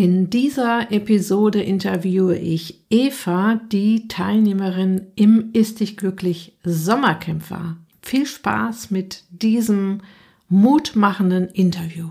In 0.00 0.30
dieser 0.30 0.92
Episode 0.92 1.60
interviewe 1.60 2.36
ich 2.38 2.84
Eva, 2.88 3.60
die 3.72 4.06
Teilnehmerin 4.06 5.08
im 5.16 5.50
Ist 5.54 5.80
dich 5.80 5.96
glücklich 5.96 6.56
Sommercamp 6.62 7.50
war. 7.50 7.78
Viel 8.00 8.24
Spaß 8.24 8.92
mit 8.92 9.24
diesem 9.30 10.02
mutmachenden 10.48 11.48
Interview. 11.48 12.10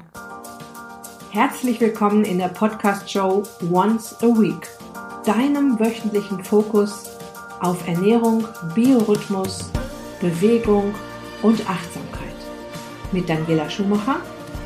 Herzlich 1.32 1.80
willkommen 1.80 2.26
in 2.26 2.40
der 2.40 2.50
Podcast-Show 2.50 3.44
Once 3.72 4.18
a 4.22 4.28
Week, 4.38 4.68
deinem 5.26 5.80
wöchentlichen 5.80 6.44
Fokus 6.44 7.06
auf 7.62 7.88
Ernährung, 7.88 8.44
Biorhythmus, 8.76 9.72
Bewegung 10.20 10.94
und 11.42 11.62
Achtsamkeit. 11.70 12.36
Mit 13.14 13.30
Daniela 13.30 13.70
Schumacher 13.70 14.18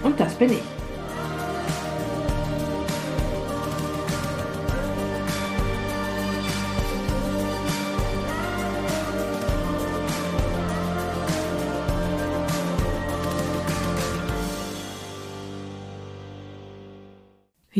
und 0.02 0.20
das 0.20 0.34
bin 0.34 0.54
ich. 0.54 0.81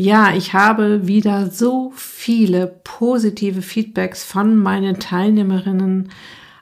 Ja, 0.04 0.34
ich 0.34 0.52
habe 0.52 1.06
wieder 1.06 1.48
so 1.48 1.92
viele 1.94 2.66
positive 2.82 3.62
Feedbacks 3.62 4.24
von 4.24 4.56
meinen 4.56 4.98
Teilnehmerinnen 4.98 6.10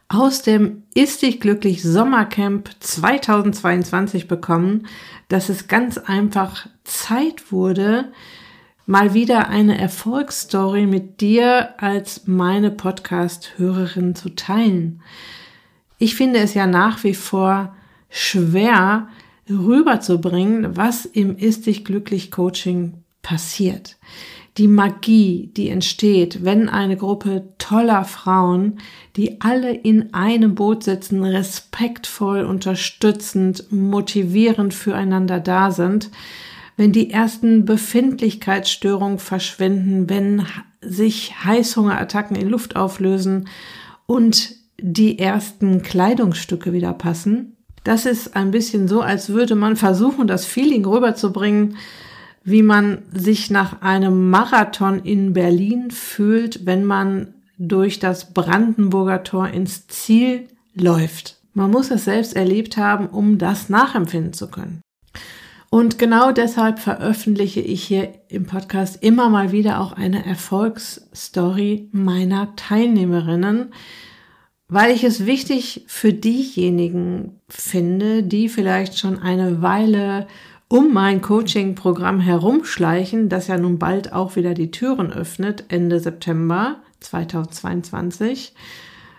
aus 0.09 0.43
dem 0.43 0.83
Ist 0.93 1.23
dich 1.23 1.41
glücklich 1.41 1.83
Sommercamp 1.83 2.69
2022 2.81 4.29
bekommen, 4.29 4.87
dass 5.29 5.49
es 5.49 5.69
ganz 5.69 5.97
einfach 5.97 6.69
Zeit 6.85 7.51
wurde, 7.51 8.13
mal 8.85 9.15
wieder 9.15 9.49
eine 9.49 9.81
Erfolgsstory 9.81 10.85
mit 10.85 11.23
dir 11.23 11.81
als 11.81 12.27
meine 12.27 12.71
Podcast-Hörerin 12.71 14.15
zu 14.15 14.35
teilen. 14.35 15.01
Ich 15.97 16.15
finde 16.15 16.41
es 16.41 16.53
ja 16.53 16.67
nach 16.67 17.05
wie 17.05 17.15
vor 17.15 17.75
schwer 18.11 19.09
rüberzubringen, 19.49 20.77
was 20.77 21.07
im 21.07 21.39
Ist 21.39 21.65
dich 21.65 21.87
glücklich 21.87 22.31
Coaching 22.31 23.00
passiert. 23.23 23.97
Die 24.57 24.69
Magie, 24.69 25.51
die 25.57 25.69
entsteht, 25.69 26.45
wenn 26.45 26.69
eine 26.69 26.97
Gruppe 26.97 27.49
toller 27.59 28.05
Frauen, 28.05 28.81
die 29.17 29.41
alle 29.41 29.73
in 29.73 30.13
einem 30.13 30.55
Boot 30.55 30.83
sitzen, 30.83 31.25
respektvoll, 31.25 32.45
unterstützend, 32.45 33.71
motivierend 33.71 34.75
füreinander 34.75 35.39
da 35.41 35.71
sind, 35.71 36.11
wenn 36.77 36.93
die 36.93 37.11
ersten 37.11 37.65
Befindlichkeitsstörungen 37.65 39.19
verschwinden, 39.19 40.11
wenn 40.11 40.47
sich 40.81 41.45
Heißhungerattacken 41.45 42.37
in 42.37 42.49
Luft 42.49 42.75
auflösen 42.75 43.49
und 44.07 44.57
die 44.81 45.19
ersten 45.19 45.83
Kleidungsstücke 45.83 46.73
wieder 46.73 46.93
passen. 46.95 47.57
Das 47.85 48.07
ist 48.07 48.35
ein 48.35 48.51
bisschen 48.51 48.89
so, 48.89 49.01
als 49.01 49.29
würde 49.29 49.55
man 49.55 49.77
versuchen, 49.77 50.27
das 50.27 50.45
Feeling 50.45 50.85
rüberzubringen, 50.85 51.77
wie 52.43 52.63
man 52.63 53.03
sich 53.13 53.51
nach 53.51 53.83
einem 53.83 54.31
Marathon 54.31 55.01
in 55.01 55.33
Berlin 55.33 55.91
fühlt, 55.91 56.67
wenn 56.67 56.85
man 56.85 57.35
durch 57.59 57.99
das 57.99 58.33
Brandenburger 58.33 59.23
Tor 59.23 59.49
ins 59.49 59.87
Ziel 59.87 60.49
läuft. 60.75 61.39
Man 61.53 61.71
muss 61.71 61.91
es 61.91 62.05
selbst 62.05 62.35
erlebt 62.35 62.77
haben, 62.77 63.07
um 63.09 63.39
das 63.39 63.69
nachempfinden 63.69 64.33
zu 64.33 64.49
können. 64.49 64.81
Und 65.69 65.99
genau 65.99 66.33
deshalb 66.33 66.81
veröffentliche 66.81 67.61
ich 67.61 67.85
hier 67.85 68.13
im 68.29 68.47
Podcast 68.47 69.03
immer 69.03 69.29
mal 69.29 69.53
wieder 69.53 69.81
auch 69.81 69.93
eine 69.93 70.27
Erfolgsstory 70.27 71.89
meiner 71.93 72.57
Teilnehmerinnen, 72.57 73.73
weil 74.69 74.93
ich 74.93 75.05
es 75.05 75.27
wichtig 75.27 75.85
für 75.87 76.13
diejenigen 76.13 77.41
finde, 77.49 78.25
die 78.25 78.49
vielleicht 78.49 78.99
schon 78.99 79.19
eine 79.21 79.63
Weile 79.63 80.27
um 80.71 80.93
mein 80.93 81.21
Coaching-Programm 81.21 82.21
herumschleichen, 82.21 83.29
das 83.29 83.49
ja 83.49 83.59
nun 83.59 83.81
bald 83.81 84.13
auch 84.13 84.37
wieder 84.37 84.55
die 84.55 84.71
Türen 84.71 85.13
öffnet, 85.13 85.65
Ende 85.67 85.99
September 85.99 86.77
2022 87.01 88.55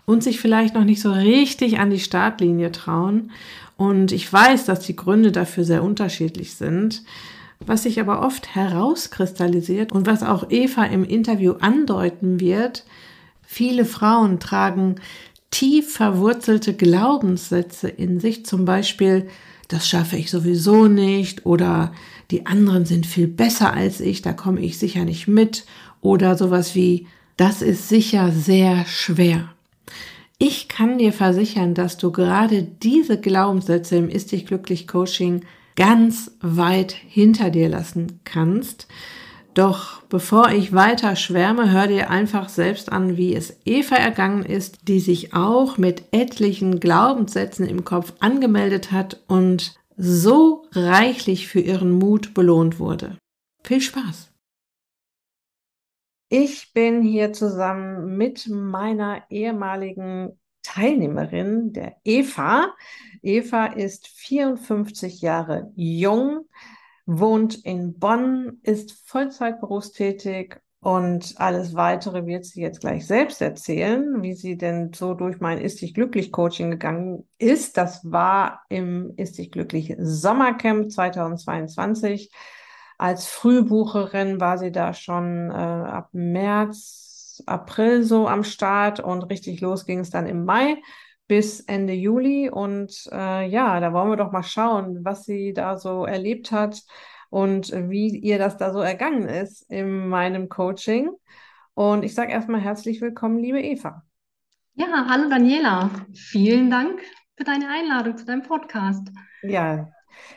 und 0.06 0.24
sich 0.24 0.40
vielleicht 0.40 0.76
noch 0.76 0.86
nicht 0.86 1.02
so 1.02 1.12
richtig 1.12 1.78
an 1.78 1.90
die 1.90 2.00
Startlinie 2.00 2.72
trauen. 2.72 3.32
Und 3.76 4.14
ich 4.14 4.32
weiß, 4.32 4.64
dass 4.64 4.80
die 4.80 4.96
Gründe 4.96 5.34
dafür 5.34 5.66
sehr 5.66 5.84
unterschiedlich 5.84 6.56
sind. 6.56 7.04
Was 7.60 7.84
sich 7.84 8.00
aber 8.00 8.26
oft 8.26 8.56
herauskristallisiert 8.56 9.92
und 9.92 10.08
was 10.08 10.24
auch 10.24 10.50
Eva 10.52 10.86
im 10.86 11.04
Interview 11.04 11.56
andeuten 11.60 12.40
wird, 12.40 12.86
viele 13.46 13.84
Frauen 13.84 14.40
tragen 14.40 14.96
tief 15.50 15.92
verwurzelte 15.92 16.74
Glaubenssätze 16.74 17.90
in 17.90 18.22
sich, 18.22 18.46
zum 18.46 18.64
Beispiel, 18.64 19.28
das 19.72 19.88
schaffe 19.88 20.18
ich 20.18 20.30
sowieso 20.30 20.88
nicht 20.88 21.46
oder 21.46 21.94
die 22.30 22.46
anderen 22.46 22.86
sind 22.86 23.06
viel 23.06 23.28
besser 23.28 23.74
als 23.74 24.00
ich, 24.02 24.22
da 24.22 24.34
komme 24.34 24.62
ich 24.62 24.78
sicher 24.78 25.06
nicht 25.06 25.28
mit 25.28 25.66
oder 26.02 26.38
sowas 26.38 26.76
wie, 26.76 27.08
das 27.38 27.62
ist 27.62 27.90
sicher 27.90 28.32
sehr 28.32 28.86
schwer. 28.86 29.50
Ich 30.38 30.68
kann 30.68 30.98
dir 30.98 31.14
versichern, 31.14 31.74
dass 31.74 31.98
du 31.98 32.12
gerade 32.12 32.64
diese 32.64 33.20
Glaubenssätze 33.20 33.96
im 33.96 34.10
Ist 34.10 34.32
dich 34.32 34.46
glücklich 34.46 34.88
Coaching 34.88 35.42
ganz 35.76 36.32
weit 36.42 36.92
hinter 36.92 37.50
dir 37.50 37.70
lassen 37.70 38.20
kannst 38.24 38.88
doch 39.54 40.02
bevor 40.04 40.52
ich 40.52 40.74
weiter 40.74 41.16
schwärme, 41.16 41.72
hör 41.72 41.88
dir 41.88 42.10
einfach 42.10 42.50
selbst 42.50 42.92
an, 42.92 43.18
wie 43.18 43.36
es 43.36 43.58
Eva 43.66 43.96
ergangen 43.96 44.44
ist, 44.44 44.88
die 44.88 45.00
sich 45.00 45.34
auch 45.34 45.78
mit 45.78 46.04
etlichen 46.12 46.80
Glaubenssätzen 46.80 47.68
im 47.68 47.84
Kopf 47.84 48.14
angemeldet 48.20 48.92
hat 48.92 49.22
und 49.28 49.76
so 49.98 50.66
reichlich 50.72 51.48
für 51.48 51.60
ihren 51.60 51.92
Mut 51.92 52.34
belohnt 52.34 52.80
wurde. 52.80 53.18
Viel 53.64 53.82
Spaß! 53.82 54.32
Ich 56.30 56.72
bin 56.74 57.02
hier 57.02 57.34
zusammen 57.34 58.16
mit 58.16 58.48
meiner 58.48 59.24
ehemaligen 59.30 60.40
Teilnehmerin, 60.64 61.74
der 61.74 61.98
Eva. 62.06 62.74
Eva 63.22 63.66
ist 63.66 64.08
54 64.08 65.22
Jahre 65.22 65.72
jung, 65.76 66.48
wohnt 67.20 67.56
in 67.66 68.00
Bonn, 68.00 68.60
ist 68.64 69.08
Vollzeit 69.08 69.60
berufstätig 69.60 70.60
und 70.80 71.36
alles 71.38 71.76
weitere 71.76 72.26
wird 72.26 72.46
sie 72.46 72.62
jetzt 72.62 72.82
gleich 72.82 73.06
selbst 73.06 73.42
erzählen, 73.42 74.24
wie 74.24 74.34
sie 74.34 74.58
denn 74.58 74.92
so 74.94 75.14
durch 75.14 75.40
mein 75.40 75.60
Ist 75.60 75.82
dich 75.82 75.94
glücklich 75.94 76.32
Coaching 76.32 76.72
gegangen 76.72 77.28
ist. 77.38 77.78
Das 77.78 78.02
war 78.10 78.62
im 78.70 79.14
Ist 79.18 79.38
dich 79.38 79.52
glücklich 79.52 79.96
Sommercamp 80.00 80.92
2022. 80.92 82.32
Als 82.98 83.28
Frühbucherin 83.28 84.40
war 84.40 84.58
sie 84.58 84.72
da 84.72 84.94
schon 84.94 85.52
äh, 85.52 85.54
ab 85.54 86.10
März, 86.14 87.44
April 87.46 88.04
so 88.04 88.28
am 88.28 88.44
Start 88.44 89.00
und 89.00 89.24
richtig 89.24 89.62
los 89.62 89.86
ging 89.86 90.00
es 90.00 90.10
dann 90.10 90.28
im 90.28 90.46
Mai 90.46 90.78
bis 91.32 91.62
Ende 91.62 91.94
Juli. 91.94 92.50
Und 92.50 93.08
äh, 93.10 93.48
ja, 93.48 93.80
da 93.80 93.94
wollen 93.94 94.10
wir 94.10 94.18
doch 94.18 94.34
mal 94.34 94.44
schauen, 94.44 95.06
was 95.06 95.24
sie 95.24 95.54
da 95.54 95.78
so 95.78 96.04
erlebt 96.06 96.52
hat 96.52 96.84
und 97.30 97.72
wie 97.72 98.10
ihr 98.18 98.38
das 98.38 98.58
da 98.58 98.74
so 98.74 98.82
ergangen 98.82 99.30
ist 99.30 99.62
in 99.72 100.10
meinem 100.10 100.50
Coaching. 100.50 101.10
Und 101.74 102.04
ich 102.04 102.16
sage 102.16 102.34
erstmal 102.34 102.60
herzlich 102.60 103.00
willkommen, 103.00 103.40
liebe 103.40 103.62
Eva. 103.62 104.04
Ja, 104.74 105.06
hallo 105.08 105.30
Daniela. 105.30 105.90
Vielen 106.14 106.70
Dank 106.70 107.00
für 107.38 107.46
deine 107.46 107.70
Einladung 107.70 108.18
zu 108.18 108.26
deinem 108.26 108.44
Podcast. 108.44 109.08
Ja, 109.42 109.88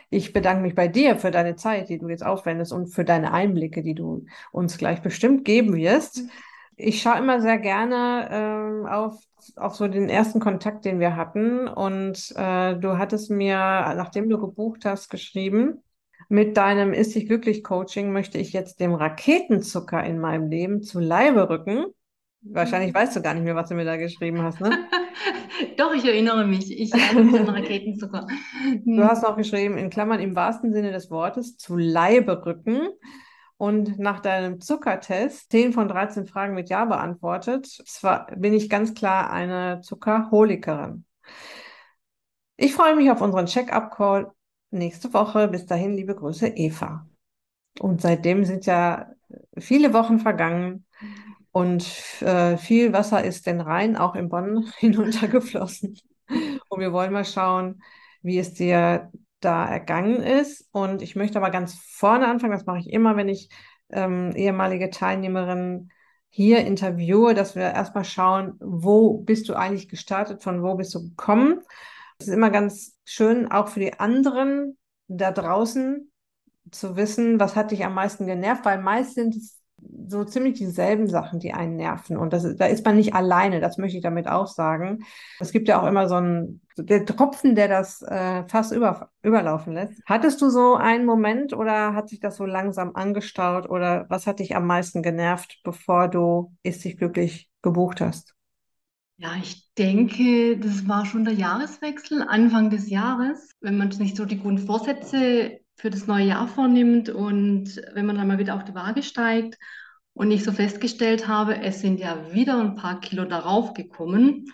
ich 0.09 0.31
bedanke 0.31 0.61
mich 0.61 0.75
bei 0.75 0.87
dir 0.87 1.17
für 1.17 1.29
deine 1.29 1.57
Zeit, 1.57 1.89
die 1.89 1.97
du 1.97 2.07
jetzt 2.07 2.25
aufwendest 2.25 2.71
und 2.71 2.87
für 2.87 3.03
deine 3.03 3.33
Einblicke, 3.33 3.83
die 3.83 3.95
du 3.95 4.27
uns 4.53 4.77
gleich 4.77 5.01
bestimmt 5.01 5.43
geben 5.43 5.75
wirst. 5.75 6.21
Ich 6.77 7.01
schaue 7.01 7.19
immer 7.19 7.41
sehr 7.41 7.57
gerne 7.57 8.27
ähm, 8.31 8.85
auf, 8.85 9.17
auf 9.55 9.75
so 9.75 9.87
den 9.87 10.09
ersten 10.09 10.39
Kontakt, 10.39 10.83
den 10.85 10.99
wir 10.99 11.15
hatten. 11.15 11.67
Und 11.67 12.33
äh, 12.35 12.75
du 12.75 12.97
hattest 12.97 13.29
mir, 13.29 13.55
nachdem 13.55 14.29
du 14.29 14.39
gebucht 14.39 14.83
hast, 14.85 15.09
geschrieben, 15.09 15.81
mit 16.27 16.57
deinem 16.57 16.93
Ist 16.93 17.15
dich 17.15 17.27
glücklich 17.27 17.63
Coaching 17.63 18.11
möchte 18.11 18.37
ich 18.37 18.51
jetzt 18.51 18.79
dem 18.79 18.93
Raketenzucker 18.93 20.03
in 20.03 20.19
meinem 20.19 20.49
Leben 20.49 20.81
zu 20.81 20.99
Leibe 20.99 21.49
rücken. 21.49 21.85
Wahrscheinlich 22.41 22.93
mhm. 22.93 22.97
weißt 22.97 23.15
du 23.15 23.21
gar 23.21 23.33
nicht 23.33 23.43
mehr, 23.43 23.55
was 23.55 23.69
du 23.69 23.75
mir 23.75 23.85
da 23.85 23.97
geschrieben 23.97 24.41
hast, 24.41 24.59
ne? 24.59 24.77
Doch, 25.77 25.93
ich 25.93 26.05
erinnere 26.05 26.45
mich. 26.45 26.77
Ich 26.77 26.93
erinnere 26.93 27.23
mich 27.23 27.39
an 27.39 27.49
Raketenzucker. 27.49 28.27
Du 28.83 29.03
hast 29.03 29.23
auch 29.23 29.37
geschrieben, 29.37 29.77
in 29.77 29.89
Klammern 29.89 30.19
im 30.19 30.35
wahrsten 30.35 30.73
Sinne 30.73 30.91
des 30.91 31.09
Wortes, 31.09 31.57
zu 31.57 31.77
Leibe 31.77 32.45
rücken 32.45 32.89
und 33.57 33.99
nach 33.99 34.19
deinem 34.19 34.59
Zuckertest 34.59 35.51
10 35.51 35.73
von 35.73 35.87
13 35.87 36.25
Fragen 36.25 36.53
mit 36.53 36.69
Ja 36.69 36.85
beantwortet. 36.85 37.65
Zwar 37.67 38.27
bin 38.35 38.53
ich 38.53 38.69
ganz 38.69 38.93
klar 38.93 39.31
eine 39.31 39.81
Zuckerholikerin. 39.81 41.05
Ich 42.57 42.73
freue 42.73 42.95
mich 42.95 43.09
auf 43.11 43.21
unseren 43.21 43.45
Check-up-Call 43.45 44.31
nächste 44.71 45.13
Woche. 45.13 45.47
Bis 45.47 45.65
dahin, 45.65 45.93
liebe 45.93 46.15
Grüße, 46.15 46.47
Eva. 46.47 47.07
Und 47.79 48.01
seitdem 48.01 48.45
sind 48.45 48.65
ja 48.65 49.07
viele 49.57 49.93
Wochen 49.93 50.19
vergangen 50.19 50.85
und 51.51 51.85
äh, 52.21 52.57
viel 52.57 52.93
Wasser 52.93 53.23
ist 53.23 53.47
den 53.47 53.61
Rhein 53.61 53.95
auch 53.95 54.15
in 54.15 54.29
Bonn 54.29 54.71
hinuntergeflossen. 54.77 55.97
Und 56.69 56.79
wir 56.79 56.91
wollen 56.91 57.13
mal 57.13 57.25
schauen, 57.25 57.81
wie 58.21 58.39
es 58.39 58.53
dir 58.53 59.11
da 59.45 59.65
ergangen 59.65 60.21
ist. 60.21 60.67
Und 60.71 61.01
ich 61.01 61.15
möchte 61.15 61.37
aber 61.37 61.51
ganz 61.51 61.75
vorne 61.75 62.27
anfangen, 62.27 62.53
das 62.53 62.65
mache 62.65 62.79
ich 62.79 62.91
immer, 62.91 63.15
wenn 63.15 63.29
ich 63.29 63.49
ähm, 63.89 64.31
ehemalige 64.35 64.89
Teilnehmerinnen 64.89 65.91
hier 66.29 66.65
interviewe, 66.65 67.33
dass 67.33 67.55
wir 67.55 67.63
erstmal 67.63 68.03
schauen, 68.03 68.55
wo 68.59 69.19
bist 69.19 69.47
du 69.47 69.53
eigentlich 69.53 69.87
gestartet, 69.87 70.43
von 70.43 70.63
wo 70.63 70.75
bist 70.75 70.93
du 70.93 71.01
gekommen. 71.01 71.61
Es 72.19 72.27
ist 72.27 72.33
immer 72.33 72.49
ganz 72.49 72.99
schön, 73.05 73.49
auch 73.49 73.69
für 73.69 73.79
die 73.79 73.99
anderen 73.99 74.77
da 75.07 75.31
draußen 75.31 76.11
zu 76.71 76.97
wissen, 76.97 77.39
was 77.39 77.55
hat 77.55 77.71
dich 77.71 77.85
am 77.85 77.93
meisten 77.93 78.25
genervt, 78.25 78.65
weil 78.65 78.81
meist 78.81 79.13
sind 79.13 79.35
es 79.35 79.61
so 80.07 80.23
ziemlich 80.23 80.57
dieselben 80.57 81.07
Sachen, 81.07 81.39
die 81.39 81.53
einen 81.53 81.75
nerven. 81.75 82.17
Und 82.17 82.33
das, 82.33 82.55
da 82.55 82.65
ist 82.65 82.85
man 82.85 82.95
nicht 82.95 83.13
alleine, 83.13 83.59
das 83.59 83.77
möchte 83.77 83.97
ich 83.97 84.03
damit 84.03 84.27
auch 84.27 84.47
sagen. 84.47 85.05
Es 85.39 85.51
gibt 85.51 85.67
ja 85.67 85.81
auch 85.81 85.87
immer 85.87 86.07
so 86.07 86.15
einen, 86.15 86.61
der 86.77 87.05
Tropfen, 87.05 87.55
der 87.55 87.67
das 87.67 88.01
äh, 88.01 88.43
fast 88.47 88.71
über, 88.71 89.09
überlaufen 89.23 89.73
lässt. 89.73 90.01
Hattest 90.05 90.41
du 90.41 90.49
so 90.49 90.75
einen 90.75 91.05
Moment 91.05 91.53
oder 91.53 91.93
hat 91.93 92.09
sich 92.09 92.19
das 92.19 92.37
so 92.37 92.45
langsam 92.45 92.95
angestaut 92.95 93.69
oder 93.69 94.05
was 94.09 94.27
hat 94.27 94.39
dich 94.39 94.55
am 94.55 94.67
meisten 94.67 95.01
genervt, 95.01 95.59
bevor 95.63 96.07
du 96.07 96.53
Ist 96.63 96.83
dich 96.83 96.97
glücklich 96.97 97.49
gebucht 97.61 98.01
hast? 98.01 98.35
Ja, 99.17 99.35
ich 99.41 99.71
denke, 99.77 100.57
das 100.57 100.87
war 100.89 101.05
schon 101.05 101.23
der 101.23 101.33
Jahreswechsel, 101.35 102.21
Anfang 102.21 102.69
des 102.69 102.89
Jahres, 102.89 103.51
wenn 103.61 103.77
man 103.77 103.91
sich 103.91 104.13
so 104.13 104.25
die 104.25 104.37
guten 104.37 104.57
Vorsätze 104.57 105.59
für 105.75 105.89
das 105.89 106.07
neue 106.07 106.25
Jahr 106.25 106.47
vornimmt 106.47 107.09
und 107.09 107.81
wenn 107.93 108.05
man 108.05 108.17
dann 108.17 108.27
mal 108.27 108.39
wieder 108.39 108.55
auf 108.55 108.63
die 108.63 108.75
Waage 108.75 109.03
steigt 109.03 109.57
und 110.13 110.31
ich 110.31 110.43
so 110.43 110.51
festgestellt 110.51 111.27
habe, 111.27 111.61
es 111.61 111.81
sind 111.81 111.99
ja 111.99 112.33
wieder 112.33 112.59
ein 112.59 112.75
paar 112.75 112.99
Kilo 113.01 113.25
darauf 113.25 113.73
gekommen 113.73 114.45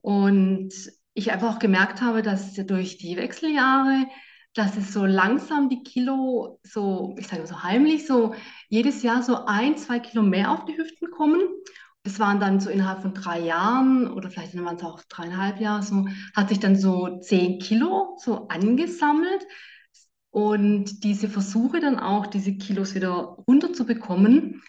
und 0.00 0.72
ich 1.14 1.32
einfach 1.32 1.56
auch 1.56 1.58
gemerkt 1.58 2.00
habe, 2.00 2.22
dass 2.22 2.54
durch 2.54 2.98
die 2.98 3.16
Wechseljahre, 3.16 4.06
dass 4.54 4.76
es 4.76 4.92
so 4.92 5.04
langsam 5.04 5.68
die 5.68 5.82
Kilo 5.82 6.60
so, 6.62 7.14
ich 7.18 7.26
sage 7.26 7.42
mal 7.42 7.48
so 7.48 7.62
heimlich, 7.62 8.06
so 8.06 8.34
jedes 8.68 9.02
Jahr 9.02 9.22
so 9.22 9.44
ein, 9.46 9.76
zwei 9.76 9.98
Kilo 9.98 10.22
mehr 10.22 10.50
auf 10.50 10.64
die 10.64 10.76
Hüften 10.76 11.10
kommen. 11.10 11.40
Das 12.04 12.20
waren 12.20 12.40
dann 12.40 12.60
so 12.60 12.70
innerhalb 12.70 13.02
von 13.02 13.14
drei 13.14 13.40
Jahren 13.40 14.10
oder 14.10 14.30
vielleicht 14.30 14.56
waren 14.56 14.76
es 14.76 14.82
auch 14.82 15.02
dreieinhalb 15.08 15.60
Jahre 15.60 15.82
so, 15.82 16.06
hat 16.34 16.48
sich 16.48 16.60
dann 16.60 16.76
so 16.76 17.18
zehn 17.20 17.58
Kilo 17.58 18.16
so 18.18 18.48
angesammelt. 18.48 19.46
Und 20.30 21.04
diese 21.04 21.28
Versuche 21.28 21.80
dann 21.80 21.98
auch, 21.98 22.26
diese 22.26 22.54
Kilos 22.54 22.94
wieder 22.94 23.12
runterzubekommen, 23.46 24.62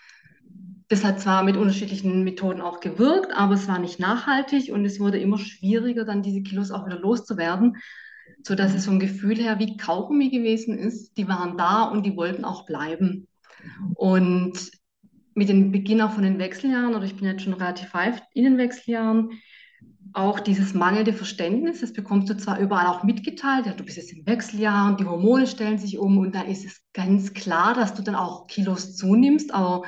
das 0.88 1.04
hat 1.04 1.20
zwar 1.22 1.44
mit 1.44 1.56
unterschiedlichen 1.56 2.24
Methoden 2.24 2.62
auch 2.62 2.80
gewirkt, 2.80 3.32
aber 3.34 3.54
es 3.54 3.68
war 3.68 3.78
nicht 3.78 4.00
nachhaltig 4.00 4.72
und 4.74 4.86
es 4.86 5.00
wurde 5.00 5.20
immer 5.20 5.38
schwieriger, 5.38 6.04
dann 6.04 6.24
diese 6.24 6.42
Kilos 6.42 6.72
auch 6.72 6.88
wieder 6.88 7.00
loszuwerden, 7.00 7.78
sodass 8.44 8.74
es 8.74 8.86
vom 8.86 9.00
Gefühl 9.00 9.38
her 9.38 9.60
wie 9.60 9.78
Kaugummi 9.78 10.30
gewesen 10.30 10.78
ist. 10.78 11.16
Die 11.18 11.28
waren 11.28 11.58
da 11.58 11.84
und 11.84 12.06
die 12.06 12.16
wollten 12.16 12.44
auch 12.44 12.66
bleiben. 12.66 13.28
Und 13.94 14.72
mit 15.36 15.50
dem 15.50 15.72
Beginn 15.72 16.02
auch 16.02 16.12
von 16.12 16.24
den 16.24 16.40
Wechseljahren, 16.40 16.96
oder 16.96 17.06
ich 17.06 17.16
bin 17.16 17.26
jetzt 17.26 17.44
schon 17.44 17.54
relativ 17.54 17.94
weit 17.94 18.24
in 18.34 18.46
den 18.46 18.58
Wechseljahren, 18.58 19.30
auch 20.14 20.40
dieses 20.40 20.74
mangelnde 20.74 21.14
Verständnis, 21.14 21.82
das 21.82 21.94
bekommst 21.94 22.30
du 22.30 22.38
zwar 22.38 22.60
überall 22.60 22.88
auch 22.88 23.04
mitgeteilt, 23.04 23.66
ja, 23.66 23.74
du 23.74 23.84
bist 23.84 23.98
jetzt 23.98 24.14
im 24.14 24.26
Wechseljahr 24.26 24.88
und 24.88 25.00
die 25.00 25.06
Hormone 25.06 25.48
stellen 25.48 25.78
sich 25.78 25.98
um 25.98 26.18
und 26.18 26.36
da 26.36 26.42
ist 26.42 26.66
es 26.66 26.82
ganz 26.94 27.34
klar, 27.34 27.74
dass 27.74 27.94
du 27.94 28.02
dann 28.02 28.16
auch 28.16 28.48
Kilos 28.48 28.96
zunimmst, 28.96 29.54
aber 29.54 29.84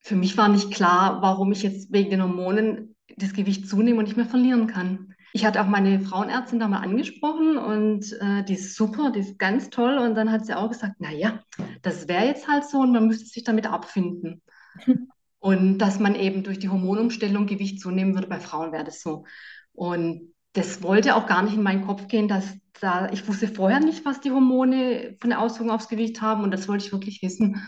für 0.00 0.16
mich 0.16 0.36
war 0.36 0.48
nicht 0.48 0.72
klar, 0.72 1.22
warum 1.22 1.52
ich 1.52 1.62
jetzt 1.62 1.92
wegen 1.92 2.10
den 2.10 2.22
Hormonen 2.22 2.96
das 3.16 3.32
Gewicht 3.32 3.68
zunehme 3.68 3.98
und 3.98 4.04
nicht 4.04 4.16
mehr 4.16 4.26
verlieren 4.26 4.66
kann. 4.66 5.14
Ich 5.32 5.44
hatte 5.44 5.60
auch 5.60 5.66
meine 5.66 6.00
Frauenärztin 6.00 6.58
da 6.58 6.68
mal 6.68 6.80
angesprochen 6.80 7.58
und 7.58 8.12
äh, 8.20 8.44
die 8.44 8.54
ist 8.54 8.74
super, 8.74 9.10
die 9.10 9.20
ist 9.20 9.38
ganz 9.38 9.70
toll 9.70 9.98
und 9.98 10.14
dann 10.14 10.32
hat 10.32 10.46
sie 10.46 10.54
auch 10.54 10.70
gesagt, 10.70 11.00
naja, 11.00 11.40
das 11.82 12.08
wäre 12.08 12.26
jetzt 12.26 12.48
halt 12.48 12.64
so 12.64 12.80
und 12.80 12.92
man 12.92 13.06
müsste 13.06 13.26
sich 13.26 13.44
damit 13.44 13.66
abfinden. 13.66 14.42
Und 15.40 15.78
dass 15.78 16.00
man 16.00 16.14
eben 16.14 16.42
durch 16.42 16.58
die 16.58 16.68
Hormonumstellung 16.68 17.46
Gewicht 17.46 17.80
zunehmen 17.80 18.14
würde, 18.14 18.26
bei 18.26 18.40
Frauen 18.40 18.72
wäre 18.72 18.84
das 18.84 19.02
so. 19.02 19.24
Und 19.72 20.34
das 20.52 20.82
wollte 20.82 21.14
auch 21.14 21.26
gar 21.26 21.42
nicht 21.42 21.54
in 21.54 21.62
meinen 21.62 21.86
Kopf 21.86 22.08
gehen, 22.08 22.26
dass 22.26 22.58
da, 22.80 23.10
ich 23.12 23.26
wusste 23.28 23.48
vorher 23.48 23.80
nicht, 23.80 24.04
was 24.04 24.20
die 24.20 24.30
Hormone 24.30 25.16
von 25.20 25.30
der 25.30 25.40
Auswirkung 25.40 25.70
aufs 25.70 25.88
Gewicht 25.88 26.20
haben 26.20 26.42
und 26.42 26.50
das 26.50 26.68
wollte 26.68 26.84
ich 26.84 26.92
wirklich 26.92 27.22
wissen. 27.22 27.62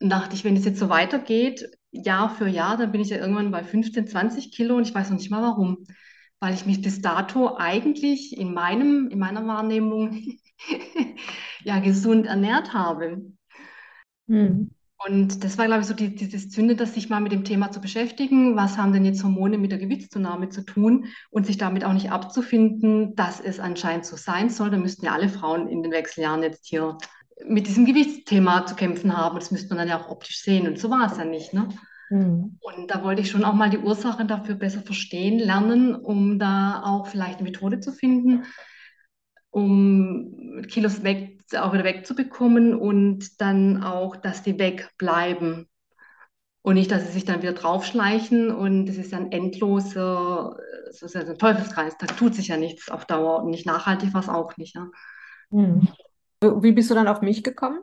Dachte 0.00 0.34
ich, 0.34 0.44
wenn 0.44 0.56
es 0.56 0.64
jetzt 0.64 0.78
so 0.78 0.88
weitergeht, 0.88 1.64
Jahr 1.90 2.28
für 2.28 2.48
Jahr, 2.48 2.76
dann 2.76 2.92
bin 2.92 3.00
ich 3.00 3.10
ja 3.10 3.18
irgendwann 3.18 3.50
bei 3.50 3.62
15, 3.62 4.06
20 4.06 4.52
Kilo 4.52 4.76
und 4.76 4.86
ich 4.86 4.94
weiß 4.94 5.10
noch 5.10 5.18
nicht 5.18 5.30
mal 5.30 5.42
warum. 5.42 5.86
Weil 6.40 6.54
ich 6.54 6.66
mich 6.66 6.82
bis 6.82 7.00
dato 7.00 7.56
eigentlich 7.56 8.36
in 8.36 8.52
meinem, 8.52 9.08
in 9.08 9.18
meiner 9.18 9.46
Wahrnehmung 9.46 10.20
ja 11.64 11.78
gesund 11.78 12.26
ernährt 12.26 12.74
habe. 12.74 13.22
Hm. 14.28 14.73
Und 15.06 15.44
das 15.44 15.58
war, 15.58 15.66
glaube 15.66 15.82
ich, 15.82 15.86
so 15.86 15.94
die, 15.94 16.14
dieses 16.14 16.50
Zünde, 16.50 16.86
sich 16.86 17.10
mal 17.10 17.20
mit 17.20 17.32
dem 17.32 17.44
Thema 17.44 17.70
zu 17.70 17.80
beschäftigen. 17.80 18.56
Was 18.56 18.78
haben 18.78 18.92
denn 18.92 19.04
jetzt 19.04 19.22
Hormone 19.22 19.58
mit 19.58 19.70
der 19.70 19.78
Gewichtszunahme 19.78 20.48
zu 20.48 20.62
tun? 20.62 21.06
Und 21.30 21.46
sich 21.46 21.58
damit 21.58 21.84
auch 21.84 21.92
nicht 21.92 22.10
abzufinden, 22.10 23.14
dass 23.14 23.40
es 23.40 23.60
anscheinend 23.60 24.06
so 24.06 24.16
sein 24.16 24.48
soll. 24.48 24.70
Da 24.70 24.78
müssten 24.78 25.04
ja 25.04 25.12
alle 25.12 25.28
Frauen 25.28 25.68
in 25.68 25.82
den 25.82 25.92
Wechseljahren 25.92 26.42
jetzt 26.42 26.66
hier 26.66 26.96
mit 27.46 27.66
diesem 27.66 27.84
Gewichtsthema 27.84 28.64
zu 28.64 28.76
kämpfen 28.76 29.16
haben. 29.16 29.38
Das 29.38 29.50
müsste 29.50 29.70
man 29.70 29.78
dann 29.78 29.88
ja 29.88 30.00
auch 30.00 30.10
optisch 30.10 30.40
sehen. 30.40 30.66
Und 30.66 30.78
so 30.78 30.88
war 30.90 31.10
es 31.10 31.18
ja 31.18 31.24
nicht. 31.24 31.52
Ne? 31.52 31.68
Mhm. 32.10 32.58
Und 32.60 32.90
da 32.90 33.02
wollte 33.02 33.22
ich 33.22 33.30
schon 33.30 33.44
auch 33.44 33.54
mal 33.54 33.70
die 33.70 33.78
Ursachen 33.78 34.28
dafür 34.28 34.54
besser 34.54 34.82
verstehen, 34.82 35.38
lernen, 35.38 35.94
um 35.94 36.38
da 36.38 36.82
auch 36.84 37.08
vielleicht 37.08 37.40
eine 37.40 37.50
Methode 37.50 37.80
zu 37.80 37.92
finden, 37.92 38.44
um 39.54 40.62
Kilos 40.68 41.04
weg, 41.04 41.40
auch 41.56 41.72
wieder 41.72 41.84
wegzubekommen 41.84 42.74
und 42.74 43.40
dann 43.40 43.84
auch, 43.84 44.16
dass 44.16 44.42
die 44.42 44.58
wegbleiben. 44.58 45.68
Und 46.62 46.74
nicht, 46.74 46.90
dass 46.90 47.06
sie 47.06 47.12
sich 47.12 47.24
dann 47.24 47.42
wieder 47.42 47.52
draufschleichen 47.52 48.50
und 48.50 48.86
das 48.86 48.96
ist 48.96 49.12
ein 49.14 49.30
endloser, 49.30 50.56
das 50.86 51.02
ist 51.02 51.14
ein 51.14 51.38
Teufelskreis, 51.38 51.96
da 51.98 52.06
tut 52.06 52.34
sich 52.34 52.48
ja 52.48 52.56
nichts 52.56 52.90
auf 52.90 53.04
Dauer 53.04 53.42
und 53.42 53.50
nicht 53.50 53.66
nachhaltig 53.66 54.12
war 54.14 54.22
es 54.22 54.28
auch 54.28 54.56
nicht. 54.56 54.74
Ja. 54.74 54.88
Hm. 55.50 55.88
Wie 56.40 56.72
bist 56.72 56.90
du 56.90 56.94
dann 56.94 57.06
auf 57.06 57.20
mich 57.20 57.44
gekommen? 57.44 57.80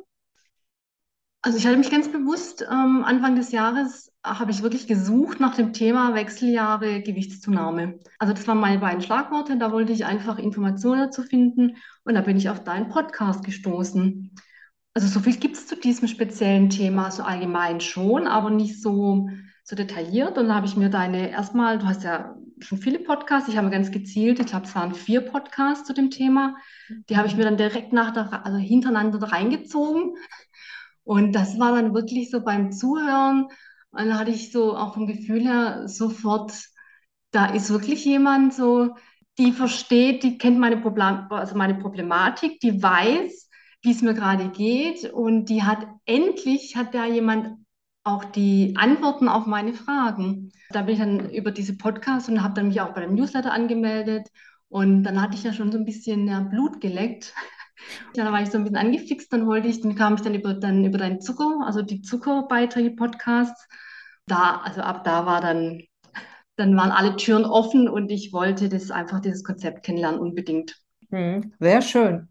Also 1.44 1.58
ich 1.58 1.66
hatte 1.66 1.78
mich 1.78 1.90
ganz 1.90 2.12
bewusst, 2.12 2.64
ähm, 2.70 3.04
Anfang 3.04 3.36
des 3.36 3.52
Jahres 3.52 4.12
habe 4.24 4.52
ich 4.52 4.62
wirklich 4.62 4.86
gesucht 4.86 5.40
nach 5.40 5.56
dem 5.56 5.74
Thema 5.74 6.14
Wechseljahre 6.14 7.02
Gewichtszunahme. 7.02 7.98
Also 8.20 8.34
das 8.34 8.48
waren 8.48 8.60
meine 8.60 8.78
beiden 8.78 9.02
Schlagworte, 9.02 9.58
da 9.58 9.72
wollte 9.72 9.92
ich 9.92 10.06
einfach 10.06 10.38
Informationen 10.38 11.02
dazu 11.02 11.24
finden 11.24 11.78
und 12.04 12.14
da 12.14 12.22
bin 12.22 12.38
ich 12.38 12.50
auf 12.50 12.64
deinen 12.64 12.90
Podcast 12.90 13.44
gestoßen. 13.44 14.36
Also 14.94 15.08
so 15.08 15.20
viel 15.20 15.36
gibt 15.38 15.56
es 15.56 15.66
zu 15.66 15.76
diesem 15.76 16.08
speziellen 16.08 16.70
Thema, 16.70 17.10
so 17.10 17.24
allgemein 17.24 17.82
schon, 17.82 18.28
aber 18.28 18.52
nicht 18.52 18.80
so, 18.80 19.28
so 19.64 19.76
detailliert. 19.76 20.38
Und 20.38 20.50
da 20.50 20.56
habe 20.56 20.68
ich 20.68 20.76
mir 20.76 20.90
deine 20.90 21.32
erstmal, 21.32 21.80
du 21.80 21.88
hast 21.88 22.04
ja 22.04 22.36
schon 22.60 22.78
viele 22.78 23.00
Podcasts, 23.00 23.50
ich 23.50 23.58
habe 23.58 23.72
ganz 23.72 23.90
gezielt, 23.90 24.40
ich 24.40 24.46
glaube, 24.46 24.68
es 24.68 24.76
waren 24.76 24.94
vier 24.94 25.22
Podcasts 25.22 25.88
zu 25.88 25.94
dem 25.94 26.12
Thema. 26.12 26.56
Die 27.10 27.18
habe 27.18 27.28
ich 27.28 27.36
mir 27.36 27.46
dann 27.46 27.58
direkt 27.58 27.94
nach 27.94 28.12
der, 28.12 28.46
also 28.46 28.60
hintereinander 28.60 29.20
reingezogen 29.32 30.14
und 31.12 31.34
das 31.34 31.60
war 31.60 31.74
dann 31.76 31.94
wirklich 31.94 32.30
so 32.32 32.40
beim 32.40 32.72
Zuhören, 32.72 33.50
dann 33.92 34.18
hatte 34.18 34.32
ich 34.32 34.54
so 34.54 34.78
auch 34.78 34.94
vom 34.94 35.08
Gefühl 35.08 35.42
her 35.42 35.90
sofort, 35.90 36.54
da 37.32 37.48
ist 37.48 37.70
wirklich 37.70 38.06
jemand 38.06 38.54
so, 38.54 38.96
die 39.38 39.52
versteht, 39.52 40.24
die 40.24 40.38
kennt 40.38 40.58
meine, 40.58 40.78
Problem, 40.78 41.28
also 41.30 41.58
meine 41.58 41.76
Problematik, 41.76 42.62
die 42.62 42.82
weiß, 42.82 43.50
wie 43.82 43.92
es 43.92 44.02
mir 44.02 44.14
gerade 44.14 44.52
geht 44.52 45.04
und 45.12 45.50
die 45.50 45.64
hat 45.64 45.86
endlich, 46.06 46.78
hat 46.78 46.94
da 46.96 47.06
jemand 47.06 47.58
auch 48.06 48.24
die 48.24 48.76
Antworten 48.78 49.28
auf 49.28 49.46
meine 49.46 49.74
Fragen. 49.74 50.54
Da 50.70 50.84
bin 50.84 50.94
ich 50.94 51.02
dann 51.02 51.30
über 51.32 51.52
diese 51.52 51.76
Podcasts 51.76 52.30
und 52.30 52.42
habe 52.42 52.54
dann 52.54 52.70
mich 52.70 52.80
auch 52.80 52.94
bei 52.94 53.02
dem 53.02 53.16
Newsletter 53.16 53.52
angemeldet 53.52 54.30
und 54.70 55.04
dann 55.04 55.22
hatte 55.22 55.36
ich 55.36 55.44
ja 55.44 55.52
schon 55.52 55.74
so 55.74 55.78
ein 55.78 55.84
bisschen 55.84 56.26
ja, 56.30 56.40
Blut 56.40 56.80
geleckt 56.80 57.34
da 58.14 58.32
war 58.32 58.42
ich 58.42 58.50
so 58.50 58.58
ein 58.58 58.64
bisschen 58.64 58.78
angefixt, 58.78 59.32
dann 59.32 59.48
wollte 59.48 59.68
ich, 59.68 59.82
dann 59.82 59.96
kam 59.96 60.16
ich 60.16 60.22
dann 60.22 60.36
über, 60.36 60.54
dann 60.54 60.84
über 60.84 60.98
deinen 60.98 61.22
Zucker, 61.22 61.62
also 61.66 61.82
die 61.82 62.02
Zuckerbeiträge-Podcasts. 62.02 63.68
Da, 64.28 64.62
also 64.64 64.82
ab 64.82 65.04
da 65.04 65.26
war 65.26 65.42
dann, 65.42 65.82
dann 66.56 66.76
waren 66.78 66.92
alle 66.92 67.16
Türen 67.16 67.46
offen 67.46 67.90
und 67.90 68.12
ich 68.12 68.34
wollte 68.34 68.70
das 68.70 68.92
einfach, 68.92 69.20
dieses 69.20 69.44
Konzept 69.44 69.84
kennenlernen, 69.84 70.20
unbedingt. 70.20 70.78
Hm, 71.10 71.54
sehr 71.60 71.82
schön. 71.82 72.30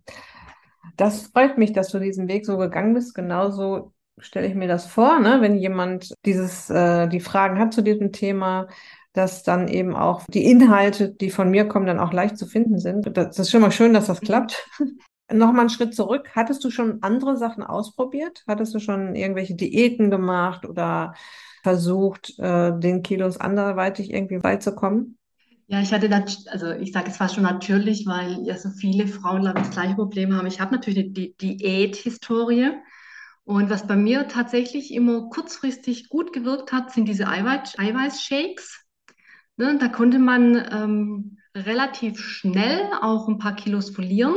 Das 0.97 1.29
freut 1.29 1.59
mich, 1.59 1.73
dass 1.73 1.89
du 1.89 1.99
diesen 1.99 2.29
Weg 2.29 2.47
so 2.47 2.57
gegangen 2.57 2.95
bist. 2.95 3.15
Genauso 3.15 3.93
stelle 4.19 4.47
ich 4.47 4.55
mir 4.55 4.69
das 4.69 4.87
vor, 4.87 5.19
ne? 5.19 5.41
wenn 5.41 5.57
jemand 5.57 6.13
dieses, 6.27 6.71
äh, 6.71 7.09
die 7.09 7.21
Fragen 7.21 7.59
hat 7.59 7.73
zu 7.73 7.83
diesem 7.83 8.13
Thema, 8.13 8.69
dass 9.13 9.43
dann 9.43 9.67
eben 9.67 9.97
auch 9.97 10.25
die 10.29 10.45
Inhalte, 10.45 11.11
die 11.11 11.31
von 11.31 11.51
mir 11.51 11.67
kommen, 11.67 11.87
dann 11.87 11.99
auch 11.99 12.13
leicht 12.13 12.39
zu 12.39 12.47
finden 12.47 12.79
sind. 12.79 13.17
Das 13.17 13.39
ist 13.39 13.51
schon 13.51 13.61
mal 13.61 13.73
schön, 13.73 13.93
dass 13.93 14.07
das 14.07 14.21
klappt. 14.21 14.69
nochmal 15.33 15.61
einen 15.61 15.71
Schritt 15.71 15.95
zurück. 15.95 16.31
Hattest 16.35 16.65
du 16.65 16.71
schon 16.71 17.03
andere 17.03 17.37
Sachen 17.37 17.63
ausprobiert? 17.63 18.45
Hattest 18.47 18.75
du 18.75 18.79
schon 18.79 19.15
irgendwelche 19.15 19.55
Diäten 19.55 20.11
gemacht 20.11 20.65
oder 20.67 21.15
versucht, 21.63 22.39
äh, 22.39 22.79
den 22.79 23.03
Kilos 23.03 23.37
anderweitig 23.37 24.13
irgendwie 24.13 24.39
beizukommen? 24.39 25.19
Ja, 25.67 25.81
ich 25.81 25.93
hatte 25.93 26.09
das, 26.09 26.47
also 26.49 26.73
ich 26.73 26.93
sage 26.93 27.11
es 27.11 27.17
fast 27.17 27.37
schon 27.37 27.45
natürlich, 27.45 28.05
weil 28.07 28.45
ja 28.45 28.57
so 28.57 28.71
viele 28.71 29.07
Frauen, 29.07 29.43
glaube 29.43 29.61
ich, 29.61 29.67
das 29.67 29.75
gleiche 29.75 29.95
Problem 29.95 30.35
haben. 30.35 30.47
Ich 30.47 30.61
habe 30.61 30.75
natürlich 30.75 30.99
eine 30.99 31.11
Di 31.11 31.37
Diät-Historie. 31.41 32.73
Und 33.45 33.71
was 33.71 33.87
bei 33.87 33.97
mir 33.97 34.29
tatsächlich 34.29 34.93
immer 34.93 35.29
kurzfristig 35.29 36.09
gut 36.09 36.33
gewirkt 36.33 36.73
hat, 36.73 36.93
sind 36.93 37.09
diese 37.09 37.29
Eiweiß 37.29 37.79
Eiweißshakes. 37.79 38.85
Ne, 39.57 39.79
da 39.79 39.89
konnte 39.89 40.19
man 40.19 40.57
ähm, 40.73 41.39
relativ 41.55 42.19
schnell 42.19 42.91
auch 43.01 43.29
ein 43.29 43.39
paar 43.39 43.55
Kilos 43.55 43.91
verlieren. 43.91 44.35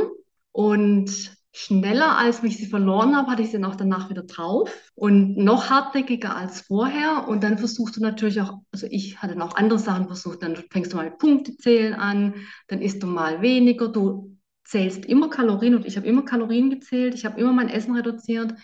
Und 0.54 1.36
schneller, 1.50 2.16
als 2.16 2.44
ich 2.44 2.58
sie 2.58 2.66
verloren 2.66 3.16
habe, 3.16 3.28
hatte 3.28 3.42
ich 3.42 3.48
sie 3.48 3.54
dann 3.54 3.64
auch 3.64 3.74
danach 3.74 4.08
wieder 4.08 4.22
drauf 4.22 4.70
und 4.94 5.36
noch 5.36 5.68
hartnäckiger 5.68 6.36
als 6.36 6.60
vorher. 6.60 7.26
Und 7.26 7.42
dann 7.42 7.58
versuchst 7.58 7.96
du 7.96 8.00
natürlich 8.00 8.40
auch, 8.40 8.60
also 8.70 8.86
ich 8.88 9.20
hatte 9.20 9.34
noch 9.34 9.56
andere 9.56 9.80
Sachen 9.80 10.06
versucht, 10.06 10.44
dann 10.44 10.54
fängst 10.70 10.92
du 10.92 10.96
mal 10.96 11.06
mit 11.06 11.18
Punktezählen 11.18 11.94
an, 11.94 12.34
dann 12.68 12.82
isst 12.82 13.02
du 13.02 13.08
mal 13.08 13.42
weniger, 13.42 13.88
du 13.88 14.38
zählst 14.62 15.04
immer 15.06 15.28
Kalorien 15.28 15.74
und 15.74 15.86
ich 15.86 15.96
habe 15.96 16.06
immer 16.06 16.24
Kalorien 16.24 16.70
gezählt, 16.70 17.14
ich 17.14 17.24
habe 17.24 17.40
immer 17.40 17.52
mein 17.52 17.68
Essen 17.68 17.96
reduziert. 17.96 18.54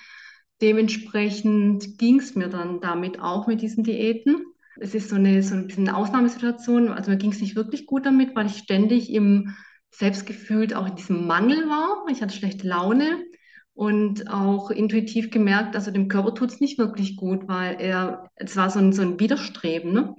Dementsprechend 0.63 1.99
ging 1.99 2.21
es 2.21 2.37
mir 2.37 2.49
dann 2.49 2.81
damit 2.81 3.21
auch 3.21 3.49
mit 3.49 3.63
diesen 3.63 3.83
Diäten. 3.83 4.45
Es 4.79 4.95
ist 4.95 5.09
so 5.09 5.17
eine, 5.17 5.43
so 5.43 5.57
ein 5.57 5.67
bisschen 5.67 5.89
eine 5.89 5.97
Ausnahmesituation. 5.97 6.91
Also 6.91 7.11
mir 7.11 7.17
ging 7.17 7.33
es 7.33 7.41
nicht 7.41 7.57
wirklich 7.57 7.87
gut 7.87 8.07
damit, 8.07 8.37
weil 8.37 8.47
ich 8.47 8.59
ständig 8.59 9.13
im 9.13 9.57
selbst 9.91 10.27
gefühlt 10.27 10.75
auch 10.75 10.87
in 10.87 10.97
diesem 10.97 11.27
Mangel 11.27 11.69
war. 11.69 12.05
Ich 12.11 12.23
hatte 12.23 12.35
schlechte 12.35 12.67
Laune 12.67 13.25
und 13.75 14.31
auch 14.31 14.71
intuitiv 14.71 15.31
gemerkt, 15.31 15.75
also 15.75 15.91
dem 15.91 16.09
Körper 16.09 16.35
tut 16.35 16.51
es 16.51 16.61
nicht 16.61 16.79
wirklich 16.79 17.17
gut, 17.17 17.49
weil 17.49 17.81
er, 17.81 18.31
es 18.37 18.57
war 18.57 18.71
so 18.71 18.79
ein, 18.79 18.93
so 18.93 19.03
ein 19.03 19.19
Widerstreben. 19.19 19.93
Ne? 19.93 20.15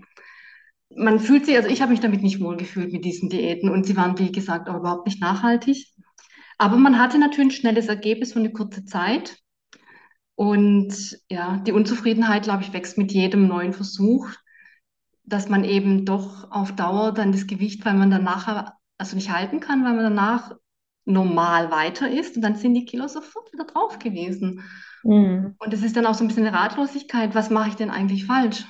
Man 0.96 1.20
fühlt 1.20 1.46
sich, 1.46 1.56
also 1.56 1.70
ich 1.70 1.82
habe 1.82 1.92
mich 1.92 2.00
damit 2.00 2.22
nicht 2.22 2.42
wohl 2.42 2.58
gefühlt 2.58 2.92
mit 2.92 3.06
diesen 3.06 3.30
Diäten 3.30 3.70
und 3.70 3.86
sie 3.86 3.96
waren, 3.96 4.18
wie 4.18 4.32
gesagt, 4.32 4.70
auch 4.70 4.78
überhaupt 4.78 5.06
nicht 5.06 5.22
nachhaltig. 5.22 5.88
Aber 6.58 6.78
man 6.78 7.00
hatte 7.00 7.18
natürlich 7.18 7.50
ein 7.50 7.60
schnelles 7.60 7.88
Ergebnis 7.88 8.34
für 8.34 8.40
eine 8.40 8.52
kurze 8.52 8.86
Zeit. 8.86 9.38
Und 10.36 11.20
ja, 11.30 11.58
die 11.60 11.72
Unzufriedenheit, 11.72 12.44
glaube 12.44 12.64
ich, 12.64 12.74
wächst 12.74 12.98
mit 12.98 13.12
jedem 13.12 13.48
neuen 13.48 13.74
Versuch, 13.74 14.30
dass 15.24 15.50
man 15.50 15.64
eben 15.64 16.06
doch 16.06 16.52
auf 16.52 16.76
Dauer 16.76 17.14
dann 17.14 17.32
das 17.32 17.48
Gewicht, 17.48 17.86
weil 17.86 17.94
man 17.94 18.10
dann 18.10 18.24
nachher 18.24 18.74
also 19.02 19.16
nicht 19.16 19.32
halten 19.32 19.60
kann, 19.60 19.84
weil 19.84 19.94
man 19.94 20.04
danach 20.04 20.52
normal 21.06 21.72
weiter 21.72 22.10
ist 22.10 22.36
und 22.36 22.44
dann 22.44 22.56
sind 22.56 22.76
die 22.76 22.86
Kilos 22.86 23.14
sofort 23.14 23.52
wieder 23.52 23.66
drauf 23.66 24.00
gewesen. 24.00 24.64
Mhm. 25.04 25.56
Und 25.58 25.74
es 25.74 25.84
ist 25.84 25.98
dann 25.98 26.06
auch 26.06 26.14
so 26.14 26.24
ein 26.24 26.28
bisschen 26.28 26.46
eine 26.46 26.56
Ratlosigkeit, 26.56 27.36
was 27.36 27.50
mache 27.50 27.70
ich 27.70 27.76
denn 27.76 27.90
eigentlich 27.90 28.26
falsch? 28.26 28.66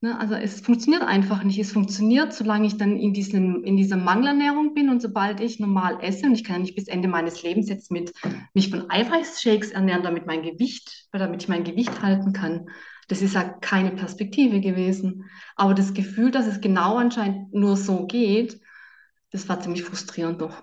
Ne, 0.00 0.18
also 0.18 0.34
es 0.34 0.60
funktioniert 0.60 1.02
einfach 1.02 1.44
nicht. 1.44 1.58
Es 1.58 1.72
funktioniert, 1.72 2.32
solange 2.32 2.66
ich 2.66 2.76
dann 2.76 2.96
in, 2.96 3.12
diesem, 3.12 3.62
in 3.64 3.76
dieser 3.76 3.96
Mangelernährung 3.96 4.74
bin 4.74 4.88
und 4.88 5.02
sobald 5.02 5.40
ich 5.40 5.60
normal 5.60 5.98
esse, 6.00 6.26
und 6.26 6.34
ich 6.34 6.44
kann 6.44 6.56
ja 6.56 6.62
nicht 6.62 6.74
bis 6.74 6.88
Ende 6.88 7.08
meines 7.08 7.42
Lebens 7.42 7.68
jetzt 7.68 7.90
mit 7.92 8.12
mich 8.54 8.70
von 8.70 8.90
Eiweißshakes 8.90 9.70
ernähren, 9.70 10.02
damit 10.02 10.26
mein 10.26 10.42
Gewicht, 10.42 11.06
damit 11.12 11.42
ich 11.42 11.48
mein 11.48 11.64
Gewicht 11.64 12.02
halten 12.02 12.32
kann. 12.32 12.68
Das 13.08 13.22
ist 13.22 13.34
ja 13.34 13.44
keine 13.44 13.92
Perspektive 13.92 14.60
gewesen. 14.60 15.24
Aber 15.54 15.74
das 15.74 15.94
Gefühl, 15.94 16.30
dass 16.30 16.46
es 16.46 16.60
genau 16.60 16.96
anscheinend 16.96 17.52
nur 17.52 17.76
so 17.76 18.06
geht, 18.06 18.60
das 19.32 19.48
war 19.48 19.60
ziemlich 19.60 19.82
frustrierend 19.82 20.40
doch. 20.40 20.62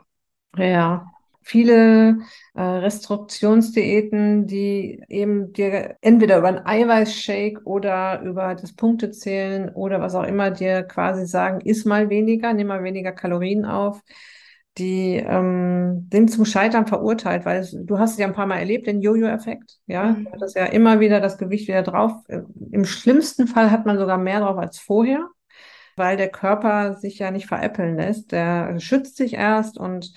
Ja, 0.55 1.11
viele 1.41 2.19
äh, 2.53 2.61
Restriktionsdiäten, 2.61 4.45
die 4.45 5.01
eben 5.09 5.51
dir 5.53 5.97
entweder 6.01 6.37
über 6.37 6.49
einen 6.49 6.65
Eiweißshake 6.65 7.61
oder 7.63 8.21
über 8.21 8.55
das 8.55 8.73
Punktezählen 8.73 9.69
oder 9.69 9.99
was 9.99 10.15
auch 10.15 10.25
immer 10.25 10.51
dir 10.51 10.83
quasi 10.83 11.25
sagen, 11.25 11.61
iss 11.61 11.85
mal 11.85 12.09
weniger, 12.09 12.53
nimm 12.53 12.67
mal 12.67 12.83
weniger 12.83 13.11
Kalorien 13.11 13.65
auf, 13.65 14.01
die 14.77 15.15
ähm, 15.15 16.07
sind 16.11 16.31
zum 16.31 16.45
Scheitern 16.45 16.85
verurteilt, 16.85 17.45
weil 17.45 17.61
es, 17.61 17.75
du 17.77 17.97
hast 17.97 18.13
es 18.13 18.17
ja 18.19 18.27
ein 18.27 18.33
paar 18.33 18.45
Mal 18.45 18.59
erlebt, 18.59 18.85
den 18.87 19.01
Jojo-Effekt, 19.01 19.79
ja, 19.87 20.11
mhm. 20.11 20.27
das 20.39 20.53
ja 20.53 20.65
immer 20.65 20.99
wieder 20.99 21.19
das 21.19 21.37
Gewicht 21.37 21.67
wieder 21.67 21.83
drauf. 21.83 22.11
Im 22.71 22.85
schlimmsten 22.85 23.47
Fall 23.47 23.71
hat 23.71 23.85
man 23.85 23.97
sogar 23.97 24.17
mehr 24.17 24.39
drauf 24.39 24.57
als 24.57 24.77
vorher 24.77 25.27
weil 25.99 26.17
der 26.17 26.29
Körper 26.29 26.95
sich 26.95 27.19
ja 27.19 27.29
nicht 27.29 27.45
veräppeln 27.45 27.95
lässt. 27.97 28.31
Der 28.31 28.79
schützt 28.79 29.17
sich 29.17 29.35
erst 29.35 29.77
und 29.77 30.13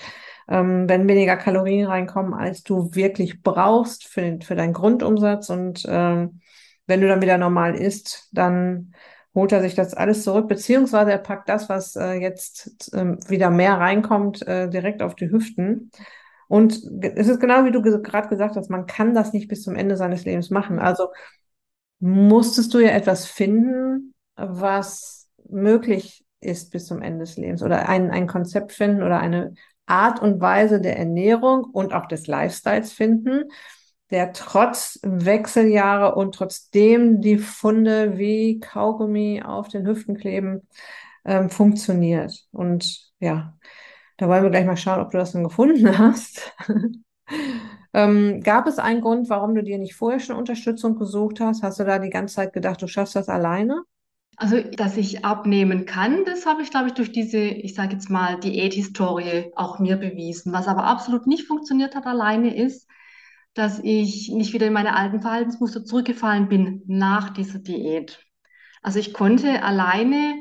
ähm, 0.48 0.88
wenn 0.88 1.06
weniger 1.06 1.36
Kalorien 1.36 1.86
reinkommen, 1.86 2.32
als 2.32 2.62
du 2.62 2.94
wirklich 2.94 3.42
brauchst 3.42 4.06
für, 4.06 4.38
für 4.42 4.56
deinen 4.56 4.72
Grundumsatz 4.72 5.50
und 5.50 5.84
ähm, 5.86 6.40
wenn 6.86 7.00
du 7.00 7.08
dann 7.08 7.22
wieder 7.22 7.38
normal 7.38 7.74
isst, 7.74 8.28
dann 8.32 8.94
holt 9.34 9.52
er 9.52 9.62
sich 9.62 9.74
das 9.74 9.94
alles 9.94 10.24
zurück, 10.24 10.48
beziehungsweise 10.48 11.12
er 11.12 11.18
packt 11.18 11.48
das, 11.48 11.68
was 11.68 11.96
äh, 11.96 12.14
jetzt 12.14 12.92
äh, 12.92 13.16
wieder 13.28 13.50
mehr 13.50 13.74
reinkommt, 13.78 14.46
äh, 14.46 14.68
direkt 14.68 15.02
auf 15.02 15.14
die 15.14 15.30
Hüften. 15.30 15.90
Und 16.48 16.74
es 17.00 17.28
ist 17.28 17.40
genau 17.40 17.64
wie 17.64 17.70
du 17.70 17.80
gerade 17.80 18.28
gesagt 18.28 18.56
hast, 18.56 18.68
man 18.68 18.86
kann 18.86 19.14
das 19.14 19.32
nicht 19.32 19.48
bis 19.48 19.62
zum 19.62 19.74
Ende 19.74 19.96
seines 19.96 20.24
Lebens 20.26 20.50
machen. 20.50 20.78
Also 20.78 21.08
musstest 21.98 22.74
du 22.74 22.78
ja 22.78 22.90
etwas 22.90 23.24
finden, 23.24 24.12
was 24.36 25.21
möglich 25.52 26.24
ist 26.40 26.70
bis 26.72 26.86
zum 26.86 27.02
Ende 27.02 27.20
des 27.20 27.36
Lebens 27.36 27.62
oder 27.62 27.88
ein, 27.88 28.10
ein 28.10 28.26
Konzept 28.26 28.72
finden 28.72 29.02
oder 29.02 29.20
eine 29.20 29.54
Art 29.86 30.20
und 30.20 30.40
Weise 30.40 30.80
der 30.80 30.98
Ernährung 30.98 31.64
und 31.64 31.92
auch 31.92 32.06
des 32.06 32.26
Lifestyles 32.26 32.92
finden, 32.92 33.44
der 34.10 34.32
trotz 34.32 34.98
Wechseljahre 35.02 36.14
und 36.14 36.34
trotzdem 36.34 37.20
die 37.20 37.38
Funde 37.38 38.18
wie 38.18 38.60
Kaugummi 38.60 39.42
auf 39.42 39.68
den 39.68 39.86
Hüften 39.86 40.16
kleben, 40.16 40.68
ähm, 41.24 41.50
funktioniert. 41.50 42.46
Und 42.52 43.10
ja, 43.20 43.56
da 44.18 44.28
wollen 44.28 44.42
wir 44.42 44.50
gleich 44.50 44.66
mal 44.66 44.76
schauen, 44.76 45.00
ob 45.00 45.10
du 45.10 45.18
das 45.18 45.32
dann 45.32 45.44
gefunden 45.44 45.98
hast. 45.98 46.52
ähm, 47.94 48.40
gab 48.42 48.66
es 48.66 48.78
einen 48.78 49.00
Grund, 49.00 49.30
warum 49.30 49.54
du 49.54 49.62
dir 49.62 49.78
nicht 49.78 49.94
vorher 49.94 50.20
schon 50.20 50.36
Unterstützung 50.36 50.96
gesucht 50.98 51.40
hast? 51.40 51.62
Hast 51.62 51.80
du 51.80 51.84
da 51.84 51.98
die 51.98 52.10
ganze 52.10 52.36
Zeit 52.36 52.52
gedacht, 52.52 52.82
du 52.82 52.86
schaffst 52.86 53.16
das 53.16 53.28
alleine? 53.28 53.82
Also, 54.36 54.60
dass 54.62 54.96
ich 54.96 55.24
abnehmen 55.24 55.84
kann, 55.84 56.24
das 56.24 56.46
habe 56.46 56.62
ich, 56.62 56.70
glaube 56.70 56.88
ich, 56.88 56.94
durch 56.94 57.12
diese, 57.12 57.38
ich 57.38 57.74
sage 57.74 57.92
jetzt 57.92 58.10
mal, 58.10 58.40
Diäthistorie 58.40 59.52
auch 59.56 59.78
mir 59.78 59.96
bewiesen. 59.96 60.52
Was 60.52 60.68
aber 60.68 60.84
absolut 60.84 61.26
nicht 61.26 61.46
funktioniert 61.46 61.94
hat 61.94 62.06
alleine 62.06 62.56
ist, 62.56 62.88
dass 63.54 63.78
ich 63.80 64.30
nicht 64.30 64.52
wieder 64.54 64.66
in 64.66 64.72
meine 64.72 64.96
alten 64.96 65.20
Verhaltensmuster 65.20 65.84
zurückgefallen 65.84 66.48
bin 66.48 66.82
nach 66.86 67.30
dieser 67.30 67.58
Diät. 67.58 68.24
Also 68.82 68.98
ich 68.98 69.12
konnte 69.12 69.62
alleine 69.62 70.34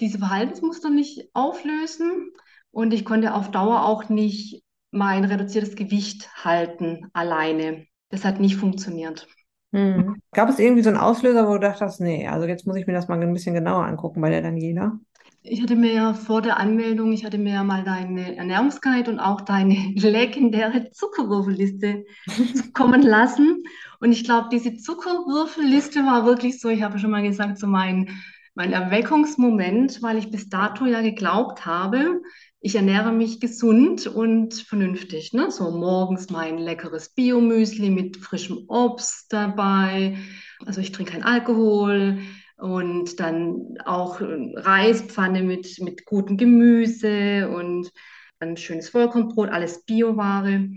diese 0.00 0.18
Verhaltensmuster 0.18 0.90
nicht 0.90 1.28
auflösen 1.34 2.32
und 2.70 2.92
ich 2.92 3.04
konnte 3.04 3.34
auf 3.34 3.50
Dauer 3.50 3.84
auch 3.84 4.08
nicht 4.08 4.64
mein 4.90 5.24
reduziertes 5.24 5.76
Gewicht 5.76 6.44
halten 6.44 7.08
alleine. 7.12 7.86
Das 8.08 8.24
hat 8.24 8.40
nicht 8.40 8.56
funktioniert. 8.56 9.28
Hm. 9.74 10.22
Gab 10.32 10.48
es 10.48 10.60
irgendwie 10.60 10.82
so 10.82 10.88
einen 10.88 10.98
Auslöser, 10.98 11.48
wo 11.48 11.54
du 11.54 11.58
dachtest, 11.58 12.00
nee, 12.00 12.28
also 12.28 12.46
jetzt 12.46 12.64
muss 12.64 12.76
ich 12.76 12.86
mir 12.86 12.92
das 12.92 13.08
mal 13.08 13.20
ein 13.20 13.32
bisschen 13.32 13.54
genauer 13.54 13.84
angucken 13.84 14.20
bei 14.20 14.30
der 14.30 14.40
Daniela? 14.40 15.00
Ich 15.42 15.60
hatte 15.60 15.74
mir 15.74 15.92
ja 15.92 16.14
vor 16.14 16.42
der 16.42 16.58
Anmeldung, 16.58 17.12
ich 17.12 17.24
hatte 17.24 17.38
mir 17.38 17.54
ja 17.54 17.64
mal 17.64 17.82
deine 17.82 18.36
Ernährungsguide 18.36 19.10
und 19.10 19.18
auch 19.18 19.40
deine 19.40 19.74
legendäre 19.96 20.90
Zuckerwürfelliste 20.92 22.04
kommen 22.72 23.02
lassen. 23.02 23.64
Und 23.98 24.12
ich 24.12 24.22
glaube, 24.22 24.48
diese 24.52 24.76
Zuckerwürfelliste 24.76 26.06
war 26.06 26.24
wirklich 26.24 26.60
so, 26.60 26.68
ich 26.68 26.82
habe 26.82 27.00
schon 27.00 27.10
mal 27.10 27.22
gesagt, 27.22 27.58
so 27.58 27.66
mein, 27.66 28.10
mein 28.54 28.72
Erweckungsmoment, 28.72 30.00
weil 30.02 30.18
ich 30.18 30.30
bis 30.30 30.48
dato 30.48 30.86
ja 30.86 31.02
geglaubt 31.02 31.66
habe, 31.66 32.22
ich 32.64 32.76
ernähre 32.76 33.12
mich 33.12 33.40
gesund 33.40 34.06
und 34.06 34.54
vernünftig. 34.54 35.34
Ne? 35.34 35.50
So 35.50 35.70
morgens 35.70 36.30
mein 36.30 36.56
leckeres 36.56 37.10
Biomüsli 37.10 37.90
mit 37.90 38.16
frischem 38.16 38.64
Obst 38.68 39.30
dabei. 39.30 40.16
Also 40.64 40.80
ich 40.80 40.90
trinke 40.90 41.12
keinen 41.12 41.24
Alkohol 41.24 42.20
und 42.56 43.20
dann 43.20 43.76
auch 43.84 44.18
Reispfanne 44.22 45.42
mit, 45.42 45.78
mit 45.80 46.06
gutem 46.06 46.38
Gemüse 46.38 47.50
und 47.50 47.90
ein 48.38 48.56
schönes 48.56 48.88
Vollkornbrot, 48.88 49.50
alles 49.50 49.84
Bioware. 49.84 50.70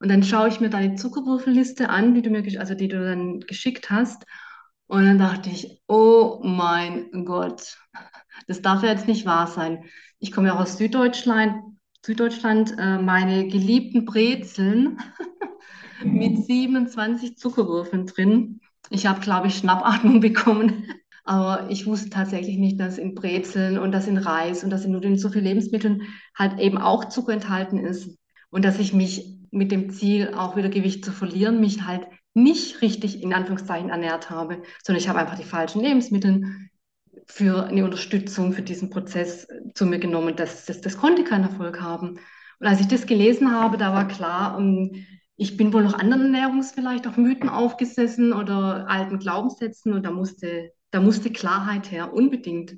Und 0.00 0.08
dann 0.08 0.22
schaue 0.22 0.48
ich 0.48 0.60
mir 0.60 0.70
deine 0.70 0.94
Zuckerwürfelliste 0.94 1.90
an, 1.90 2.14
die 2.14 2.22
du 2.22 2.30
mir, 2.30 2.42
also 2.58 2.74
die 2.74 2.88
du 2.88 3.04
dann 3.04 3.40
geschickt 3.40 3.90
hast. 3.90 4.24
Und 4.86 5.04
dann 5.04 5.18
dachte 5.18 5.50
ich, 5.50 5.82
oh 5.88 6.40
mein 6.42 7.26
Gott, 7.26 7.76
das 8.46 8.62
darf 8.62 8.82
ja 8.82 8.90
jetzt 8.90 9.08
nicht 9.08 9.26
wahr 9.26 9.46
sein. 9.46 9.84
Ich 10.18 10.32
komme 10.32 10.48
ja 10.48 10.58
aus 10.58 10.78
Süddeutschland, 10.78 11.62
Süddeutschland 12.04 12.74
äh, 12.78 12.98
meine 12.98 13.48
geliebten 13.48 14.04
Brezeln 14.04 14.98
mit 16.04 16.44
27 16.44 17.36
Zuckerwürfeln 17.36 18.06
drin. 18.06 18.60
Ich 18.90 19.06
habe, 19.06 19.20
glaube 19.20 19.48
ich, 19.48 19.56
Schnappatmung 19.56 20.20
bekommen. 20.20 20.86
Aber 21.24 21.70
ich 21.70 21.86
wusste 21.86 22.10
tatsächlich 22.10 22.58
nicht, 22.58 22.78
dass 22.78 22.98
in 22.98 23.14
Brezeln 23.14 23.78
und 23.78 23.92
dass 23.92 24.06
in 24.06 24.18
Reis 24.18 24.62
und 24.62 24.68
dass 24.68 24.84
in 24.84 24.92
Nudeln 24.92 25.16
so 25.16 25.30
viel 25.30 25.40
Lebensmitteln 25.40 26.02
halt 26.36 26.60
eben 26.60 26.76
auch 26.76 27.06
Zucker 27.06 27.32
enthalten 27.32 27.78
ist. 27.78 28.18
Und 28.50 28.64
dass 28.64 28.78
ich 28.78 28.92
mich 28.92 29.38
mit 29.50 29.72
dem 29.72 29.90
Ziel, 29.90 30.34
auch 30.34 30.56
wieder 30.56 30.68
Gewicht 30.68 31.04
zu 31.04 31.12
verlieren, 31.12 31.60
mich 31.60 31.86
halt 31.86 32.06
nicht 32.34 32.82
richtig 32.82 33.22
in 33.22 33.32
Anführungszeichen 33.32 33.88
ernährt 33.88 34.28
habe, 34.28 34.62
sondern 34.82 35.00
ich 35.00 35.08
habe 35.08 35.20
einfach 35.20 35.38
die 35.38 35.44
falschen 35.44 35.80
Lebensmittel 35.80 36.42
für 37.26 37.64
eine 37.66 37.84
Unterstützung 37.84 38.52
für 38.52 38.62
diesen 38.62 38.90
Prozess 38.90 39.46
zu 39.74 39.86
mir 39.86 39.98
genommen. 39.98 40.36
Das, 40.36 40.66
das, 40.66 40.80
das 40.80 40.96
konnte 40.96 41.24
keinen 41.24 41.44
Erfolg 41.44 41.80
haben. 41.80 42.18
Und 42.60 42.66
als 42.66 42.80
ich 42.80 42.88
das 42.88 43.06
gelesen 43.06 43.52
habe, 43.52 43.76
da 43.76 43.92
war 43.92 44.08
klar, 44.08 44.58
ähm, 44.58 45.04
ich 45.36 45.56
bin 45.56 45.72
wohl 45.72 45.82
noch 45.82 45.98
anderen 45.98 46.34
Ernährungs 46.34 46.72
vielleicht 46.72 47.06
auch 47.06 47.16
Mythen 47.16 47.48
aufgesessen 47.48 48.32
oder 48.32 48.88
alten 48.88 49.18
Glaubenssätzen 49.18 49.92
und 49.92 50.04
da 50.04 50.10
musste, 50.10 50.72
da 50.90 51.00
musste 51.00 51.30
Klarheit 51.30 51.90
her, 51.90 52.12
unbedingt. 52.12 52.76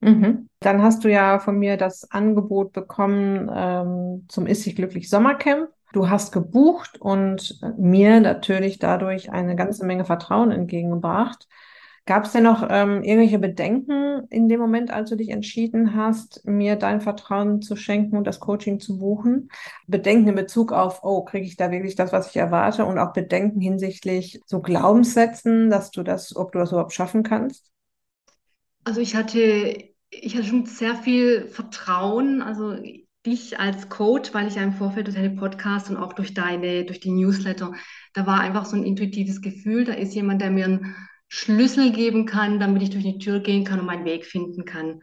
Mhm. 0.00 0.48
Dann 0.60 0.82
hast 0.82 1.04
du 1.04 1.08
ja 1.10 1.38
von 1.40 1.58
mir 1.58 1.76
das 1.76 2.10
Angebot 2.10 2.72
bekommen 2.72 3.50
ähm, 3.52 4.24
zum 4.28 4.46
Ist 4.46 4.62
sich 4.62 4.76
glücklich 4.76 5.10
Sommercamp. 5.10 5.68
Du 5.92 6.08
hast 6.08 6.32
gebucht 6.32 7.00
und 7.00 7.60
mir 7.76 8.20
natürlich 8.20 8.78
dadurch 8.78 9.32
eine 9.32 9.56
ganze 9.56 9.84
Menge 9.84 10.04
Vertrauen 10.04 10.52
entgegengebracht. 10.52 11.48
Gab 12.06 12.24
es 12.24 12.32
denn 12.32 12.42
noch 12.42 12.66
ähm, 12.68 13.02
irgendwelche 13.02 13.38
Bedenken 13.38 14.24
in 14.30 14.48
dem 14.48 14.58
Moment, 14.58 14.90
als 14.90 15.10
du 15.10 15.16
dich 15.16 15.28
entschieden 15.28 15.94
hast, 15.94 16.44
mir 16.44 16.76
dein 16.76 17.00
Vertrauen 17.00 17.62
zu 17.62 17.76
schenken 17.76 18.16
und 18.16 18.26
das 18.26 18.40
Coaching 18.40 18.80
zu 18.80 18.98
buchen? 18.98 19.50
Bedenken 19.86 20.28
in 20.28 20.34
Bezug 20.34 20.72
auf, 20.72 21.00
oh, 21.02 21.24
kriege 21.24 21.46
ich 21.46 21.56
da 21.56 21.70
wirklich 21.70 21.94
das, 21.94 22.12
was 22.12 22.30
ich 22.30 22.36
erwarte? 22.36 22.84
Und 22.84 22.98
auch 22.98 23.12
Bedenken 23.12 23.60
hinsichtlich 23.60 24.40
so 24.46 24.60
Glaubenssätzen, 24.60 25.70
dass 25.70 25.90
du 25.90 26.02
das, 26.02 26.34
ob 26.34 26.52
du 26.52 26.58
das 26.58 26.72
überhaupt 26.72 26.92
schaffen 26.92 27.22
kannst? 27.22 27.70
Also 28.84 29.00
ich 29.00 29.14
hatte 29.14 29.90
ich 30.10 30.34
hatte 30.34 30.46
schon 30.46 30.66
sehr 30.66 30.96
viel 30.96 31.46
Vertrauen, 31.46 32.42
also 32.42 32.76
dich 33.26 33.58
als 33.58 33.88
Coach, 33.88 34.32
weil 34.34 34.48
ich 34.48 34.56
ja 34.56 34.62
im 34.62 34.72
Vorfeld 34.72 35.06
durch 35.06 35.16
deine 35.16 35.30
Podcasts 35.30 35.90
und 35.90 35.96
auch 35.96 36.12
durch 36.12 36.34
deine, 36.34 36.84
durch 36.84 37.00
die 37.00 37.12
Newsletter, 37.12 37.72
da 38.14 38.26
war 38.26 38.40
einfach 38.40 38.64
so 38.64 38.76
ein 38.76 38.84
intuitives 38.84 39.40
Gefühl, 39.40 39.84
da 39.84 39.92
ist 39.92 40.14
jemand, 40.14 40.40
der 40.40 40.50
mir 40.50 40.64
einen 40.64 40.96
Schlüssel 41.32 41.92
geben 41.92 42.26
kann, 42.26 42.58
damit 42.58 42.82
ich 42.82 42.90
durch 42.90 43.04
die 43.04 43.18
Tür 43.18 43.38
gehen 43.40 43.64
kann 43.64 43.78
und 43.78 43.86
meinen 43.86 44.04
Weg 44.04 44.26
finden 44.26 44.64
kann. 44.64 45.00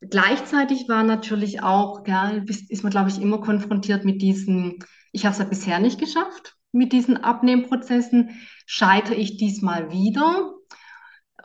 Gleichzeitig 0.00 0.88
war 0.88 1.04
natürlich 1.04 1.62
auch, 1.62 2.06
ja, 2.06 2.30
ist 2.30 2.82
man, 2.82 2.90
glaube 2.90 3.10
ich, 3.10 3.20
immer 3.20 3.40
konfrontiert 3.40 4.04
mit 4.04 4.22
diesen, 4.22 4.78
ich 5.12 5.26
habe 5.26 5.34
es 5.34 5.38
ja 5.38 5.44
bisher 5.44 5.78
nicht 5.78 6.00
geschafft, 6.00 6.56
mit 6.72 6.92
diesen 6.92 7.18
Abnehmprozessen. 7.18 8.30
Scheitere 8.64 9.16
ich 9.16 9.36
diesmal 9.36 9.90
wieder? 9.90 10.54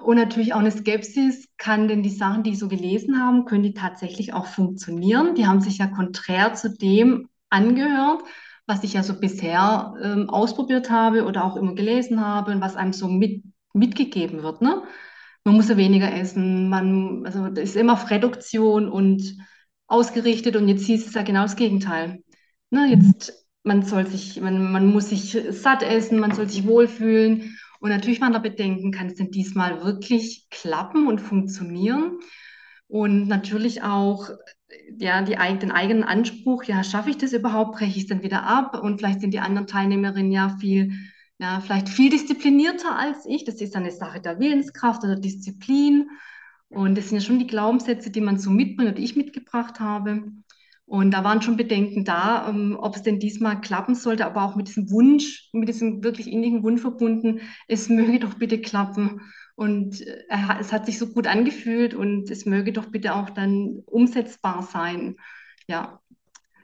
Und 0.01 0.15
natürlich 0.15 0.53
auch 0.53 0.59
eine 0.59 0.71
Skepsis, 0.71 1.47
kann 1.57 1.89
denn 1.89 2.01
die 2.01 2.09
Sachen, 2.09 2.43
die 2.43 2.51
ich 2.51 2.59
so 2.59 2.69
gelesen 2.69 3.21
habe, 3.21 3.43
können 3.43 3.63
die 3.63 3.73
tatsächlich 3.73 4.33
auch 4.33 4.45
funktionieren? 4.45 5.35
Die 5.35 5.45
haben 5.45 5.61
sich 5.61 5.77
ja 5.77 5.87
konträr 5.87 6.53
zu 6.53 6.75
dem 6.75 7.27
angehört, 7.49 8.23
was 8.65 8.83
ich 8.83 8.93
ja 8.93 9.03
so 9.03 9.19
bisher 9.19 9.93
ähm, 10.01 10.29
ausprobiert 10.29 10.89
habe 10.89 11.25
oder 11.25 11.43
auch 11.43 11.57
immer 11.57 11.75
gelesen 11.75 12.25
habe 12.25 12.51
und 12.51 12.61
was 12.61 12.77
einem 12.77 12.93
so 12.93 13.09
mit, 13.09 13.43
mitgegeben 13.73 14.43
wird. 14.43 14.61
Ne? 14.61 14.83
Man 15.43 15.55
muss 15.55 15.69
ja 15.69 15.77
weniger 15.77 16.13
essen, 16.13 16.69
man, 16.69 17.25
also 17.25 17.49
das 17.49 17.69
ist 17.69 17.75
immer 17.75 17.93
auf 17.93 18.09
Reduktion 18.09 18.89
und 18.89 19.37
ausgerichtet 19.87 20.55
und 20.55 20.67
jetzt 20.67 20.85
hieß 20.85 21.07
es 21.07 21.13
ja 21.13 21.23
genau 21.23 21.43
das 21.43 21.55
Gegenteil. 21.55 22.23
Ne? 22.69 22.87
Jetzt, 22.89 23.45
man 23.63 23.83
soll 23.83 24.07
sich, 24.07 24.39
man, 24.39 24.71
man 24.71 24.87
muss 24.87 25.09
sich 25.09 25.37
satt 25.49 25.83
essen, 25.83 26.19
man 26.19 26.33
soll 26.33 26.49
sich 26.49 26.65
wohlfühlen 26.65 27.57
und 27.81 27.89
natürlich 27.89 28.21
waren 28.21 28.33
da 28.33 28.39
Bedenken, 28.39 28.91
kann 28.91 29.07
es 29.07 29.15
denn 29.15 29.31
diesmal 29.31 29.83
wirklich 29.83 30.47
klappen 30.51 31.07
und 31.07 31.19
funktionieren? 31.19 32.19
Und 32.87 33.27
natürlich 33.27 33.81
auch 33.81 34.29
ja, 34.99 35.21
die, 35.23 35.35
den 35.57 35.71
eigenen 35.71 36.03
Anspruch, 36.03 36.63
ja, 36.65 36.83
schaffe 36.83 37.09
ich 37.09 37.17
das 37.17 37.33
überhaupt, 37.33 37.77
breche 37.77 37.97
ich 37.97 38.03
es 38.03 38.07
dann 38.07 38.21
wieder 38.21 38.43
ab? 38.43 38.79
Und 38.83 38.99
vielleicht 38.99 39.21
sind 39.21 39.33
die 39.33 39.39
anderen 39.39 39.65
Teilnehmerinnen 39.65 40.31
ja 40.31 40.57
viel, 40.59 40.93
ja, 41.41 41.59
vielleicht 41.59 41.89
viel 41.89 42.11
disziplinierter 42.11 42.95
als 42.95 43.25
ich. 43.25 43.43
Das 43.45 43.55
ist 43.61 43.75
eine 43.75 43.91
Sache 43.91 44.21
der 44.21 44.39
Willenskraft 44.39 45.03
oder 45.03 45.15
Disziplin. 45.15 46.09
Und 46.69 46.95
das 46.97 47.09
sind 47.09 47.19
ja 47.19 47.25
schon 47.25 47.39
die 47.39 47.47
Glaubenssätze, 47.47 48.11
die 48.11 48.21
man 48.21 48.37
so 48.37 48.51
mitbringt, 48.51 48.97
die 48.99 49.03
ich 49.03 49.15
mitgebracht 49.15 49.79
habe. 49.79 50.31
Und 50.85 51.11
da 51.11 51.23
waren 51.23 51.41
schon 51.41 51.57
Bedenken 51.57 52.05
da, 52.05 52.47
um, 52.47 52.73
ähm, 52.73 52.77
ob 52.79 52.95
es 52.95 53.01
denn 53.01 53.19
diesmal 53.19 53.59
klappen 53.59 53.95
sollte, 53.95 54.25
aber 54.25 54.43
auch 54.43 54.55
mit 54.55 54.67
diesem 54.67 54.91
Wunsch, 54.91 55.49
mit 55.51 55.67
diesem 55.67 56.03
wirklich 56.03 56.27
innigen 56.27 56.63
Wunsch 56.63 56.81
verbunden, 56.81 57.41
es 57.67 57.89
möge 57.89 58.19
doch 58.19 58.35
bitte 58.35 58.61
klappen. 58.61 59.21
Und 59.55 60.01
äh, 60.01 60.23
es 60.59 60.71
hat 60.71 60.85
sich 60.85 60.99
so 60.99 61.07
gut 61.07 61.27
angefühlt 61.27 61.95
und 61.95 62.29
es 62.29 62.45
möge 62.45 62.71
doch 62.71 62.87
bitte 62.87 63.15
auch 63.15 63.31
dann 63.31 63.81
umsetzbar 63.87 64.63
sein. 64.63 65.15
Ja. 65.67 66.00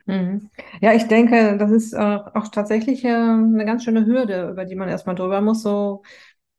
Mhm. 0.07 0.49
Ja, 0.81 0.93
ich 0.93 1.07
denke, 1.07 1.57
das 1.57 1.71
ist 1.71 1.93
äh, 1.93 1.97
auch 1.97 2.47
tatsächlich 2.49 3.03
äh, 3.03 3.09
eine 3.09 3.65
ganz 3.65 3.83
schöne 3.83 4.05
Hürde, 4.05 4.49
über 4.51 4.63
die 4.65 4.75
man 4.75 4.87
erstmal 4.89 5.15
drüber 5.15 5.41
muss. 5.41 5.63
So, 5.63 6.03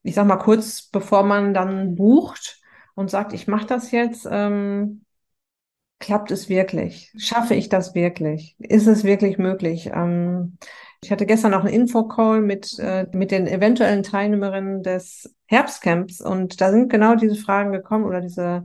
ich 0.02 0.14
sag 0.14 0.26
mal, 0.26 0.36
kurz 0.38 0.82
bevor 0.90 1.24
man 1.24 1.54
dann 1.54 1.94
bucht 1.96 2.60
und 2.94 3.10
sagt, 3.10 3.32
ich 3.34 3.48
mache 3.48 3.66
das 3.66 3.90
jetzt, 3.92 4.28
ähm, 4.30 5.04
Klappt 6.00 6.30
es 6.30 6.48
wirklich? 6.48 7.12
Schaffe 7.18 7.54
ich 7.54 7.68
das 7.68 7.94
wirklich? 7.94 8.54
Ist 8.60 8.86
es 8.86 9.02
wirklich 9.02 9.36
möglich? 9.38 9.90
Ähm, 9.92 10.56
ich 11.02 11.10
hatte 11.10 11.26
gestern 11.26 11.54
auch 11.54 11.64
einen 11.64 11.74
Infocall 11.74 12.40
mit, 12.40 12.78
äh, 12.78 13.06
mit 13.12 13.32
den 13.32 13.48
eventuellen 13.48 14.04
Teilnehmerinnen 14.04 14.82
des 14.84 15.34
Herbstcamps 15.46 16.20
und 16.20 16.60
da 16.60 16.70
sind 16.70 16.88
genau 16.88 17.16
diese 17.16 17.34
Fragen 17.34 17.72
gekommen 17.72 18.04
oder 18.04 18.20
diese, 18.20 18.64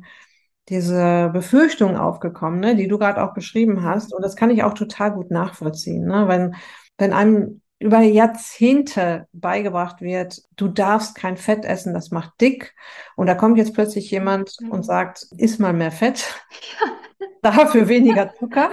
diese 0.69 1.29
Befürchtungen 1.33 1.97
aufgekommen, 1.97 2.59
ne, 2.59 2.75
die 2.75 2.87
du 2.87 2.97
gerade 2.97 3.23
auch 3.23 3.33
beschrieben 3.33 3.83
hast. 3.83 4.13
Und 4.13 4.23
das 4.23 4.35
kann 4.35 4.49
ich 4.49 4.63
auch 4.63 4.73
total 4.73 5.11
gut 5.11 5.31
nachvollziehen. 5.31 6.05
Ne? 6.05 6.27
Wenn, 6.27 6.55
wenn 6.97 7.13
einem 7.13 7.61
über 7.79 7.99
Jahrzehnte 7.99 9.27
beigebracht 9.33 10.01
wird, 10.01 10.41
du 10.55 10.69
darfst 10.69 11.15
kein 11.15 11.35
Fett 11.35 11.65
essen, 11.65 11.93
das 11.93 12.11
macht 12.11 12.31
dick. 12.39 12.73
Und 13.17 13.27
da 13.27 13.35
kommt 13.35 13.57
jetzt 13.57 13.73
plötzlich 13.73 14.09
jemand 14.09 14.55
und 14.69 14.79
mhm. 14.79 14.83
sagt, 14.83 15.27
iss 15.37 15.59
mal 15.59 15.73
mehr 15.73 15.91
Fett. 15.91 16.33
Ja. 16.79 16.87
Dafür 17.41 17.89
weniger 17.89 18.33
Zucker, 18.39 18.69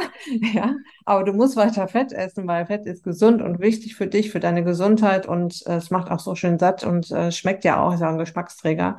ja. 0.55 0.77
Aber 1.05 1.25
du 1.25 1.33
musst 1.33 1.57
weiter 1.57 1.89
Fett 1.89 2.13
essen, 2.13 2.47
weil 2.47 2.67
Fett 2.67 2.87
ist 2.87 3.03
gesund 3.03 3.43
und 3.43 3.59
wichtig 3.59 3.97
für 3.97 4.07
dich, 4.07 4.31
für 4.31 4.39
deine 4.39 4.63
Gesundheit 4.63 5.27
und 5.27 5.67
äh, 5.67 5.75
es 5.75 5.91
macht 5.91 6.09
auch 6.09 6.21
so 6.21 6.37
schön 6.37 6.57
satt 6.57 6.85
und 6.85 7.11
äh, 7.11 7.33
schmeckt 7.33 7.65
ja 7.65 7.83
auch, 7.83 7.93
ist 7.95 8.01
ja 8.01 8.09
ein 8.09 8.19
Geschmacksträger. 8.19 8.97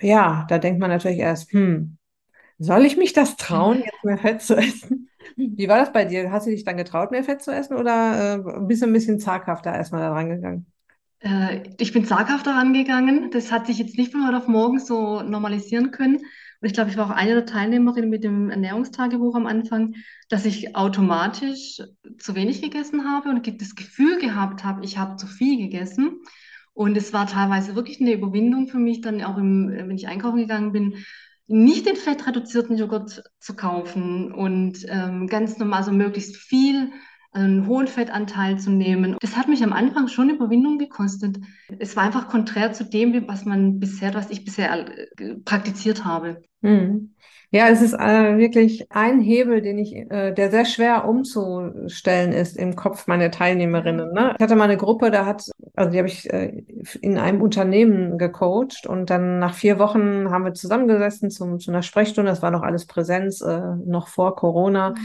Ja, 0.00 0.44
da 0.48 0.58
denkt 0.58 0.80
man 0.80 0.90
natürlich 0.90 1.18
erst, 1.18 1.52
hm, 1.52 1.98
soll 2.58 2.84
ich 2.84 2.96
mich 2.96 3.12
das 3.12 3.36
trauen, 3.36 3.82
jetzt 3.84 4.04
mehr 4.04 4.18
Fett 4.18 4.42
zu 4.42 4.56
essen? 4.56 5.08
Wie 5.36 5.68
war 5.68 5.78
das 5.78 5.92
bei 5.92 6.04
dir? 6.04 6.30
Hast 6.30 6.46
du 6.46 6.50
dich 6.50 6.64
dann 6.64 6.76
getraut, 6.76 7.10
mehr 7.10 7.24
Fett 7.24 7.42
zu 7.42 7.50
essen 7.52 7.76
oder 7.76 8.36
äh, 8.36 8.60
bist 8.66 8.82
du 8.82 8.86
ein 8.86 8.92
bisschen 8.92 9.18
zaghafter 9.18 9.74
erstmal 9.74 10.00
da 10.02 10.12
rangegangen? 10.12 10.66
Äh, 11.20 11.62
ich 11.78 11.92
bin 11.92 12.04
zaghafter 12.04 12.52
rangegangen. 12.52 13.30
Das 13.30 13.52
hat 13.52 13.66
sich 13.66 13.78
jetzt 13.78 13.98
nicht 13.98 14.12
von 14.12 14.26
heute 14.26 14.38
auf 14.38 14.48
morgen 14.48 14.78
so 14.78 15.22
normalisieren 15.22 15.90
können. 15.90 16.16
Und 16.16 16.68
ich 16.68 16.72
glaube, 16.72 16.90
ich 16.90 16.96
war 16.96 17.06
auch 17.06 17.14
eine 17.14 17.34
der 17.34 17.46
Teilnehmerinnen 17.46 18.08
mit 18.08 18.24
dem 18.24 18.50
Ernährungstagebuch 18.50 19.34
am 19.34 19.46
Anfang, 19.46 19.94
dass 20.28 20.46
ich 20.46 20.74
automatisch 20.74 21.82
zu 22.18 22.34
wenig 22.34 22.62
gegessen 22.62 23.04
habe 23.04 23.28
und 23.28 23.60
das 23.60 23.74
Gefühl 23.74 24.18
gehabt 24.18 24.64
habe, 24.64 24.84
ich 24.84 24.96
habe 24.96 25.16
zu 25.16 25.26
viel 25.26 25.58
gegessen. 25.58 26.20
Und 26.72 26.96
es 26.96 27.12
war 27.12 27.26
teilweise 27.26 27.74
wirklich 27.74 28.00
eine 28.00 28.12
Überwindung 28.12 28.68
für 28.68 28.78
mich, 28.78 29.00
dann 29.00 29.22
auch 29.22 29.38
im, 29.38 29.68
wenn 29.70 29.96
ich 29.96 30.08
einkaufen 30.08 30.38
gegangen 30.38 30.72
bin, 30.72 31.04
nicht 31.46 31.86
den 31.86 31.96
fettreduzierten 31.96 32.76
Joghurt 32.76 33.22
zu 33.38 33.54
kaufen 33.54 34.32
und 34.32 34.84
ähm, 34.88 35.26
ganz 35.28 35.58
normal 35.58 35.84
so 35.84 35.92
möglichst 35.92 36.36
viel 36.36 36.92
einen 37.32 37.66
hohen 37.66 37.86
Fettanteil 37.86 38.58
zu 38.58 38.70
nehmen. 38.70 39.16
Das 39.20 39.36
hat 39.36 39.48
mich 39.48 39.62
am 39.62 39.72
Anfang 39.72 40.08
schon 40.08 40.30
Überwindung 40.30 40.78
gekostet. 40.78 41.38
Es 41.78 41.94
war 41.94 42.04
einfach 42.04 42.28
konträr 42.28 42.72
zu 42.72 42.84
dem, 42.84 43.28
was 43.28 43.44
man 43.44 43.78
bisher, 43.78 44.14
was 44.14 44.30
ich 44.30 44.44
bisher 44.44 44.86
äh, 45.18 45.34
praktiziert 45.44 46.04
habe. 46.04 46.42
Hm. 46.62 47.14
Ja, 47.50 47.68
es 47.68 47.80
ist 47.80 47.94
äh, 47.94 48.38
wirklich 48.38 48.90
ein 48.90 49.20
Hebel, 49.20 49.62
den 49.62 49.78
ich, 49.78 49.94
äh, 49.94 50.32
der 50.32 50.50
sehr 50.50 50.64
schwer 50.64 51.06
umzustellen 51.06 52.32
ist 52.32 52.56
im 52.56 52.74
Kopf 52.74 53.06
meiner 53.06 53.30
Teilnehmerinnen. 53.30 54.12
Ne? 54.12 54.34
Ich 54.36 54.42
hatte 54.42 54.56
mal 54.56 54.64
eine 54.64 54.76
Gruppe, 54.76 55.10
da 55.10 55.26
hat, 55.26 55.44
also 55.76 55.92
die 55.92 55.98
habe 55.98 56.08
ich 56.08 56.32
äh, 56.32 56.64
in 57.02 57.18
einem 57.18 57.42
Unternehmen 57.42 58.16
gecoacht 58.16 58.86
und 58.86 59.10
dann 59.10 59.38
nach 59.38 59.54
vier 59.54 59.78
Wochen 59.78 60.30
haben 60.30 60.44
wir 60.44 60.54
zusammengesessen 60.54 61.30
zum, 61.30 61.58
zu 61.58 61.70
einer 61.70 61.82
Sprechstunde. 61.82 62.30
Das 62.30 62.40
war 62.40 62.50
noch 62.50 62.62
alles 62.62 62.86
Präsenz, 62.86 63.42
äh, 63.42 63.60
noch 63.84 64.08
vor 64.08 64.34
Corona. 64.36 64.90
Mhm. 64.90 64.96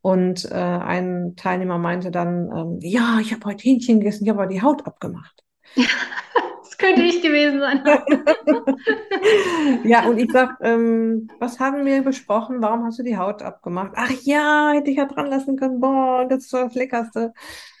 Und 0.00 0.50
äh, 0.50 0.54
ein 0.54 1.34
Teilnehmer 1.36 1.78
meinte 1.78 2.10
dann, 2.10 2.50
ähm, 2.54 2.78
ja, 2.80 3.18
ich 3.20 3.32
habe 3.32 3.44
heute 3.44 3.62
Hähnchen 3.62 4.00
gegessen, 4.00 4.24
ich 4.24 4.30
habe 4.30 4.42
aber 4.42 4.52
die 4.52 4.62
Haut 4.62 4.86
abgemacht. 4.86 5.44
das 5.76 6.78
könnte 6.78 7.02
ich 7.02 7.20
gewesen 7.20 7.60
sein. 7.60 7.84
ja, 9.84 10.06
und 10.06 10.18
ich 10.18 10.30
sag, 10.32 10.56
ähm, 10.62 11.28
was 11.38 11.60
haben 11.60 11.84
wir 11.84 12.02
besprochen? 12.02 12.62
Warum 12.62 12.84
hast 12.84 12.98
du 12.98 13.02
die 13.02 13.18
Haut 13.18 13.42
abgemacht? 13.42 13.92
Ach 13.96 14.10
ja, 14.22 14.72
hätte 14.72 14.90
ich 14.90 14.96
ja 14.96 15.04
dran 15.04 15.26
lassen 15.26 15.56
können. 15.56 15.80
Boah, 15.80 16.26
das 16.28 16.44
ist 16.44 16.52
das 16.52 16.74
Leckerste. 16.74 17.34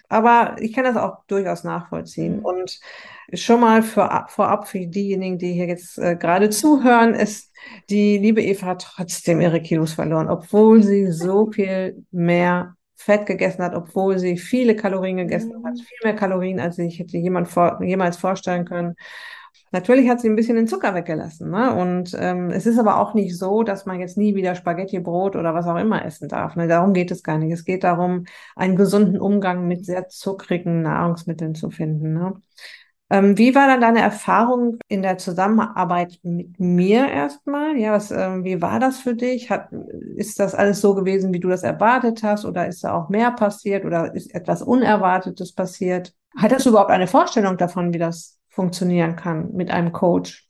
Aber 0.08 0.56
ich 0.60 0.72
kann 0.72 0.84
das 0.84 0.96
auch 0.96 1.24
durchaus 1.26 1.64
nachvollziehen. 1.64 2.38
Mhm. 2.38 2.44
Und 2.44 2.80
schon 3.32 3.60
mal 3.60 3.82
für, 3.82 4.26
vorab 4.28 4.68
für 4.68 4.86
diejenigen, 4.86 5.38
die 5.38 5.52
hier 5.52 5.66
jetzt 5.66 5.98
äh, 5.98 6.16
gerade 6.16 6.50
zuhören, 6.50 7.14
ist, 7.14 7.52
die 7.90 8.18
liebe 8.18 8.42
Eva 8.42 8.66
hat 8.66 8.82
trotzdem 8.82 9.40
ihre 9.40 9.60
Kilos 9.60 9.94
verloren, 9.94 10.28
obwohl 10.28 10.82
sie 10.82 11.10
so 11.10 11.50
viel 11.50 12.04
mehr 12.10 12.76
Fett 12.96 13.26
gegessen 13.26 13.62
hat, 13.62 13.74
obwohl 13.74 14.18
sie 14.18 14.36
viele 14.38 14.76
Kalorien 14.76 15.16
gegessen 15.16 15.52
mhm. 15.58 15.66
hat, 15.66 15.78
viel 15.78 15.98
mehr 16.04 16.16
Kalorien, 16.16 16.60
als 16.60 16.76
sich 16.76 16.98
hätte 16.98 17.18
jemand 17.18 17.48
vor, 17.48 17.82
jemals 17.82 18.16
vorstellen 18.16 18.64
können. 18.64 18.94
Natürlich 19.72 20.08
hat 20.08 20.20
sie 20.20 20.28
ein 20.28 20.36
bisschen 20.36 20.56
den 20.56 20.68
Zucker 20.68 20.94
weggelassen. 20.94 21.50
Ne? 21.50 21.74
Und 21.74 22.16
ähm, 22.18 22.50
es 22.50 22.66
ist 22.66 22.78
aber 22.78 23.00
auch 23.00 23.14
nicht 23.14 23.36
so, 23.36 23.62
dass 23.62 23.86
man 23.86 24.00
jetzt 24.00 24.16
nie 24.16 24.34
wieder 24.34 24.54
Spaghetti, 24.54 25.00
Brot 25.00 25.36
oder 25.36 25.54
was 25.54 25.66
auch 25.66 25.76
immer 25.76 26.04
essen 26.04 26.28
darf. 26.28 26.56
Ne? 26.56 26.68
Darum 26.68 26.92
geht 26.92 27.10
es 27.10 27.22
gar 27.22 27.38
nicht. 27.38 27.52
Es 27.52 27.64
geht 27.64 27.84
darum, 27.84 28.24
einen 28.56 28.76
gesunden 28.76 29.18
Umgang 29.20 29.66
mit 29.66 29.84
sehr 29.84 30.08
zuckrigen 30.08 30.82
Nahrungsmitteln 30.82 31.54
zu 31.54 31.70
finden. 31.70 32.14
Ne? 32.14 32.34
Ähm, 33.10 33.36
wie 33.36 33.54
war 33.54 33.66
dann 33.66 33.80
deine 33.80 34.00
Erfahrung 34.00 34.78
in 34.88 35.02
der 35.02 35.18
Zusammenarbeit 35.18 36.18
mit 36.22 36.58
mir 36.58 37.06
erstmal? 37.08 37.76
Ja, 37.76 37.92
was, 37.92 38.10
ähm, 38.10 38.44
wie 38.44 38.62
war 38.62 38.80
das 38.80 38.98
für 38.98 39.14
dich? 39.14 39.50
Hat, 39.50 39.70
ist 40.16 40.40
das 40.40 40.54
alles 40.54 40.80
so 40.80 40.94
gewesen, 40.94 41.32
wie 41.32 41.40
du 41.40 41.48
das 41.48 41.62
erwartet 41.62 42.22
hast? 42.22 42.44
Oder 42.44 42.66
ist 42.66 42.82
da 42.82 42.94
auch 42.94 43.10
mehr 43.10 43.30
passiert? 43.30 43.84
Oder 43.84 44.14
ist 44.14 44.34
etwas 44.34 44.62
Unerwartetes 44.62 45.52
passiert? 45.52 46.14
Hattest 46.36 46.66
du 46.66 46.70
überhaupt 46.70 46.90
eine 46.90 47.06
Vorstellung 47.06 47.56
davon, 47.56 47.92
wie 47.92 47.98
das 47.98 48.38
funktionieren 48.54 49.16
kann 49.16 49.52
mit 49.52 49.70
einem 49.70 49.92
Coach? 49.92 50.48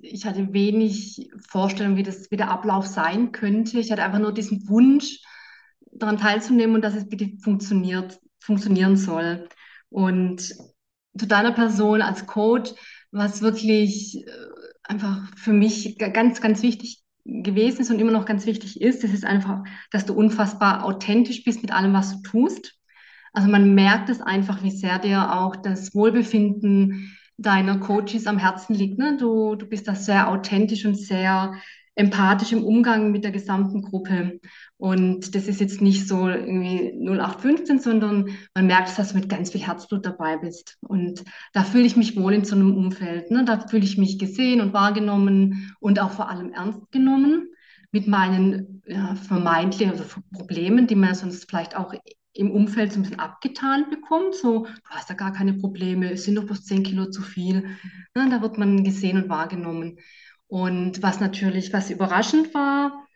Ich 0.00 0.24
hatte 0.26 0.52
wenig 0.52 1.30
Vorstellung, 1.48 1.96
wie 1.96 2.02
das, 2.02 2.30
wie 2.30 2.36
der 2.36 2.50
Ablauf 2.50 2.86
sein 2.86 3.32
könnte. 3.32 3.78
Ich 3.78 3.92
hatte 3.92 4.02
einfach 4.02 4.18
nur 4.18 4.32
diesen 4.32 4.68
Wunsch, 4.68 5.20
daran 5.92 6.18
teilzunehmen 6.18 6.74
und 6.74 6.82
dass 6.82 6.94
es 6.94 7.08
bitte 7.08 7.30
funktioniert, 7.42 8.20
funktionieren 8.40 8.96
soll. 8.96 9.48
Und 9.90 10.40
zu 10.40 11.26
deiner 11.26 11.52
Person 11.52 12.02
als 12.02 12.26
Coach, 12.26 12.72
was 13.10 13.42
wirklich 13.42 14.26
äh, 14.26 14.30
einfach 14.84 15.28
für 15.36 15.52
mich 15.52 15.98
ganz, 15.98 16.40
ganz 16.40 16.62
wichtig 16.62 17.02
gewesen 17.24 17.82
ist 17.82 17.90
und 17.90 18.00
immer 18.00 18.10
noch 18.10 18.24
ganz 18.24 18.46
wichtig 18.46 18.80
ist, 18.80 19.04
das 19.04 19.12
ist 19.12 19.24
einfach, 19.24 19.62
dass 19.90 20.06
du 20.06 20.14
unfassbar 20.14 20.84
authentisch 20.84 21.44
bist 21.44 21.62
mit 21.62 21.72
allem, 21.72 21.92
was 21.92 22.16
du 22.16 22.22
tust. 22.22 22.74
Also 23.32 23.48
man 23.48 23.74
merkt 23.74 24.08
es 24.08 24.20
einfach, 24.20 24.62
wie 24.62 24.70
sehr 24.70 24.98
dir 24.98 25.34
auch 25.38 25.56
das 25.56 25.94
Wohlbefinden 25.94 27.16
deiner 27.36 27.78
Coaches 27.78 28.26
am 28.26 28.38
Herzen 28.38 28.74
liegt. 28.74 28.98
Ne? 28.98 29.16
Du, 29.18 29.54
du 29.54 29.66
bist 29.66 29.88
da 29.88 29.94
sehr 29.94 30.28
authentisch 30.28 30.84
und 30.84 30.96
sehr 30.96 31.54
empathisch 31.94 32.52
im 32.52 32.64
Umgang 32.64 33.12
mit 33.12 33.24
der 33.24 33.32
gesamten 33.32 33.82
Gruppe. 33.82 34.40
Und 34.78 35.34
das 35.34 35.46
ist 35.46 35.60
jetzt 35.60 35.82
nicht 35.82 36.08
so 36.08 36.28
irgendwie 36.28 36.92
0815, 37.06 37.80
sondern 37.80 38.30
man 38.54 38.66
merkt, 38.66 38.98
dass 38.98 39.10
du 39.10 39.18
mit 39.18 39.28
ganz 39.28 39.50
viel 39.50 39.60
Herzblut 39.60 40.06
dabei 40.06 40.38
bist. 40.38 40.78
Und 40.80 41.22
da 41.52 41.64
fühle 41.64 41.84
ich 41.84 41.96
mich 41.96 42.16
wohl 42.16 42.32
in 42.32 42.44
so 42.44 42.54
einem 42.54 42.76
Umfeld. 42.76 43.30
Ne? 43.30 43.44
Da 43.44 43.60
fühle 43.68 43.84
ich 43.84 43.98
mich 43.98 44.18
gesehen 44.18 44.60
und 44.60 44.72
wahrgenommen 44.72 45.74
und 45.80 46.00
auch 46.00 46.12
vor 46.12 46.30
allem 46.30 46.52
ernst 46.52 46.90
genommen 46.92 47.48
mit 47.90 48.08
meinen 48.08 48.82
ja, 48.86 49.14
vermeintlichen 49.14 49.92
also 49.92 50.04
Problemen, 50.32 50.86
die 50.86 50.94
man 50.94 51.14
sonst 51.14 51.48
vielleicht 51.48 51.76
auch 51.76 51.92
im 52.34 52.50
Umfeld 52.50 52.92
so 52.92 52.98
ein 52.98 53.02
bisschen 53.02 53.20
abgetan 53.20 53.90
bekommt. 53.90 54.34
So, 54.34 54.66
du 54.66 54.90
hast 54.90 55.08
ja 55.08 55.14
gar 55.14 55.32
keine 55.32 55.54
Probleme, 55.54 56.12
es 56.12 56.24
sind 56.24 56.36
doch 56.36 56.44
bloß 56.44 56.64
10 56.64 56.82
Kilo 56.82 57.06
zu 57.10 57.22
viel. 57.22 57.76
Ja, 58.16 58.28
da 58.28 58.42
wird 58.42 58.58
man 58.58 58.84
gesehen 58.84 59.22
und 59.22 59.28
wahrgenommen. 59.28 59.98
Und 60.46 61.02
was 61.02 61.20
natürlich, 61.20 61.72
was 61.72 61.90
überraschend 61.90 62.54
war, 62.54 63.06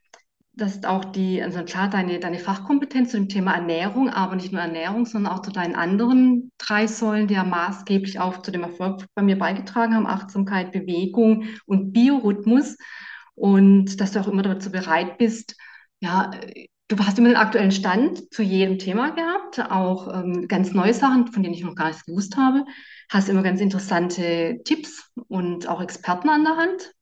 dass 0.56 0.84
auch 0.84 1.04
die, 1.04 1.42
also 1.42 1.62
klar, 1.64 1.90
deine, 1.90 2.18
deine 2.18 2.38
Fachkompetenz 2.38 3.10
zu 3.10 3.18
dem 3.18 3.28
Thema 3.28 3.54
Ernährung, 3.54 4.08
aber 4.08 4.36
nicht 4.36 4.52
nur 4.52 4.62
Ernährung, 4.62 5.04
sondern 5.04 5.32
auch 5.32 5.42
zu 5.42 5.50
deinen 5.52 5.74
anderen 5.74 6.50
drei 6.56 6.86
Säulen, 6.86 7.28
die 7.28 7.34
ja 7.34 7.44
maßgeblich 7.44 8.20
auch 8.20 8.40
zu 8.40 8.50
dem 8.50 8.62
Erfolg 8.62 9.04
bei 9.14 9.22
mir 9.22 9.38
beigetragen 9.38 9.94
haben, 9.94 10.06
Achtsamkeit, 10.06 10.72
Bewegung 10.72 11.44
und 11.66 11.92
Biorhythmus. 11.92 12.78
Und 13.34 14.00
dass 14.00 14.12
du 14.12 14.20
auch 14.20 14.28
immer 14.28 14.42
dazu 14.42 14.70
bereit 14.72 15.18
bist, 15.18 15.56
ja, 16.00 16.30
Du 16.88 16.96
hast 16.98 17.18
immer 17.18 17.28
den 17.28 17.36
aktuellen 17.36 17.72
Stand 17.72 18.32
zu 18.32 18.42
jedem 18.42 18.78
Thema 18.78 19.10
gehabt, 19.10 19.60
auch 19.70 20.12
ähm, 20.14 20.46
ganz 20.46 20.72
neue 20.72 20.94
Sachen, 20.94 21.26
von 21.32 21.42
denen 21.42 21.54
ich 21.54 21.64
noch 21.64 21.74
gar 21.74 21.88
nichts 21.88 22.04
gewusst 22.04 22.36
habe. 22.36 22.64
Hast 23.10 23.28
immer 23.28 23.42
ganz 23.42 23.60
interessante 23.60 24.60
Tipps 24.64 25.10
und 25.28 25.68
auch 25.68 25.82
Experten 25.82 26.28
an 26.28 26.44
der 26.44 26.56
Hand. 26.56 26.92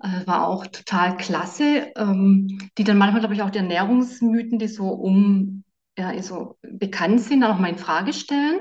Äh, 0.00 0.26
war 0.26 0.48
auch 0.48 0.66
total 0.66 1.16
klasse, 1.16 1.92
ähm, 1.96 2.70
die 2.76 2.84
dann 2.84 2.98
manchmal, 2.98 3.20
glaube 3.20 3.34
ich, 3.34 3.42
auch 3.42 3.50
die 3.50 3.58
Ernährungsmythen, 3.58 4.58
die 4.58 4.68
so 4.68 4.88
um, 4.88 5.64
ja, 5.96 6.20
so 6.20 6.58
bekannt 6.62 7.20
sind, 7.20 7.42
dann 7.42 7.52
auch 7.52 7.58
mal 7.60 7.70
in 7.70 7.78
Frage 7.78 8.12
stellen 8.12 8.60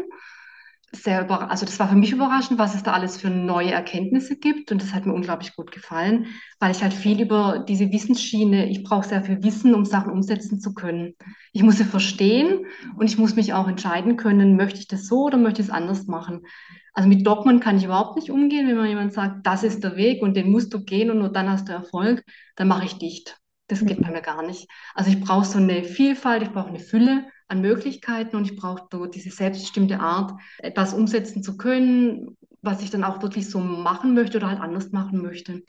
sehr 0.91 1.21
über, 1.25 1.51
also 1.51 1.65
das 1.65 1.79
war 1.79 1.89
für 1.89 1.95
mich 1.95 2.13
überraschend, 2.13 2.59
was 2.59 2.73
es 2.73 2.83
da 2.83 2.93
alles 2.93 3.17
für 3.17 3.29
neue 3.29 3.71
Erkenntnisse 3.71 4.37
gibt 4.37 4.71
und 4.71 4.81
das 4.81 4.93
hat 4.93 5.05
mir 5.05 5.13
unglaublich 5.13 5.55
gut 5.55 5.71
gefallen, 5.71 6.27
weil 6.59 6.71
ich 6.71 6.81
halt 6.81 6.93
viel 6.93 7.21
über 7.21 7.59
diese 7.67 7.91
Wissensschiene, 7.91 8.69
ich 8.69 8.83
brauche 8.83 9.07
sehr 9.07 9.23
viel 9.23 9.43
Wissen, 9.43 9.75
um 9.75 9.83
Sachen 9.83 10.11
umsetzen 10.11 10.59
zu 10.61 10.73
können. 10.73 11.15
Ich 11.51 11.61
muss 11.61 11.77
sie 11.77 11.83
verstehen 11.83 12.65
und 12.97 13.07
ich 13.07 13.17
muss 13.17 13.35
mich 13.35 13.53
auch 13.53 13.67
entscheiden 13.67 14.15
können, 14.15 14.55
möchte 14.55 14.79
ich 14.79 14.87
das 14.87 15.07
so 15.07 15.25
oder 15.25 15.37
möchte 15.37 15.61
ich 15.61 15.67
es 15.67 15.73
anders 15.73 16.07
machen. 16.07 16.45
Also 16.93 17.09
mit 17.09 17.27
Dogmen 17.27 17.59
kann 17.59 17.77
ich 17.77 17.83
überhaupt 17.83 18.15
nicht 18.15 18.31
umgehen, 18.31 18.67
wenn 18.67 18.77
mir 18.77 18.87
jemand 18.87 19.13
sagt, 19.13 19.45
das 19.45 19.63
ist 19.63 19.83
der 19.83 19.97
Weg 19.97 20.21
und 20.21 20.35
den 20.35 20.49
musst 20.49 20.73
du 20.73 20.83
gehen 20.83 21.11
und 21.11 21.19
nur 21.19 21.29
dann 21.29 21.49
hast 21.49 21.67
du 21.67 21.73
Erfolg, 21.73 22.23
dann 22.55 22.69
mache 22.69 22.85
ich 22.85 22.97
dicht. 22.97 23.37
Das 23.67 23.85
geht 23.85 24.01
bei 24.01 24.09
mir 24.09 24.21
gar 24.21 24.41
nicht. 24.41 24.69
Also 24.95 25.11
ich 25.11 25.19
brauche 25.19 25.45
so 25.45 25.57
eine 25.57 25.83
Vielfalt, 25.83 26.43
ich 26.43 26.51
brauche 26.51 26.69
eine 26.69 26.79
Fülle 26.79 27.25
an 27.47 27.61
Möglichkeiten 27.61 28.35
und 28.35 28.45
ich 28.45 28.57
brauche 28.57 28.87
so 28.91 29.05
diese 29.05 29.29
selbstbestimmte 29.29 29.99
Art, 29.99 30.39
etwas 30.59 30.93
umsetzen 30.93 31.43
zu 31.43 31.57
können, 31.57 32.37
was 32.61 32.81
ich 32.81 32.89
dann 32.89 33.03
auch 33.03 33.21
wirklich 33.21 33.49
so 33.49 33.59
machen 33.59 34.13
möchte 34.13 34.37
oder 34.37 34.49
halt 34.49 34.59
anders 34.59 34.91
machen 34.91 35.21
möchte. 35.21 35.63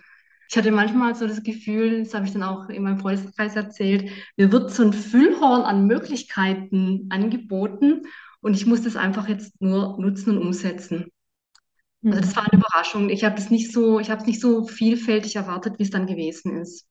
Ich 0.51 0.57
hatte 0.57 0.73
manchmal 0.73 1.15
so 1.15 1.27
das 1.27 1.43
Gefühl, 1.43 2.03
das 2.03 2.15
habe 2.15 2.27
ich 2.27 2.33
dann 2.33 2.43
auch 2.43 2.69
in 2.71 2.83
meinem 2.83 2.99
Freundeskreis 2.99 3.55
erzählt, 3.55 4.11
mir 4.37 4.51
wird 4.51 4.73
so 4.73 4.83
ein 4.83 4.93
Füllhorn 4.95 5.63
an 5.63 5.87
Möglichkeiten 5.87 7.07
angeboten 7.11 8.07
und 8.41 8.55
ich 8.55 8.67
muss 8.67 8.83
das 8.83 8.97
einfach 8.97 9.29
jetzt 9.29 9.61
nur 9.61 9.99
nutzen 10.01 10.37
und 10.37 10.39
umsetzen. 10.39 11.13
Also 12.05 12.21
das 12.21 12.37
war 12.37 12.45
eine 12.51 12.61
Überraschung. 12.61 13.11
Ich 13.11 13.25
habe 13.25 13.37
es 13.39 13.51
nicht 13.51 13.73
so, 13.73 14.01
ich 14.01 14.11
habe 14.11 14.21
es 14.23 14.27
nicht 14.27 14.41
so 14.41 14.67
vielfältig 14.67 15.37
erwartet, 15.37 15.79
wie 15.79 15.83
es 15.83 15.91
dann 15.91 16.07
gewesen 16.07 16.57
ist. 16.61 16.87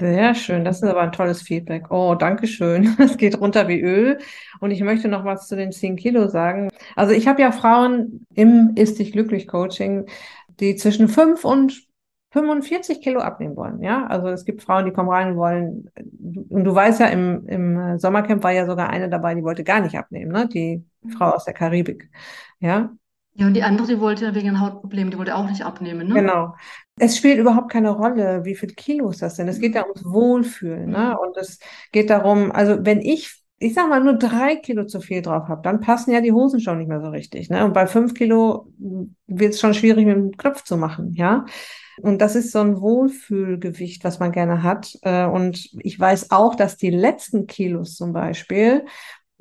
Sehr 0.00 0.34
schön, 0.34 0.64
das 0.64 0.78
ist 0.82 0.88
aber 0.88 1.02
ein 1.02 1.12
tolles 1.12 1.42
Feedback. 1.42 1.90
Oh, 1.90 2.14
danke 2.14 2.46
schön. 2.46 2.96
Es 2.98 3.18
geht 3.18 3.38
runter 3.38 3.68
wie 3.68 3.80
Öl. 3.80 4.18
Und 4.60 4.70
ich 4.70 4.80
möchte 4.80 5.08
noch 5.08 5.26
was 5.26 5.46
zu 5.46 5.56
den 5.56 5.72
10 5.72 5.96
Kilo 5.96 6.28
sagen. 6.28 6.70
Also 6.96 7.12
ich 7.12 7.28
habe 7.28 7.42
ja 7.42 7.52
Frauen 7.52 8.26
im 8.34 8.72
Ist 8.76 8.98
dich 8.98 9.12
glücklich 9.12 9.46
Coaching, 9.46 10.06
die 10.58 10.76
zwischen 10.76 11.08
5 11.08 11.44
und 11.44 11.86
45 12.32 13.02
Kilo 13.02 13.20
abnehmen 13.20 13.56
wollen. 13.56 13.82
Ja, 13.82 14.06
also 14.06 14.28
es 14.28 14.46
gibt 14.46 14.62
Frauen, 14.62 14.86
die 14.86 14.92
kommen 14.92 15.10
rein 15.10 15.32
und 15.32 15.36
wollen, 15.36 15.90
und 16.48 16.64
du 16.64 16.74
weißt 16.74 17.00
ja, 17.00 17.06
im, 17.06 17.46
im 17.46 17.98
Sommercamp 17.98 18.42
war 18.42 18.52
ja 18.52 18.66
sogar 18.66 18.88
eine 18.88 19.10
dabei, 19.10 19.34
die 19.34 19.42
wollte 19.42 19.64
gar 19.64 19.80
nicht 19.80 19.96
abnehmen, 19.98 20.32
ne? 20.32 20.48
Die 20.48 20.82
Frau 21.18 21.30
aus 21.30 21.44
der 21.44 21.54
Karibik. 21.54 22.08
Ja, 22.60 22.90
ja, 23.34 23.46
und 23.46 23.54
die 23.54 23.62
andere, 23.62 23.86
die 23.86 24.00
wollte 24.00 24.34
wegen 24.34 24.60
Hautproblemen, 24.60 25.10
die 25.10 25.18
wollte 25.18 25.36
auch 25.36 25.48
nicht 25.48 25.62
abnehmen, 25.62 26.08
ne? 26.08 26.14
Genau. 26.14 26.54
Es 27.00 27.16
spielt 27.16 27.38
überhaupt 27.38 27.70
keine 27.70 27.90
Rolle, 27.90 28.44
wie 28.44 28.54
viele 28.54 28.74
Kilos 28.74 29.18
das 29.18 29.36
sind. 29.36 29.48
Es 29.48 29.58
geht 29.58 29.74
ja 29.74 29.84
ums 29.84 30.04
Wohlfühlen, 30.04 30.90
ne? 30.90 31.18
Und 31.18 31.36
es 31.36 31.58
geht 31.92 32.10
darum, 32.10 32.52
also 32.52 32.78
wenn 32.84 33.00
ich, 33.00 33.42
ich 33.58 33.74
sag 33.74 33.88
mal, 33.88 34.02
nur 34.02 34.14
drei 34.14 34.56
Kilo 34.56 34.84
zu 34.84 35.00
viel 35.00 35.22
drauf 35.22 35.48
habe, 35.48 35.62
dann 35.62 35.80
passen 35.80 36.12
ja 36.12 36.20
die 36.20 36.32
Hosen 36.32 36.60
schon 36.60 36.78
nicht 36.78 36.88
mehr 36.88 37.00
so 37.00 37.08
richtig, 37.08 37.48
ne? 37.48 37.64
Und 37.64 37.72
bei 37.72 37.86
fünf 37.86 38.14
Kilo 38.14 38.72
wird 39.26 39.54
es 39.54 39.60
schon 39.60 39.74
schwierig, 39.74 40.06
mit 40.06 40.16
dem 40.16 40.36
Knopf 40.36 40.62
zu 40.64 40.76
machen, 40.76 41.14
ja? 41.14 41.46
Und 42.02 42.20
das 42.20 42.34
ist 42.36 42.52
so 42.52 42.60
ein 42.60 42.80
Wohlfühlgewicht, 42.80 44.04
was 44.04 44.18
man 44.20 44.32
gerne 44.32 44.62
hat. 44.62 44.98
Äh, 45.02 45.26
und 45.26 45.70
ich 45.82 45.98
weiß 45.98 46.30
auch, 46.30 46.54
dass 46.54 46.76
die 46.76 46.90
letzten 46.90 47.46
Kilos 47.46 47.94
zum 47.96 48.12
Beispiel 48.12 48.84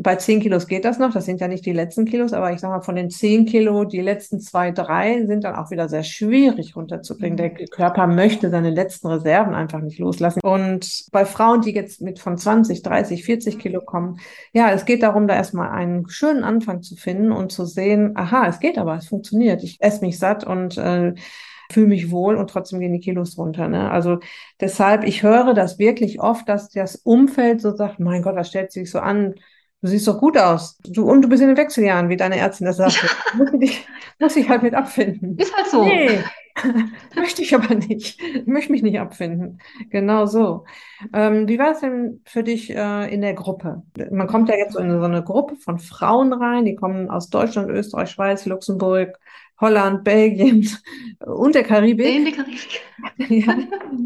bei 0.02 0.16
10 0.16 0.40
Kilos 0.40 0.68
geht 0.68 0.86
das 0.86 0.98
noch, 0.98 1.12
das 1.12 1.26
sind 1.26 1.42
ja 1.42 1.50
nicht 1.50 1.66
die 1.66 1.74
letzten 1.74 2.06
Kilos, 2.06 2.32
aber 2.32 2.54
ich 2.54 2.62
sage 2.62 2.74
mal, 2.74 2.82
von 2.82 2.96
den 2.96 3.10
10 3.10 3.46
Kilo, 3.46 3.84
die 3.84 4.00
letzten 4.00 4.40
zwei, 4.40 4.72
drei 4.72 5.26
sind 5.26 5.44
dann 5.44 5.56
auch 5.56 5.72
wieder 5.72 5.90
sehr 5.90 6.04
schwierig 6.04 6.78
runterzubringen. 6.78 7.36
Der 7.36 7.50
Körper 7.50 8.08
möchte 8.08 8.50
seine 8.50 8.70
letzten 8.70 9.08
Reserven 9.08 9.54
einfach 9.54 9.82
nicht 9.82 10.00
loslassen. 10.00 10.40
Und 10.42 11.06
bei 11.12 11.26
Frauen, 11.26 11.60
die 11.62 11.74
jetzt 11.74 12.00
mit 12.00 12.20
von 12.20 12.38
20, 12.38 12.82
30, 12.82 13.26
40 13.26 13.60
Kilo 13.60 13.82
kommen, 13.82 14.22
ja, 14.54 14.72
es 14.72 14.86
geht 14.86 15.04
darum, 15.04 15.28
da 15.28 15.36
erstmal 15.36 15.70
einen 15.70 16.08
schönen 16.08 16.46
Anfang 16.46 16.82
zu 16.82 16.96
finden 16.96 17.34
und 17.34 17.52
zu 17.52 17.66
sehen, 17.66 18.14
aha, 18.16 18.48
es 18.48 18.62
geht 18.62 18.78
aber, 18.78 18.96
es 18.96 19.10
funktioniert. 19.10 19.64
Ich 19.64 19.82
esse 19.82 20.06
mich 20.06 20.18
satt 20.18 20.46
und 20.46 20.78
äh, 20.78 21.14
fühle 21.74 21.88
mich 21.88 22.10
wohl 22.10 22.38
und 22.38 22.50
trotzdem 22.50 22.80
gehen 22.80 22.94
die 22.94 23.02
Kilos 23.02 23.38
runter. 23.38 23.68
Ne? 23.68 23.92
Also 23.92 24.20
deshalb, 24.62 25.04
ich 25.04 25.24
höre 25.24 25.54
das 25.54 25.78
wirklich 25.78 26.22
oft, 26.22 26.48
dass 26.48 26.70
das 26.70 26.96
Umfeld 26.96 27.60
so 27.60 27.76
sagt, 27.76 28.00
mein 28.00 28.22
Gott, 28.22 28.38
das 28.38 28.48
stellt 28.48 28.72
sich 28.72 28.90
so 28.90 29.00
an, 29.00 29.36
Du 29.82 29.88
siehst 29.88 30.08
doch 30.08 30.20
gut 30.20 30.38
aus. 30.38 30.78
Du, 30.84 31.10
und 31.10 31.22
du 31.22 31.30
bist 31.30 31.42
in 31.42 31.48
den 31.48 31.58
Wechseljahren, 31.58 32.10
wie 32.10 32.18
deine 32.18 32.38
Ärztin 32.38 32.65
das 32.65 32.78
sagte. 32.78 33.08
Ja. 33.08 33.38
Muss, 33.38 33.50
ich, 33.62 33.88
muss 34.20 34.36
ich 34.36 34.50
halt 34.50 34.62
mit 34.63 34.74
abfinden. 34.74 35.38
Ist 35.38 35.56
halt 35.56 35.68
so. 35.68 35.86
Nee, 35.86 36.20
möchte 37.15 37.42
ich 37.42 37.56
aber 37.56 37.76
nicht. 37.76 38.22
Ich 38.22 38.46
möchte 38.46 38.74
mich 38.74 38.82
nicht 38.82 39.00
abfinden. 39.00 39.60
Genau 39.89 40.26
so. 40.26 40.65
Ähm, 41.13 41.48
wie 41.48 41.58
war 41.58 41.72
es 41.72 41.80
denn 41.80 42.22
für 42.26 42.44
dich 42.44 42.70
äh, 42.72 43.13
in 43.13 43.22
der 43.22 43.34
Gruppe? 43.34 43.84
Man 44.12 44.28
kommt 44.28 44.50
ja 44.50 44.58
jetzt 44.58 44.76
in 44.76 44.92
so 44.92 45.06
eine 45.06 45.24
Gruppe 45.24 45.56
von 45.56 45.80
Frauen 45.80 46.34
rein, 46.34 46.65
die 46.65 46.76
kommen 46.76 47.10
aus 47.10 47.30
Deutschland, 47.30 47.70
Österreich, 47.70 48.12
Schweiz, 48.12 48.46
Luxemburg, 48.46 49.18
Holland, 49.62 50.04
Belgien 50.04 50.68
und 51.26 51.56
der 51.56 51.63
Karibik. 51.63 52.15
In 52.15 52.26
der 52.26 52.34
Karibik. 52.34 52.82
ja, 53.30 53.56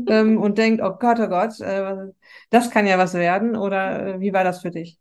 ähm, 0.08 0.38
und 0.38 0.60
denkt, 0.60 0.84
oh 0.84 0.94
Gott, 1.00 1.20
oh 1.20 1.28
Gott, 1.28 1.60
äh, 1.62 2.12
das 2.52 2.70
kann 2.70 2.86
ja 2.86 2.98
was 3.00 3.16
werden. 3.16 3.56
Oder 3.56 4.16
äh, 4.16 4.20
wie 4.20 4.34
war 4.34 4.44
das 4.44 4.62
für 4.62 4.72
dich? 4.72 5.00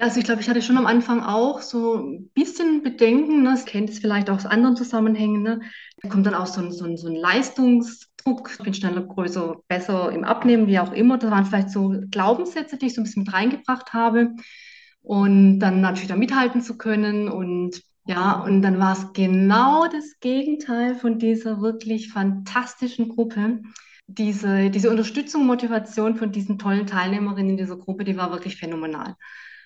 Also 0.00 0.18
ich 0.18 0.24
glaube, 0.24 0.40
ich 0.40 0.48
hatte 0.48 0.62
schon 0.62 0.78
am 0.78 0.86
Anfang 0.86 1.22
auch 1.22 1.60
so 1.60 1.96
ein 1.96 2.30
bisschen 2.30 2.82
Bedenken, 2.82 3.42
ne? 3.42 3.50
Das 3.50 3.66
kennt 3.66 3.90
es 3.90 3.98
vielleicht 3.98 4.30
auch 4.30 4.36
aus 4.36 4.46
anderen 4.46 4.74
Zusammenhängen, 4.74 5.42
ne? 5.42 5.60
Da 6.00 6.08
kommt 6.08 6.24
dann 6.24 6.34
auch 6.34 6.46
so 6.46 6.62
ein, 6.62 6.72
so 6.72 6.86
ein, 6.86 6.96
so 6.96 7.08
ein 7.08 7.16
Leistungsdruck, 7.16 8.50
ich 8.58 8.64
bin 8.64 8.72
schneller, 8.72 9.02
größer, 9.02 9.56
besser 9.68 10.10
im 10.10 10.24
Abnehmen, 10.24 10.68
wie 10.68 10.78
auch 10.78 10.92
immer. 10.92 11.18
Das 11.18 11.30
waren 11.30 11.44
vielleicht 11.44 11.68
so 11.68 11.94
Glaubenssätze, 12.10 12.78
die 12.78 12.86
ich 12.86 12.94
so 12.94 13.02
ein 13.02 13.04
bisschen 13.04 13.24
mit 13.24 13.34
reingebracht 13.34 13.92
habe. 13.92 14.30
Und 15.02 15.58
dann 15.58 15.82
natürlich 15.82 16.08
da 16.08 16.16
mithalten 16.16 16.62
zu 16.62 16.78
können. 16.78 17.28
Und 17.28 17.82
ja, 18.06 18.40
und 18.40 18.62
dann 18.62 18.78
war 18.78 18.94
es 18.94 19.12
genau 19.12 19.86
das 19.86 20.18
Gegenteil 20.20 20.94
von 20.94 21.18
dieser 21.18 21.60
wirklich 21.60 22.10
fantastischen 22.10 23.10
Gruppe. 23.10 23.60
Diese, 24.06 24.70
diese 24.70 24.88
Unterstützung, 24.90 25.46
Motivation 25.46 26.16
von 26.16 26.32
diesen 26.32 26.58
tollen 26.58 26.86
Teilnehmerinnen 26.86 27.50
in 27.50 27.56
dieser 27.58 27.76
Gruppe, 27.76 28.04
die 28.04 28.16
war 28.16 28.32
wirklich 28.32 28.56
phänomenal. 28.56 29.14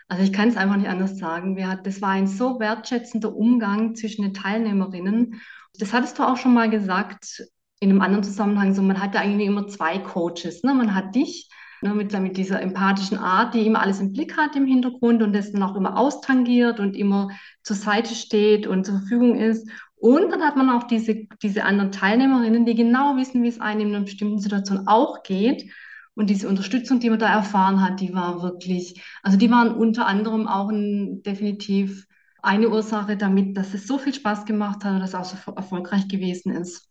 Also 0.09 0.23
ich 0.23 0.33
kann 0.33 0.49
es 0.49 0.57
einfach 0.57 0.77
nicht 0.77 0.89
anders 0.89 1.19
sagen. 1.19 1.57
Wir 1.57 1.69
hat, 1.69 1.87
das 1.87 2.03
war 2.03 2.11
ein 2.11 2.27
so 2.27 2.61
wertschätzender 2.61 3.35
Umgang 3.35 3.95
zwischen 3.95 4.23
den 4.23 4.35
Teilnehmerinnen. 4.35 5.41
Das 5.79 5.93
hattest 5.93 6.19
du 6.19 6.23
auch 6.23 6.37
schon 6.37 6.55
mal 6.55 6.69
gesagt 6.69 7.43
in 7.81 7.91
einem 7.91 8.01
anderen 8.01 8.25
Zusammenhang. 8.25 8.75
So, 8.75 8.83
man 8.83 9.01
hat 9.01 9.15
ja 9.15 9.21
eigentlich 9.21 9.49
immer 9.49 9.67
zwei 9.67 9.99
Coaches. 9.99 10.63
Ne? 10.63 10.75
Man 10.75 10.95
hat 10.95 11.15
dich 11.15 11.49
ne, 11.83 11.95
mit, 11.95 12.19
mit 12.21 12.37
dieser 12.37 12.61
empathischen 12.61 13.19
Art, 13.19 13.55
die 13.55 13.67
immer 13.67 13.81
alles 13.81 14.01
im 14.01 14.13
Blick 14.13 14.37
hat 14.37 14.57
im 14.57 14.67
Hintergrund 14.67 15.23
und 15.23 15.33
das 15.33 15.53
dann 15.53 15.63
auch 15.63 15.75
immer 15.75 15.97
austangiert 15.97 16.81
und 16.81 16.97
immer 16.97 17.31
zur 17.63 17.77
Seite 17.77 18.15
steht 18.15 18.67
und 18.67 18.85
zur 18.85 18.99
Verfügung 18.99 19.37
ist. 19.37 19.69
Und 19.97 20.31
dann 20.31 20.43
hat 20.43 20.57
man 20.57 20.69
auch 20.69 20.85
diese, 20.85 21.27
diese 21.43 21.65
anderen 21.65 21.93
Teilnehmerinnen, 21.93 22.67
die 22.67 22.75
genau 22.75 23.17
wissen, 23.17 23.43
wie 23.43 23.49
es 23.49 23.61
einem 23.61 23.89
in 23.89 23.95
einer 23.95 24.05
bestimmten 24.05 24.39
Situation 24.39 24.87
auch 24.87 25.23
geht 25.23 25.71
und 26.15 26.31
diese 26.31 26.49
Unterstützung, 26.49 27.01
die 27.01 27.11
man 27.11 27.19
da 27.19 27.33
erfahren 27.33 27.83
hat, 27.83 28.01
die 28.01 28.15
war 28.15 28.43
wirklich, 28.43 29.03
also 29.23 29.37
die 29.37 29.51
waren 29.51 29.75
unter 29.75 30.07
anderem 30.07 30.47
auch 30.47 30.69
ein, 30.71 31.23
definitiv 31.23 32.07
eine 32.43 32.69
Ursache 32.69 33.17
damit, 33.17 33.57
dass 33.57 33.75
es 33.75 33.87
so 33.87 33.99
viel 33.99 34.15
Spaß 34.15 34.45
gemacht 34.45 34.85
hat 34.85 34.93
und 34.93 35.01
dass 35.01 35.11
es 35.11 35.15
auch 35.15 35.25
so 35.25 35.53
erfolgreich 35.53 36.09
gewesen 36.09 36.53
ist. 36.53 36.89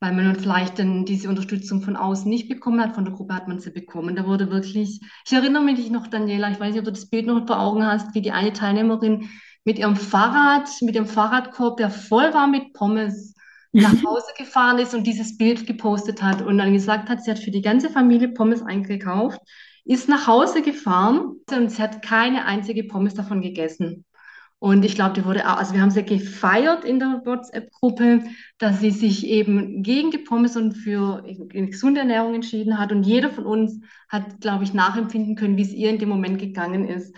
Weil 0.00 0.14
man 0.14 0.36
vielleicht 0.36 0.78
dann 0.78 1.04
diese 1.04 1.28
Unterstützung 1.28 1.80
von 1.80 1.96
außen 1.96 2.28
nicht 2.28 2.48
bekommen 2.48 2.80
hat, 2.80 2.94
von 2.94 3.04
der 3.04 3.14
Gruppe 3.14 3.34
hat 3.34 3.48
man 3.48 3.60
sie 3.60 3.70
bekommen. 3.70 4.16
Da 4.16 4.26
wurde 4.26 4.50
wirklich, 4.50 5.00
ich 5.24 5.32
erinnere 5.32 5.62
mich 5.62 5.90
noch, 5.90 6.06
Daniela, 6.06 6.50
ich 6.50 6.60
weiß 6.60 6.72
nicht, 6.72 6.80
ob 6.80 6.84
du 6.86 6.92
das 6.92 7.08
Bild 7.08 7.26
noch 7.26 7.46
vor 7.46 7.60
Augen 7.60 7.86
hast, 7.86 8.14
wie 8.14 8.20
die 8.20 8.32
eine 8.32 8.52
Teilnehmerin 8.52 9.28
mit 9.64 9.78
ihrem 9.78 9.96
Fahrrad, 9.96 10.68
mit 10.82 10.94
ihrem 10.94 11.06
Fahrradkorb, 11.06 11.78
der 11.78 11.90
voll 11.90 12.34
war 12.34 12.46
mit 12.46 12.72
Pommes, 12.74 13.35
nach 13.76 14.04
Hause 14.04 14.32
gefahren 14.38 14.78
ist 14.78 14.94
und 14.94 15.06
dieses 15.06 15.36
Bild 15.36 15.66
gepostet 15.66 16.22
hat 16.22 16.42
und 16.42 16.58
dann 16.58 16.72
gesagt 16.72 17.08
hat, 17.08 17.22
sie 17.22 17.30
hat 17.30 17.38
für 17.38 17.50
die 17.50 17.62
ganze 17.62 17.90
Familie 17.90 18.28
Pommes 18.28 18.62
eingekauft, 18.62 19.40
ist 19.84 20.08
nach 20.08 20.26
Hause 20.26 20.62
gefahren 20.62 21.36
und 21.50 21.70
sie 21.70 21.82
hat 21.82 22.02
keine 22.02 22.46
einzige 22.46 22.84
Pommes 22.84 23.14
davon 23.14 23.42
gegessen. 23.42 24.04
Und 24.58 24.84
ich 24.86 24.94
glaube, 24.94 25.12
die 25.12 25.24
wurde 25.26 25.46
auch, 25.46 25.58
also 25.58 25.74
wir 25.74 25.82
haben 25.82 25.90
sie 25.90 26.02
gefeiert 26.02 26.84
in 26.84 26.98
der 26.98 27.20
WhatsApp-Gruppe, 27.26 28.24
dass 28.56 28.80
sie 28.80 28.90
sich 28.90 29.26
eben 29.26 29.82
gegen 29.82 30.10
die 30.10 30.18
Pommes 30.18 30.56
und 30.56 30.72
für 30.72 31.22
eine 31.24 31.66
gesunde 31.66 32.00
Ernährung 32.00 32.34
entschieden 32.34 32.78
hat. 32.78 32.90
Und 32.90 33.02
jeder 33.02 33.28
von 33.28 33.44
uns 33.44 33.78
hat, 34.08 34.40
glaube 34.40 34.64
ich, 34.64 34.72
nachempfinden 34.72 35.36
können, 35.36 35.58
wie 35.58 35.62
es 35.62 35.74
ihr 35.74 35.90
in 35.90 35.98
dem 35.98 36.08
Moment 36.08 36.38
gegangen 36.38 36.88
ist 36.88 37.14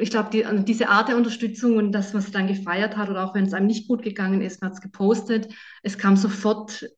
ich 0.00 0.10
glaube, 0.10 0.30
die, 0.30 0.44
also 0.44 0.62
diese 0.62 0.88
Art 0.88 1.08
der 1.08 1.16
Unterstützung 1.16 1.76
und 1.76 1.92
das, 1.92 2.14
was 2.14 2.30
dann 2.30 2.46
gefeiert 2.46 2.96
hat 2.96 3.08
oder 3.08 3.24
auch 3.24 3.34
wenn 3.34 3.46
es 3.46 3.54
einem 3.54 3.66
nicht 3.66 3.88
gut 3.88 4.02
gegangen 4.02 4.40
ist, 4.40 4.60
man 4.60 4.70
hat 4.70 4.76
es 4.76 4.82
gepostet, 4.82 5.52
es 5.82 5.98
kam 5.98 6.16
sofort, 6.16 6.88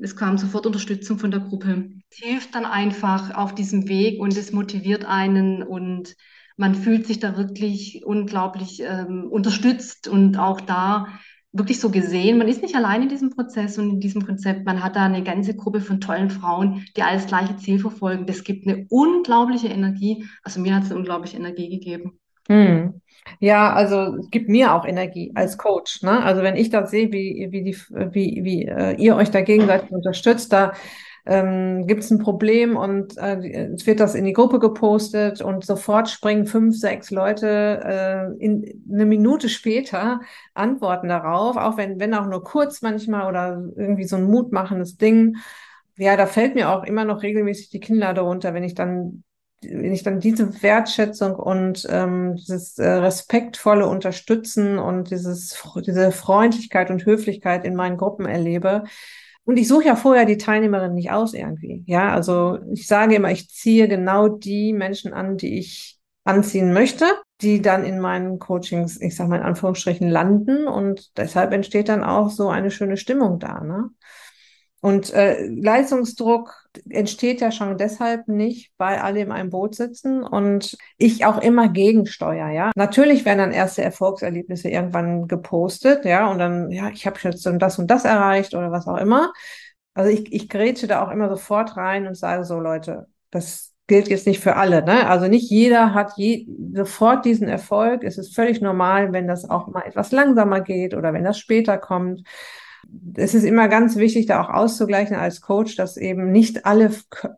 es 0.00 0.16
kam 0.16 0.38
sofort 0.38 0.66
Unterstützung 0.66 1.18
von 1.18 1.30
der 1.30 1.40
Gruppe. 1.40 1.90
Es 2.10 2.18
hilft 2.18 2.54
dann 2.54 2.64
einfach 2.64 3.34
auf 3.34 3.54
diesem 3.54 3.88
Weg 3.88 4.20
und 4.20 4.36
es 4.36 4.52
motiviert 4.52 5.04
einen 5.04 5.62
und 5.62 6.16
man 6.56 6.74
fühlt 6.74 7.06
sich 7.06 7.20
da 7.20 7.38
wirklich 7.38 8.02
unglaublich 8.04 8.82
ähm, 8.82 9.26
unterstützt 9.30 10.08
und 10.08 10.36
auch 10.36 10.60
da 10.60 11.06
wirklich 11.52 11.80
so 11.80 11.90
gesehen. 11.90 12.38
Man 12.38 12.48
ist 12.48 12.62
nicht 12.62 12.76
allein 12.76 13.02
in 13.02 13.08
diesem 13.08 13.30
Prozess 13.30 13.78
und 13.78 13.90
in 13.90 14.00
diesem 14.00 14.24
Konzept. 14.24 14.64
Man 14.64 14.82
hat 14.84 14.96
da 14.96 15.04
eine 15.04 15.24
ganze 15.24 15.56
Gruppe 15.56 15.80
von 15.80 16.00
tollen 16.00 16.30
Frauen, 16.30 16.84
die 16.96 17.02
alles 17.02 17.26
gleiche 17.26 17.56
Ziel 17.56 17.78
verfolgen. 17.78 18.26
Das 18.26 18.44
gibt 18.44 18.66
eine 18.66 18.86
unglaubliche 18.88 19.68
Energie. 19.68 20.24
Also 20.42 20.60
mir 20.60 20.74
hat 20.74 20.84
es 20.84 20.90
eine 20.90 21.00
unglaubliche 21.00 21.36
Energie 21.36 21.68
gegeben. 21.68 22.18
Hm. 22.48 23.00
Ja, 23.38 23.72
also 23.72 24.16
es 24.16 24.30
gibt 24.30 24.48
mir 24.48 24.74
auch 24.74 24.84
Energie 24.84 25.32
als 25.34 25.58
Coach. 25.58 26.02
Ne? 26.02 26.22
Also 26.22 26.42
wenn 26.42 26.56
ich 26.56 26.70
das 26.70 26.90
sehe, 26.90 27.12
wie, 27.12 27.48
wie, 27.50 27.62
die, 27.62 27.76
wie, 28.12 28.40
wie 28.44 28.64
äh, 28.64 28.94
ihr 28.96 29.16
euch 29.16 29.30
da 29.30 29.40
gegenseitig 29.40 29.90
unterstützt, 29.90 30.52
da 30.52 30.72
ähm, 31.30 31.86
gibt 31.86 32.02
es 32.02 32.10
ein 32.10 32.18
Problem 32.18 32.76
und 32.76 33.16
äh, 33.16 33.72
es 33.74 33.86
wird 33.86 34.00
das 34.00 34.16
in 34.16 34.24
die 34.24 34.32
Gruppe 34.32 34.58
gepostet 34.58 35.40
und 35.40 35.64
sofort 35.64 36.10
springen 36.10 36.44
fünf, 36.44 36.76
sechs 36.76 37.12
Leute 37.12 37.80
äh, 37.84 38.44
in, 38.44 38.82
eine 38.92 39.06
Minute 39.06 39.48
später 39.48 40.20
antworten 40.54 41.06
darauf, 41.06 41.56
auch 41.56 41.76
wenn, 41.76 42.00
wenn 42.00 42.14
auch 42.14 42.26
nur 42.26 42.42
kurz 42.42 42.82
manchmal 42.82 43.28
oder 43.28 43.62
irgendwie 43.76 44.04
so 44.04 44.16
ein 44.16 44.24
mutmachendes 44.24 44.96
Ding. 44.96 45.36
Ja, 45.96 46.16
da 46.16 46.26
fällt 46.26 46.56
mir 46.56 46.68
auch 46.68 46.82
immer 46.82 47.04
noch 47.04 47.22
regelmäßig 47.22 47.70
die 47.70 47.80
Kinnlade 47.80 48.22
runter, 48.22 48.52
wenn 48.52 48.64
ich 48.64 48.74
dann 48.74 49.22
wenn 49.62 49.92
ich 49.92 50.02
dann 50.02 50.20
diese 50.20 50.62
Wertschätzung 50.62 51.34
und 51.34 51.86
ähm, 51.90 52.34
dieses 52.36 52.78
äh, 52.78 52.88
respektvolle 52.88 53.86
Unterstützen 53.86 54.78
und 54.78 55.10
dieses, 55.10 55.62
diese 55.86 56.12
Freundlichkeit 56.12 56.90
und 56.90 57.04
Höflichkeit 57.04 57.66
in 57.66 57.76
meinen 57.76 57.98
Gruppen 57.98 58.24
erlebe, 58.24 58.84
und 59.44 59.56
ich 59.56 59.68
suche 59.68 59.86
ja 59.86 59.96
vorher 59.96 60.26
die 60.26 60.36
Teilnehmerin 60.36 60.94
nicht 60.94 61.10
aus 61.10 61.34
irgendwie. 61.34 61.82
Ja, 61.86 62.12
also 62.12 62.58
ich 62.72 62.86
sage 62.86 63.16
immer, 63.16 63.30
ich 63.30 63.48
ziehe 63.48 63.88
genau 63.88 64.28
die 64.28 64.72
Menschen 64.72 65.12
an, 65.12 65.36
die 65.36 65.58
ich 65.58 65.98
anziehen 66.24 66.72
möchte, 66.72 67.06
die 67.40 67.62
dann 67.62 67.84
in 67.84 67.98
meinen 67.98 68.38
Coachings, 68.38 69.00
ich 69.00 69.16
sage 69.16 69.30
mal 69.30 69.36
in 69.38 69.42
Anführungsstrichen, 69.42 70.08
landen. 70.08 70.66
Und 70.66 71.16
deshalb 71.16 71.52
entsteht 71.52 71.88
dann 71.88 72.04
auch 72.04 72.30
so 72.30 72.48
eine 72.48 72.70
schöne 72.70 72.96
Stimmung 72.96 73.38
da. 73.38 73.60
Ne? 73.60 73.90
Und 74.80 75.12
äh, 75.12 75.46
Leistungsdruck 75.46 76.54
entsteht 76.88 77.42
ja 77.42 77.52
schon 77.52 77.76
deshalb 77.76 78.28
nicht, 78.28 78.72
weil 78.78 78.98
alle 78.98 79.20
in 79.20 79.30
einem 79.30 79.50
Boot 79.50 79.74
sitzen 79.74 80.22
und 80.22 80.76
ich 80.96 81.26
auch 81.26 81.42
immer 81.42 81.68
gegensteuere, 81.68 82.50
ja. 82.50 82.70
Natürlich 82.76 83.24
werden 83.26 83.38
dann 83.38 83.52
erste 83.52 83.82
Erfolgserlebnisse 83.82 84.70
irgendwann 84.70 85.28
gepostet, 85.28 86.04
ja, 86.06 86.30
und 86.30 86.38
dann, 86.38 86.70
ja, 86.70 86.88
ich 86.88 87.06
habe 87.06 87.18
jetzt 87.22 87.44
das 87.46 87.78
und 87.78 87.90
das 87.90 88.04
erreicht 88.04 88.54
oder 88.54 88.72
was 88.72 88.86
auch 88.86 88.96
immer. 88.96 89.32
Also 89.92 90.10
ich, 90.10 90.32
ich 90.32 90.48
grätsche 90.48 90.86
da 90.86 91.04
auch 91.04 91.10
immer 91.10 91.28
sofort 91.28 91.76
rein 91.76 92.06
und 92.06 92.16
sage 92.16 92.44
so, 92.44 92.58
Leute, 92.58 93.06
das 93.30 93.74
gilt 93.86 94.08
jetzt 94.08 94.26
nicht 94.26 94.40
für 94.40 94.56
alle, 94.56 94.84
ne? 94.84 95.08
Also 95.08 95.26
nicht 95.26 95.50
jeder 95.50 95.92
hat 95.92 96.12
je, 96.16 96.46
sofort 96.74 97.24
diesen 97.24 97.48
Erfolg. 97.48 98.04
Es 98.04 98.16
ist 98.18 98.34
völlig 98.34 98.60
normal, 98.60 99.12
wenn 99.12 99.26
das 99.26 99.50
auch 99.50 99.66
mal 99.66 99.82
etwas 99.82 100.12
langsamer 100.12 100.60
geht 100.60 100.94
oder 100.94 101.12
wenn 101.12 101.24
das 101.24 101.38
später 101.38 101.76
kommt 101.76 102.22
es 103.14 103.34
ist 103.34 103.44
immer 103.44 103.68
ganz 103.68 103.96
wichtig, 103.96 104.26
da 104.26 104.42
auch 104.42 104.48
auszugleichen 104.48 105.16
als 105.16 105.40
Coach, 105.40 105.76
dass 105.76 105.96
eben 105.96 106.32
nicht 106.32 106.66
alle 106.66 106.90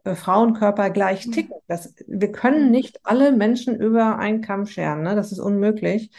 äh, 0.05 0.15
Frauenkörper 0.15 0.91
gleich 0.91 1.27
mhm. 1.27 1.33
ticken. 1.33 1.57
Das, 1.69 1.95
wir 2.07 2.33
können 2.33 2.71
nicht 2.71 3.01
alle 3.05 3.33
Menschen 3.33 3.77
über 3.77 4.19
einen 4.19 4.41
Kamm 4.41 4.67
scheren. 4.67 5.03
Ne? 5.03 5.15
Das 5.15 5.33
ist 5.33 5.41
unmöglich. 5.41 6.11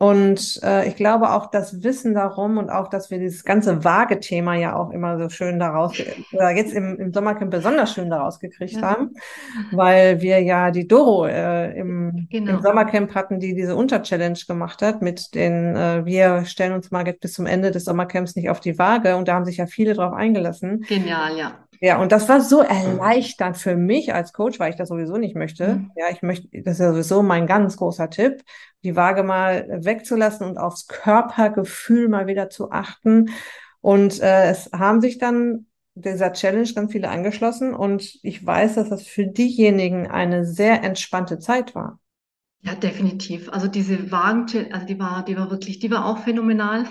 Und 0.00 0.58
äh, 0.62 0.88
ich 0.88 0.96
glaube 0.96 1.30
auch 1.30 1.50
das 1.50 1.82
Wissen 1.82 2.14
darum 2.14 2.56
und 2.56 2.70
auch, 2.70 2.88
dass 2.88 3.10
wir 3.10 3.18
dieses 3.18 3.44
ganze 3.44 3.84
Waage-Thema 3.84 4.54
ja 4.54 4.74
auch 4.74 4.92
immer 4.92 5.18
so 5.18 5.28
schön 5.28 5.58
daraus, 5.58 5.92
oder 6.32 6.52
jetzt 6.52 6.72
im, 6.72 6.98
im 6.98 7.12
Sommercamp 7.12 7.50
besonders 7.50 7.92
schön 7.92 8.08
daraus 8.08 8.40
gekriegt 8.40 8.76
ja. 8.76 8.80
haben, 8.80 9.10
weil 9.72 10.22
wir 10.22 10.40
ja 10.42 10.70
die 10.70 10.88
Doro 10.88 11.26
äh, 11.26 11.78
im, 11.78 12.28
genau. 12.30 12.52
im 12.52 12.62
Sommercamp 12.62 13.14
hatten, 13.14 13.40
die 13.40 13.54
diese 13.54 13.76
Unter-Challenge 13.76 14.38
gemacht 14.48 14.80
hat 14.80 15.02
mit 15.02 15.34
den, 15.34 15.76
äh, 15.76 16.06
wir 16.06 16.46
stellen 16.46 16.72
uns 16.72 16.90
mal 16.90 17.04
bis 17.04 17.34
zum 17.34 17.44
Ende 17.44 17.70
des 17.70 17.84
Sommercamps 17.84 18.36
nicht 18.36 18.48
auf 18.48 18.60
die 18.60 18.78
Waage 18.78 19.16
und 19.16 19.28
da 19.28 19.34
haben 19.34 19.44
sich 19.44 19.58
ja 19.58 19.66
viele 19.66 19.92
drauf 19.92 20.14
eingelassen. 20.14 20.80
Genial, 20.88 21.36
ja. 21.36 21.58
Ja, 21.80 22.00
und 22.00 22.12
das 22.12 22.28
war 22.28 22.42
so 22.42 22.60
erleichternd 22.60 23.56
für 23.56 23.74
mich 23.74 24.12
als 24.12 24.34
Coach, 24.34 24.58
weil 24.60 24.70
ich 24.70 24.76
das 24.76 24.90
sowieso 24.90 25.16
nicht 25.16 25.34
möchte. 25.34 25.76
Mhm. 25.76 25.92
Ja, 25.96 26.10
ich 26.10 26.20
möchte, 26.22 26.48
das 26.62 26.74
ist 26.74 26.80
ja 26.80 26.90
sowieso 26.90 27.22
mein 27.22 27.46
ganz 27.46 27.78
großer 27.78 28.10
Tipp, 28.10 28.42
die 28.84 28.96
Waage 28.96 29.22
mal 29.22 29.66
wegzulassen 29.82 30.46
und 30.46 30.58
aufs 30.58 30.86
Körpergefühl 30.86 32.08
mal 32.08 32.26
wieder 32.26 32.50
zu 32.50 32.70
achten. 32.70 33.30
Und 33.80 34.20
äh, 34.20 34.50
es 34.50 34.70
haben 34.72 35.00
sich 35.00 35.18
dann 35.18 35.66
dieser 35.94 36.32
Challenge 36.32 36.70
ganz 36.74 36.92
viele 36.92 37.08
angeschlossen 37.08 37.74
und 37.74 38.18
ich 38.22 38.44
weiß, 38.44 38.74
dass 38.74 38.90
das 38.90 39.06
für 39.06 39.26
diejenigen 39.26 40.06
eine 40.06 40.44
sehr 40.44 40.84
entspannte 40.84 41.38
Zeit 41.38 41.74
war. 41.74 41.98
Ja, 42.62 42.74
definitiv. 42.74 43.48
Also 43.50 43.68
diese 43.68 44.10
Wagen, 44.10 44.70
also 44.70 44.86
die 44.86 44.98
war, 44.98 45.24
die 45.24 45.36
war 45.36 45.50
wirklich, 45.50 45.78
die 45.78 45.90
war 45.90 46.04
auch 46.04 46.18
phänomenal. 46.18 46.84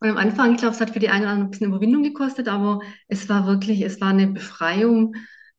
Und 0.00 0.10
am 0.10 0.16
Anfang, 0.16 0.52
ich 0.52 0.58
glaube, 0.58 0.74
es 0.74 0.80
hat 0.80 0.90
für 0.90 1.00
die 1.00 1.08
einen 1.08 1.22
oder 1.22 1.30
anderen 1.30 1.48
ein 1.48 1.50
bisschen 1.50 1.68
Überwindung 1.68 2.02
gekostet, 2.02 2.48
aber 2.48 2.80
es 3.08 3.28
war 3.28 3.46
wirklich, 3.46 3.82
es 3.82 4.00
war 4.00 4.08
eine 4.08 4.28
Befreiung, 4.28 5.14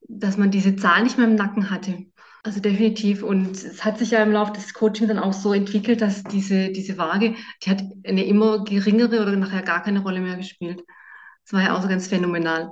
dass 0.07 0.37
man 0.37 0.51
diese 0.51 0.75
Zahl 0.75 1.03
nicht 1.03 1.17
mehr 1.17 1.27
im 1.27 1.35
Nacken 1.35 1.69
hatte. 1.69 2.05
Also 2.43 2.61
definitiv. 2.61 3.21
Und 3.21 3.51
es 3.51 3.83
hat 3.83 3.99
sich 3.99 4.11
ja 4.11 4.23
im 4.23 4.31
Laufe 4.31 4.53
des 4.53 4.73
Coachings 4.73 5.09
dann 5.09 5.19
auch 5.19 5.33
so 5.33 5.53
entwickelt, 5.53 6.01
dass 6.01 6.23
diese, 6.23 6.69
diese 6.71 6.97
Waage, 6.97 7.35
die 7.63 7.69
hat 7.69 7.83
eine 8.05 8.25
immer 8.25 8.63
geringere 8.63 9.21
oder 9.21 9.35
nachher 9.35 9.61
gar 9.61 9.83
keine 9.83 10.01
Rolle 10.01 10.21
mehr 10.21 10.37
gespielt. 10.37 10.83
Das 11.43 11.53
war 11.53 11.61
ja 11.61 11.75
auch 11.77 11.81
so 11.81 11.89
ganz 11.89 12.07
phänomenal. 12.07 12.71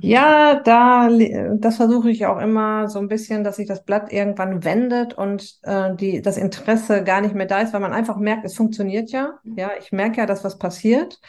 Ja, 0.00 0.56
da, 0.56 1.08
das 1.54 1.76
versuche 1.76 2.10
ich 2.10 2.26
auch 2.26 2.38
immer 2.38 2.88
so 2.88 2.98
ein 2.98 3.08
bisschen, 3.08 3.44
dass 3.44 3.56
sich 3.56 3.68
das 3.68 3.84
Blatt 3.84 4.12
irgendwann 4.12 4.64
wendet 4.64 5.14
und 5.14 5.58
äh, 5.62 5.94
die, 5.94 6.22
das 6.22 6.36
Interesse 6.36 7.04
gar 7.04 7.20
nicht 7.20 7.34
mehr 7.34 7.46
da 7.46 7.60
ist, 7.60 7.72
weil 7.72 7.80
man 7.80 7.92
einfach 7.92 8.16
merkt, 8.16 8.44
es 8.44 8.56
funktioniert 8.56 9.10
ja. 9.10 9.38
Ja, 9.44 9.70
ich 9.78 9.92
merke 9.92 10.18
ja, 10.18 10.26
dass 10.26 10.44
was 10.44 10.58
passiert. 10.58 11.20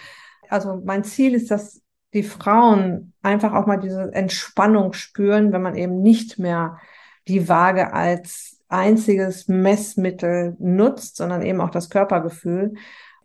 Also 0.49 0.81
mein 0.83 1.03
Ziel 1.03 1.35
ist, 1.35 1.51
dass 1.51 1.81
die 2.13 2.23
Frauen 2.23 3.13
einfach 3.21 3.53
auch 3.53 3.67
mal 3.67 3.77
diese 3.77 4.11
Entspannung 4.13 4.93
spüren, 4.93 5.51
wenn 5.51 5.61
man 5.61 5.75
eben 5.75 6.01
nicht 6.01 6.39
mehr 6.39 6.79
die 7.27 7.47
Waage 7.47 7.93
als 7.93 8.61
einziges 8.69 9.47
Messmittel 9.47 10.55
nutzt, 10.59 11.17
sondern 11.17 11.41
eben 11.43 11.61
auch 11.61 11.69
das 11.69 11.89
Körpergefühl. 11.89 12.73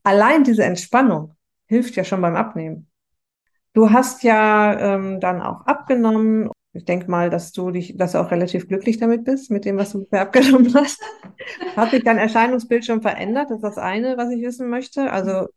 Allein 0.02 0.44
diese 0.44 0.64
Entspannung 0.64 1.34
hilft 1.66 1.96
ja 1.96 2.04
schon 2.04 2.20
beim 2.20 2.36
Abnehmen. 2.36 2.89
Du 3.72 3.90
hast 3.90 4.22
ja 4.24 4.96
ähm, 4.96 5.20
dann 5.20 5.40
auch 5.40 5.66
abgenommen. 5.66 6.50
Ich 6.72 6.84
denke 6.84 7.10
mal, 7.10 7.30
dass 7.30 7.52
du 7.52 7.70
dich, 7.70 7.96
dass 7.96 8.12
du 8.12 8.18
auch 8.18 8.30
relativ 8.30 8.68
glücklich 8.68 8.98
damit 8.98 9.24
bist, 9.24 9.50
mit 9.50 9.64
dem, 9.64 9.76
was 9.76 9.92
du 9.92 10.06
abgenommen 10.12 10.72
hast. 10.74 11.00
Hat 11.76 11.90
sich 11.90 12.04
dein 12.04 12.18
Erscheinungsbild 12.18 12.84
schon 12.84 13.02
verändert? 13.02 13.50
Das 13.50 13.58
ist 13.58 13.62
das 13.62 13.78
eine, 13.78 14.16
was 14.16 14.30
ich 14.30 14.42
wissen 14.42 14.68
möchte. 14.70 15.10
Also 15.10 15.48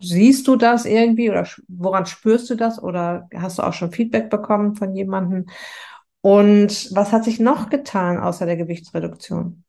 siehst 0.00 0.46
du 0.48 0.56
das 0.56 0.84
irgendwie 0.84 1.30
oder 1.30 1.46
woran 1.68 2.06
spürst 2.06 2.50
du 2.50 2.54
das? 2.54 2.82
Oder 2.82 3.28
hast 3.34 3.58
du 3.58 3.62
auch 3.62 3.72
schon 3.72 3.92
Feedback 3.92 4.30
bekommen 4.30 4.74
von 4.74 4.94
jemandem? 4.94 5.46
Und 6.20 6.94
was 6.94 7.12
hat 7.12 7.24
sich 7.24 7.40
noch 7.40 7.68
getan 7.68 8.18
außer 8.18 8.46
der 8.46 8.56
Gewichtsreduktion? 8.56 9.64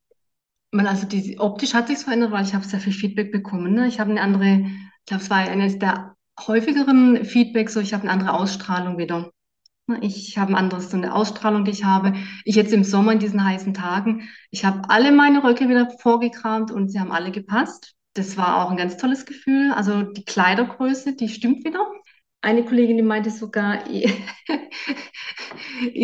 Also 0.71 1.05
die, 1.05 1.39
optisch 1.39 1.73
hat 1.73 1.87
sich 1.87 1.99
verändert, 1.99 2.31
weil 2.31 2.43
ich 2.43 2.53
habe 2.53 2.65
sehr 2.65 2.79
viel 2.79 2.93
Feedback 2.93 3.31
bekommen. 3.31 3.73
Ne? 3.73 3.87
Ich 3.87 3.99
habe 3.99 4.11
eine 4.11 4.21
andere, 4.21 4.61
ich 4.65 5.05
glaube, 5.05 5.23
es 5.23 5.29
war 5.29 5.37
eines 5.37 5.77
der 5.77 6.12
häufigeren 6.39 7.25
Feedbacks, 7.25 7.73
so 7.73 7.79
ich 7.79 7.93
habe 7.93 8.03
eine 8.03 8.11
andere 8.11 8.33
Ausstrahlung 8.33 8.97
wieder. 8.97 9.31
Ne? 9.87 9.99
Ich 10.01 10.37
habe 10.37 10.51
ein 10.51 10.55
anderes, 10.55 10.89
so 10.89 10.97
eine 10.97 11.13
Ausstrahlung, 11.13 11.65
die 11.65 11.71
ich 11.71 11.83
habe. 11.83 12.13
Ich 12.45 12.55
jetzt 12.55 12.73
im 12.73 12.83
Sommer 12.83 13.11
in 13.13 13.19
diesen 13.19 13.43
heißen 13.43 13.73
Tagen, 13.73 14.29
ich 14.51 14.65
habe 14.65 14.89
alle 14.89 15.11
meine 15.11 15.43
Röcke 15.43 15.69
wieder 15.69 15.89
vorgekramt 15.99 16.71
und 16.71 16.89
sie 16.89 16.99
haben 16.99 17.11
alle 17.11 17.31
gepasst. 17.31 17.95
Das 18.13 18.37
war 18.37 18.63
auch 18.63 18.71
ein 18.71 18.77
ganz 18.77 18.97
tolles 18.97 19.25
Gefühl. 19.25 19.71
Also 19.73 20.03
die 20.03 20.25
Kleidergröße, 20.25 21.15
die 21.15 21.29
stimmt 21.29 21.65
wieder. 21.65 21.85
Eine 22.41 22.65
Kollegin, 22.65 22.97
die 22.97 23.03
meinte 23.03 23.29
sogar, 23.31 23.87
ich, 23.89 24.13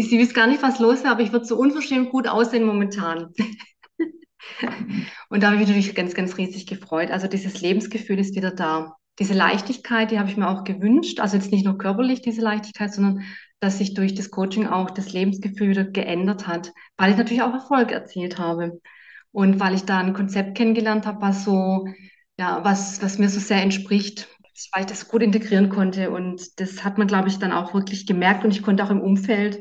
sie 0.10 0.20
weiß 0.20 0.34
gar 0.34 0.48
nicht, 0.48 0.64
was 0.64 0.80
los 0.80 1.04
wäre, 1.04 1.12
aber 1.12 1.22
ich 1.22 1.32
würde 1.32 1.46
so 1.46 1.58
unverschämt 1.58 2.10
gut 2.10 2.28
aussehen 2.28 2.66
momentan. 2.66 3.34
Und 5.30 5.44
da 5.44 5.48
habe 5.48 5.56
ich 5.56 5.62
mich 5.62 5.70
natürlich 5.70 5.96
ganz, 5.96 6.14
ganz 6.16 6.38
riesig 6.38 6.66
gefreut. 6.66 7.12
Also 7.12 7.28
dieses 7.28 7.62
Lebensgefühl 7.62 8.20
ist 8.20 8.36
wieder 8.36 8.52
da. 8.52 8.99
Diese 9.20 9.34
Leichtigkeit, 9.34 10.12
die 10.12 10.20
habe 10.20 10.30
ich 10.30 10.38
mir 10.38 10.50
auch 10.50 10.64
gewünscht. 10.64 11.20
Also 11.20 11.36
jetzt 11.38 11.52
nicht 11.52 11.66
nur 11.66 11.78
körperlich 11.78 12.22
diese 12.22 12.42
Leichtigkeit, 12.42 12.94
sondern 12.94 13.24
dass 13.60 13.78
sich 13.78 13.94
durch 13.94 14.16
das 14.16 14.32
Coaching 14.32 14.68
auch 14.68 14.90
das 14.90 15.12
Lebensgefühl 15.12 15.70
wieder 15.70 15.84
geändert 15.84 16.48
hat, 16.48 16.72
weil 16.98 17.12
ich 17.12 17.18
natürlich 17.18 17.44
auch 17.44 17.54
Erfolg 17.54 17.92
erzielt 17.92 18.38
habe. 18.40 18.80
Und 19.32 19.60
weil 19.60 19.76
ich 19.76 19.84
da 19.84 20.00
ein 20.00 20.14
Konzept 20.14 20.58
kennengelernt 20.58 21.06
habe, 21.06 21.22
was 21.22 21.44
so, 21.44 21.86
ja, 22.40 22.64
was, 22.64 23.02
was 23.04 23.20
mir 23.20 23.30
so 23.30 23.40
sehr 23.40 23.62
entspricht, 23.62 24.28
weil 24.74 24.82
ich 24.82 24.90
das 24.90 25.08
gut 25.08 25.22
integrieren 25.22 25.70
konnte. 25.70 26.12
Und 26.12 26.60
das 26.60 26.84
hat 26.84 26.98
man, 26.98 27.08
glaube 27.08 27.28
ich, 27.28 27.38
dann 27.38 27.52
auch 27.52 27.74
wirklich 27.74 28.08
gemerkt. 28.08 28.44
Und 28.44 28.52
ich 28.52 28.64
konnte 28.64 28.84
auch 28.84 28.90
im 28.90 29.02
Umfeld 29.02 29.60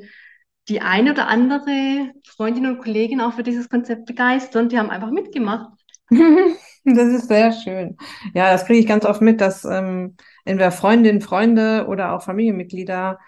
die 0.69 0.81
eine 0.81 1.13
oder 1.13 1.29
andere 1.29 2.13
Freundin 2.27 2.67
und 2.67 2.79
Kollegin 2.79 3.21
auch 3.21 3.35
für 3.35 3.43
dieses 3.43 3.69
Konzept 3.69 4.07
begeistern. 4.07 4.69
Die 4.69 4.79
haben 4.79 4.91
einfach 4.91 5.11
mitgemacht. 5.11 5.78
Das 6.85 7.09
ist 7.09 7.29
sehr 7.29 7.53
schön. 7.53 7.99
Ja, 8.33 8.51
das 8.53 8.65
kriege 8.65 8.79
ich 8.79 8.87
ganz 8.87 9.05
oft 9.05 9.21
mit, 9.21 9.43
dass 9.43 9.65
ähm, 9.67 10.17
entweder 10.47 10.71
Freundinnen, 10.71 11.21
Freunde 11.21 11.87
oder 11.87 12.15
auch 12.15 12.23
Familienmitglieder 12.23 13.19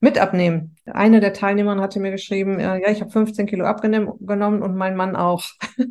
mit 0.00 0.18
abnehmen. 0.18 0.74
Eine 0.86 1.20
der 1.20 1.32
Teilnehmerinnen 1.32 1.82
hatte 1.82 2.00
mir 2.00 2.10
geschrieben, 2.10 2.58
äh, 2.58 2.80
ja, 2.80 2.90
ich 2.90 3.00
habe 3.00 3.12
15 3.12 3.46
Kilo 3.46 3.66
abgenommen 3.66 4.62
und 4.62 4.74
mein 4.74 4.96
Mann 4.96 5.14
auch. 5.14 5.44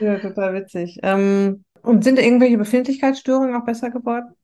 ja, 0.00 0.18
total 0.18 0.54
witzig. 0.54 0.98
Ähm, 1.02 1.64
und 1.82 2.04
sind 2.04 2.18
irgendwelche 2.18 2.58
Befindlichkeitsstörungen 2.58 3.54
auch 3.54 3.64
besser 3.64 3.90
geworden? 3.90 4.34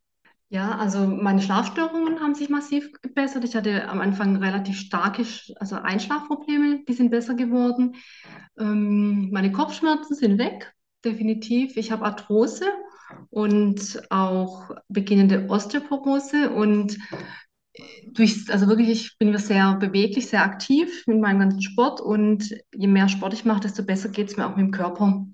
Ja, 0.48 0.78
also 0.78 1.06
meine 1.06 1.42
Schlafstörungen 1.42 2.20
haben 2.20 2.34
sich 2.36 2.48
massiv 2.48 2.92
gebessert. 3.02 3.42
Ich 3.44 3.56
hatte 3.56 3.88
am 3.88 4.00
Anfang 4.00 4.36
relativ 4.36 4.78
starke, 4.78 5.24
also 5.56 5.76
Einschlafprobleme, 5.76 6.84
die 6.88 6.92
sind 6.92 7.10
besser 7.10 7.34
geworden. 7.34 7.96
Ähm, 8.58 9.30
meine 9.32 9.50
Kopfschmerzen 9.50 10.14
sind 10.14 10.38
weg, 10.38 10.72
definitiv. 11.04 11.76
Ich 11.76 11.90
habe 11.90 12.04
Arthrose 12.04 12.64
und 13.30 14.00
auch 14.10 14.70
beginnende 14.88 15.48
Osteoporose 15.48 16.50
und 16.50 16.96
durch, 18.12 18.44
also 18.50 18.68
wirklich, 18.68 18.88
ich 18.88 19.18
bin 19.18 19.36
sehr 19.38 19.74
beweglich, 19.76 20.28
sehr 20.28 20.42
aktiv 20.42 21.04
mit 21.06 21.20
meinem 21.20 21.40
ganzen 21.40 21.62
Sport 21.62 22.00
und 22.00 22.50
je 22.74 22.86
mehr 22.86 23.08
Sport 23.08 23.34
ich 23.34 23.44
mache, 23.44 23.60
desto 23.60 23.84
besser 23.84 24.08
geht 24.08 24.28
es 24.28 24.36
mir 24.36 24.46
auch 24.46 24.56
mit 24.56 24.66
dem 24.66 24.70
Körper. 24.70 25.26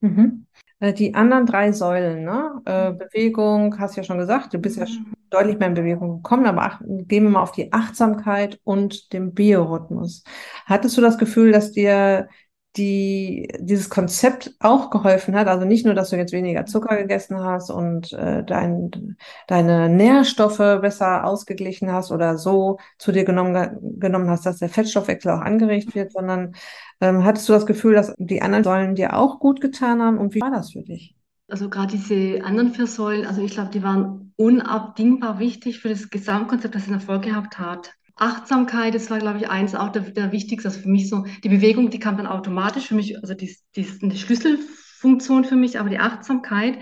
Mhm. 0.00 0.46
Äh, 0.80 0.92
die 0.92 1.14
anderen 1.14 1.46
drei 1.46 1.72
Säulen, 1.72 2.24
ne? 2.24 2.62
Äh, 2.64 2.92
Bewegung, 2.92 3.78
hast 3.78 3.96
du 3.96 4.00
ja 4.00 4.04
schon 4.04 4.18
gesagt, 4.18 4.54
du 4.54 4.58
bist 4.58 4.78
ja 4.78 4.84
mhm. 4.84 5.14
deutlich 5.30 5.58
mehr 5.58 5.68
in 5.68 5.74
Bewegung 5.74 6.22
gekommen, 6.22 6.46
aber 6.46 6.62
ach, 6.62 6.80
gehen 6.84 7.24
wir 7.24 7.30
mal 7.30 7.42
auf 7.42 7.52
die 7.52 7.72
Achtsamkeit 7.72 8.60
und 8.64 9.12
den 9.12 9.34
Biorhythmus. 9.34 10.22
Hattest 10.66 10.96
du 10.96 11.00
das 11.00 11.18
Gefühl, 11.18 11.52
dass 11.52 11.72
dir 11.72 12.28
die, 12.76 13.48
dieses 13.58 13.90
Konzept 13.90 14.54
auch 14.60 14.90
geholfen 14.90 15.34
hat. 15.34 15.48
Also 15.48 15.64
nicht 15.64 15.84
nur, 15.84 15.94
dass 15.94 16.10
du 16.10 16.16
jetzt 16.16 16.32
weniger 16.32 16.66
Zucker 16.66 16.96
gegessen 16.96 17.38
hast 17.42 17.70
und 17.70 18.12
äh, 18.12 18.44
dein, 18.44 19.16
deine 19.46 19.88
Nährstoffe 19.88 20.58
besser 20.58 21.24
ausgeglichen 21.24 21.90
hast 21.92 22.12
oder 22.12 22.38
so 22.38 22.78
zu 22.98 23.10
dir 23.12 23.24
genommen, 23.24 23.98
genommen 23.98 24.30
hast, 24.30 24.46
dass 24.46 24.58
der 24.58 24.68
Fettstoffwechsel 24.68 25.32
auch 25.32 25.40
angeregt 25.40 25.94
wird, 25.94 26.12
sondern 26.12 26.54
ähm, 27.00 27.24
hattest 27.24 27.48
du 27.48 27.52
das 27.52 27.66
Gefühl, 27.66 27.94
dass 27.94 28.14
die 28.18 28.42
anderen 28.42 28.64
Säulen 28.64 28.94
dir 28.94 29.16
auch 29.16 29.40
gut 29.40 29.60
getan 29.60 30.02
haben? 30.02 30.18
Und 30.18 30.34
wie 30.34 30.40
war 30.40 30.50
das 30.50 30.72
für 30.72 30.82
dich? 30.82 31.14
Also 31.48 31.70
gerade 31.70 31.96
diese 31.96 32.44
anderen 32.44 32.74
vier 32.74 32.86
Säulen, 32.86 33.26
also 33.26 33.42
ich 33.42 33.52
glaube, 33.52 33.70
die 33.70 33.82
waren 33.82 34.34
unabdingbar 34.36 35.38
wichtig 35.38 35.80
für 35.80 35.88
das 35.88 36.10
Gesamtkonzept, 36.10 36.74
das 36.74 36.84
einen 36.84 37.00
Erfolg 37.00 37.22
gehabt 37.22 37.58
hat. 37.58 37.94
Achtsamkeit, 38.18 38.94
das 38.94 39.10
war, 39.10 39.18
glaube 39.18 39.38
ich, 39.38 39.48
eins 39.48 39.74
auch 39.74 39.90
der, 39.90 40.02
der 40.02 40.32
wichtigste. 40.32 40.68
Also 40.68 40.80
für 40.80 40.88
mich 40.88 41.08
so, 41.08 41.24
die 41.44 41.48
Bewegung, 41.48 41.90
die 41.90 41.98
kam 41.98 42.16
dann 42.16 42.26
automatisch 42.26 42.86
für 42.88 42.94
mich, 42.94 43.18
also 43.18 43.34
die, 43.34 43.56
die 43.76 43.82
ist 43.82 44.02
eine 44.02 44.16
Schlüsselfunktion 44.16 45.44
für 45.44 45.56
mich, 45.56 45.78
aber 45.78 45.88
die 45.88 45.98
Achtsamkeit, 45.98 46.78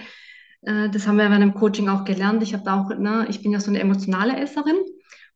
äh, 0.62 0.88
das 0.90 1.06
haben 1.06 1.16
wir 1.16 1.26
in 1.26 1.40
dem 1.40 1.54
Coaching 1.54 1.88
auch 1.88 2.04
gelernt. 2.04 2.42
Ich 2.42 2.54
habe 2.54 2.64
da 2.64 2.80
auch, 2.80 2.88
ne, 2.96 3.26
ich 3.28 3.42
bin 3.42 3.52
ja 3.52 3.60
so 3.60 3.70
eine 3.70 3.80
emotionale 3.80 4.36
Esserin. 4.38 4.76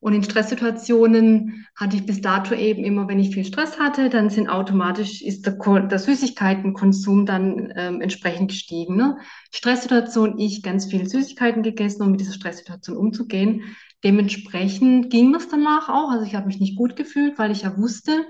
Und 0.03 0.15
in 0.15 0.25
Stresssituationen 0.25 1.67
hatte 1.77 1.97
ich 1.97 2.07
bis 2.07 2.23
dato 2.23 2.55
eben 2.55 2.85
immer, 2.85 3.07
wenn 3.07 3.21
ich 3.21 3.35
viel 3.35 3.45
Stress 3.45 3.79
hatte, 3.79 4.09
dann 4.09 4.31
sind 4.31 4.49
automatisch, 4.49 5.21
ist 5.21 5.45
der, 5.45 5.59
der 5.59 5.99
Süßigkeitenkonsum 5.99 7.27
dann 7.27 7.71
ähm, 7.77 8.01
entsprechend 8.01 8.49
gestiegen. 8.49 8.97
Ne? 8.97 9.19
Stresssituation, 9.53 10.39
ich 10.39 10.63
ganz 10.63 10.87
viel 10.87 11.07
Süßigkeiten 11.07 11.63
gegessen, 11.63 12.03
um 12.03 12.13
mit 12.13 12.21
dieser 12.21 12.33
Stresssituation 12.33 12.97
umzugehen. 12.97 13.77
Dementsprechend 14.05 15.11
ging 15.11 15.33
das 15.33 15.49
danach 15.49 15.89
auch. 15.89 16.11
Also 16.11 16.25
ich 16.25 16.35
habe 16.35 16.47
mich 16.47 16.61
nicht 16.61 16.77
gut 16.77 16.97
gefühlt, 16.97 17.39
weil 17.39 17.51
ich 17.51 17.63
ja 17.63 17.77
wusste, 17.77 18.27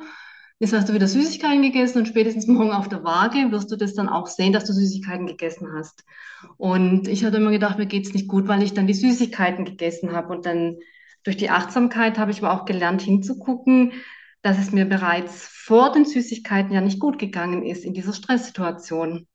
jetzt 0.58 0.72
hast 0.72 0.88
du 0.88 0.94
wieder 0.94 1.06
Süßigkeiten 1.06 1.62
gegessen 1.62 1.98
und 1.98 2.08
spätestens 2.08 2.46
morgen 2.48 2.72
auf 2.72 2.88
der 2.88 3.04
Waage 3.04 3.50
wirst 3.50 3.70
du 3.70 3.76
das 3.76 3.94
dann 3.94 4.08
auch 4.08 4.26
sehen, 4.26 4.52
dass 4.52 4.64
du 4.64 4.72
Süßigkeiten 4.72 5.26
gegessen 5.26 5.68
hast. 5.74 6.04
Und 6.56 7.08
ich 7.08 7.24
hatte 7.24 7.36
immer 7.36 7.50
gedacht, 7.50 7.78
mir 7.78 7.86
geht 7.86 8.06
es 8.06 8.14
nicht 8.14 8.28
gut, 8.28 8.48
weil 8.48 8.62
ich 8.62 8.74
dann 8.74 8.86
die 8.86 8.94
Süßigkeiten 8.94 9.64
gegessen 9.64 10.12
habe. 10.12 10.34
Und 10.34 10.46
dann 10.46 10.78
durch 11.24 11.36
die 11.36 11.50
Achtsamkeit 11.50 12.18
habe 12.18 12.30
ich 12.30 12.42
aber 12.42 12.52
auch 12.52 12.64
gelernt 12.64 13.02
hinzugucken, 13.02 13.92
dass 14.42 14.58
es 14.58 14.72
mir 14.72 14.86
bereits 14.86 15.46
vor 15.46 15.92
den 15.92 16.04
Süßigkeiten 16.04 16.72
ja 16.72 16.80
nicht 16.80 16.98
gut 16.98 17.18
gegangen 17.18 17.62
ist 17.62 17.84
in 17.84 17.92
dieser 17.92 18.14
Stresssituation. 18.14 19.28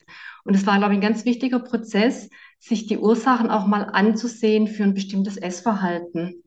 Und 0.44 0.56
es 0.56 0.66
war, 0.66 0.78
glaube 0.78 0.94
ich, 0.94 1.00
ein 1.00 1.08
ganz 1.08 1.26
wichtiger 1.26 1.60
Prozess, 1.60 2.30
sich 2.68 2.88
die 2.88 2.98
Ursachen 2.98 3.52
auch 3.52 3.68
mal 3.68 3.84
anzusehen 3.84 4.68
für 4.68 4.84
ein 4.84 4.96
bestimmtes 4.96 5.38
Essverhalten. 5.38 6.44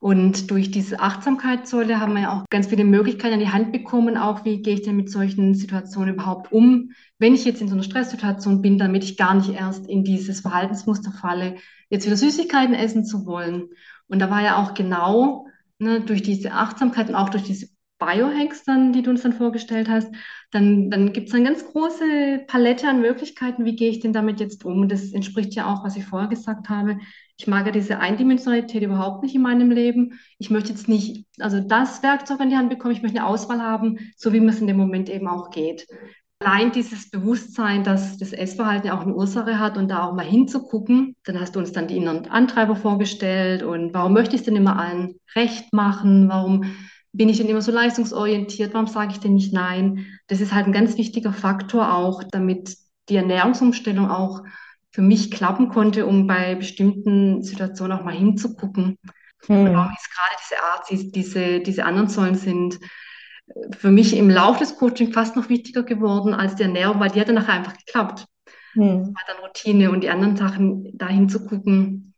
Und 0.00 0.50
durch 0.50 0.70
diese 0.70 0.98
Achtsamkeitssäule 0.98 2.00
haben 2.00 2.14
wir 2.14 2.22
ja 2.22 2.32
auch 2.32 2.44
ganz 2.48 2.68
viele 2.68 2.84
Möglichkeiten 2.84 3.34
an 3.34 3.40
die 3.40 3.50
Hand 3.50 3.70
bekommen, 3.70 4.16
auch 4.16 4.44
wie 4.44 4.62
gehe 4.62 4.74
ich 4.74 4.82
denn 4.82 4.96
mit 4.96 5.10
solchen 5.10 5.54
Situationen 5.54 6.14
überhaupt 6.14 6.50
um, 6.50 6.90
wenn 7.18 7.34
ich 7.34 7.44
jetzt 7.44 7.60
in 7.60 7.68
so 7.68 7.74
einer 7.74 7.82
Stresssituation 7.82 8.62
bin, 8.62 8.78
damit 8.78 9.04
ich 9.04 9.18
gar 9.18 9.34
nicht 9.34 9.50
erst 9.50 9.86
in 9.86 10.02
dieses 10.02 10.40
Verhaltensmuster 10.40 11.12
falle, 11.12 11.56
jetzt 11.90 12.06
wieder 12.06 12.16
Süßigkeiten 12.16 12.74
essen 12.74 13.04
zu 13.04 13.26
wollen. 13.26 13.68
Und 14.08 14.20
da 14.20 14.30
war 14.30 14.42
ja 14.42 14.56
auch 14.56 14.74
genau 14.74 15.46
ne, 15.78 16.00
durch 16.00 16.22
diese 16.22 16.52
Achtsamkeit 16.52 17.10
und 17.10 17.14
auch 17.14 17.28
durch 17.28 17.44
diese 17.44 17.68
Biohacks 18.00 18.64
dann, 18.64 18.92
die 18.92 19.02
du 19.02 19.10
uns 19.10 19.22
dann 19.22 19.34
vorgestellt 19.34 19.88
hast, 19.88 20.12
dann, 20.50 20.90
dann 20.90 21.12
gibt 21.12 21.28
es 21.28 21.34
eine 21.34 21.44
ganz 21.44 21.64
große 21.64 22.44
Palette 22.48 22.88
an 22.88 23.00
Möglichkeiten, 23.00 23.64
wie 23.64 23.76
gehe 23.76 23.90
ich 23.90 24.00
denn 24.00 24.12
damit 24.12 24.40
jetzt 24.40 24.64
um? 24.64 24.88
Das 24.88 25.12
entspricht 25.12 25.54
ja 25.54 25.72
auch, 25.72 25.84
was 25.84 25.96
ich 25.96 26.04
vorher 26.04 26.28
gesagt 26.28 26.68
habe. 26.68 26.98
Ich 27.38 27.46
mag 27.46 27.66
ja 27.66 27.72
diese 27.72 28.00
Eindimensionalität 28.00 28.82
überhaupt 28.82 29.22
nicht 29.22 29.34
in 29.34 29.42
meinem 29.42 29.70
Leben. 29.70 30.18
Ich 30.38 30.50
möchte 30.50 30.70
jetzt 30.70 30.88
nicht, 30.88 31.26
also 31.38 31.60
das 31.60 32.02
Werkzeug 32.02 32.40
an 32.40 32.50
die 32.50 32.56
Hand 32.56 32.70
bekommen, 32.70 32.94
ich 32.94 33.02
möchte 33.02 33.18
eine 33.18 33.28
Auswahl 33.28 33.62
haben, 33.62 33.98
so 34.16 34.32
wie 34.32 34.40
mir 34.40 34.50
es 34.50 34.60
in 34.60 34.66
dem 34.66 34.76
Moment 34.76 35.08
eben 35.08 35.28
auch 35.28 35.50
geht. 35.50 35.86
Allein 36.42 36.72
dieses 36.72 37.10
Bewusstsein, 37.10 37.84
dass 37.84 38.16
das 38.16 38.32
Essverhalten 38.32 38.86
ja 38.86 38.96
auch 38.96 39.02
eine 39.02 39.14
Ursache 39.14 39.58
hat 39.58 39.76
und 39.76 39.88
da 39.88 40.04
auch 40.04 40.14
mal 40.14 40.24
hinzugucken, 40.24 41.14
dann 41.24 41.38
hast 41.38 41.54
du 41.54 41.60
uns 41.60 41.72
dann 41.72 41.86
die 41.86 41.98
inneren 41.98 42.30
Antreiber 42.30 42.76
vorgestellt 42.76 43.62
und 43.62 43.92
warum 43.92 44.14
möchte 44.14 44.34
ich 44.34 44.40
es 44.40 44.46
denn 44.46 44.56
immer 44.56 44.78
allen 44.78 45.20
recht 45.36 45.72
machen? 45.74 46.30
Warum 46.30 46.64
bin 47.12 47.28
ich 47.28 47.38
denn 47.38 47.48
immer 47.48 47.62
so 47.62 47.72
leistungsorientiert? 47.72 48.72
Warum 48.74 48.86
sage 48.86 49.12
ich 49.12 49.20
denn 49.20 49.34
nicht 49.34 49.52
nein? 49.52 50.06
Das 50.28 50.40
ist 50.40 50.52
halt 50.52 50.66
ein 50.66 50.72
ganz 50.72 50.96
wichtiger 50.96 51.32
Faktor 51.32 51.94
auch, 51.94 52.22
damit 52.24 52.76
die 53.08 53.16
Ernährungsumstellung 53.16 54.08
auch 54.08 54.42
für 54.92 55.02
mich 55.02 55.30
klappen 55.30 55.68
konnte, 55.68 56.06
um 56.06 56.26
bei 56.26 56.54
bestimmten 56.54 57.42
Situationen 57.42 57.98
auch 57.98 58.04
mal 58.04 58.14
hinzugucken. 58.14 58.98
Hm. 59.46 59.72
Warum 59.72 59.92
ist 59.92 60.10
gerade 60.10 60.36
diese 60.42 60.62
Art, 60.62 61.14
diese, 61.14 61.60
diese 61.60 61.84
anderen 61.84 62.08
Säulen 62.08 62.34
sind 62.36 62.78
für 63.76 63.90
mich 63.90 64.16
im 64.16 64.30
Laufe 64.30 64.60
des 64.60 64.76
Coaching 64.76 65.12
fast 65.12 65.36
noch 65.36 65.48
wichtiger 65.48 65.82
geworden 65.82 66.34
als 66.34 66.54
die 66.56 66.62
Ernährung, 66.62 67.00
weil 67.00 67.10
die 67.10 67.20
hat 67.20 67.28
dann 67.28 67.34
nachher 67.36 67.54
einfach 67.54 67.76
geklappt. 67.76 68.26
Hm. 68.74 68.98
Das 68.98 69.08
war 69.08 69.22
dann 69.26 69.44
Routine 69.44 69.90
und 69.90 70.02
die 70.02 70.10
anderen 70.10 70.36
Sachen 70.36 70.96
dahin 70.96 71.28
zu 71.28 71.44
gucken, 71.46 72.09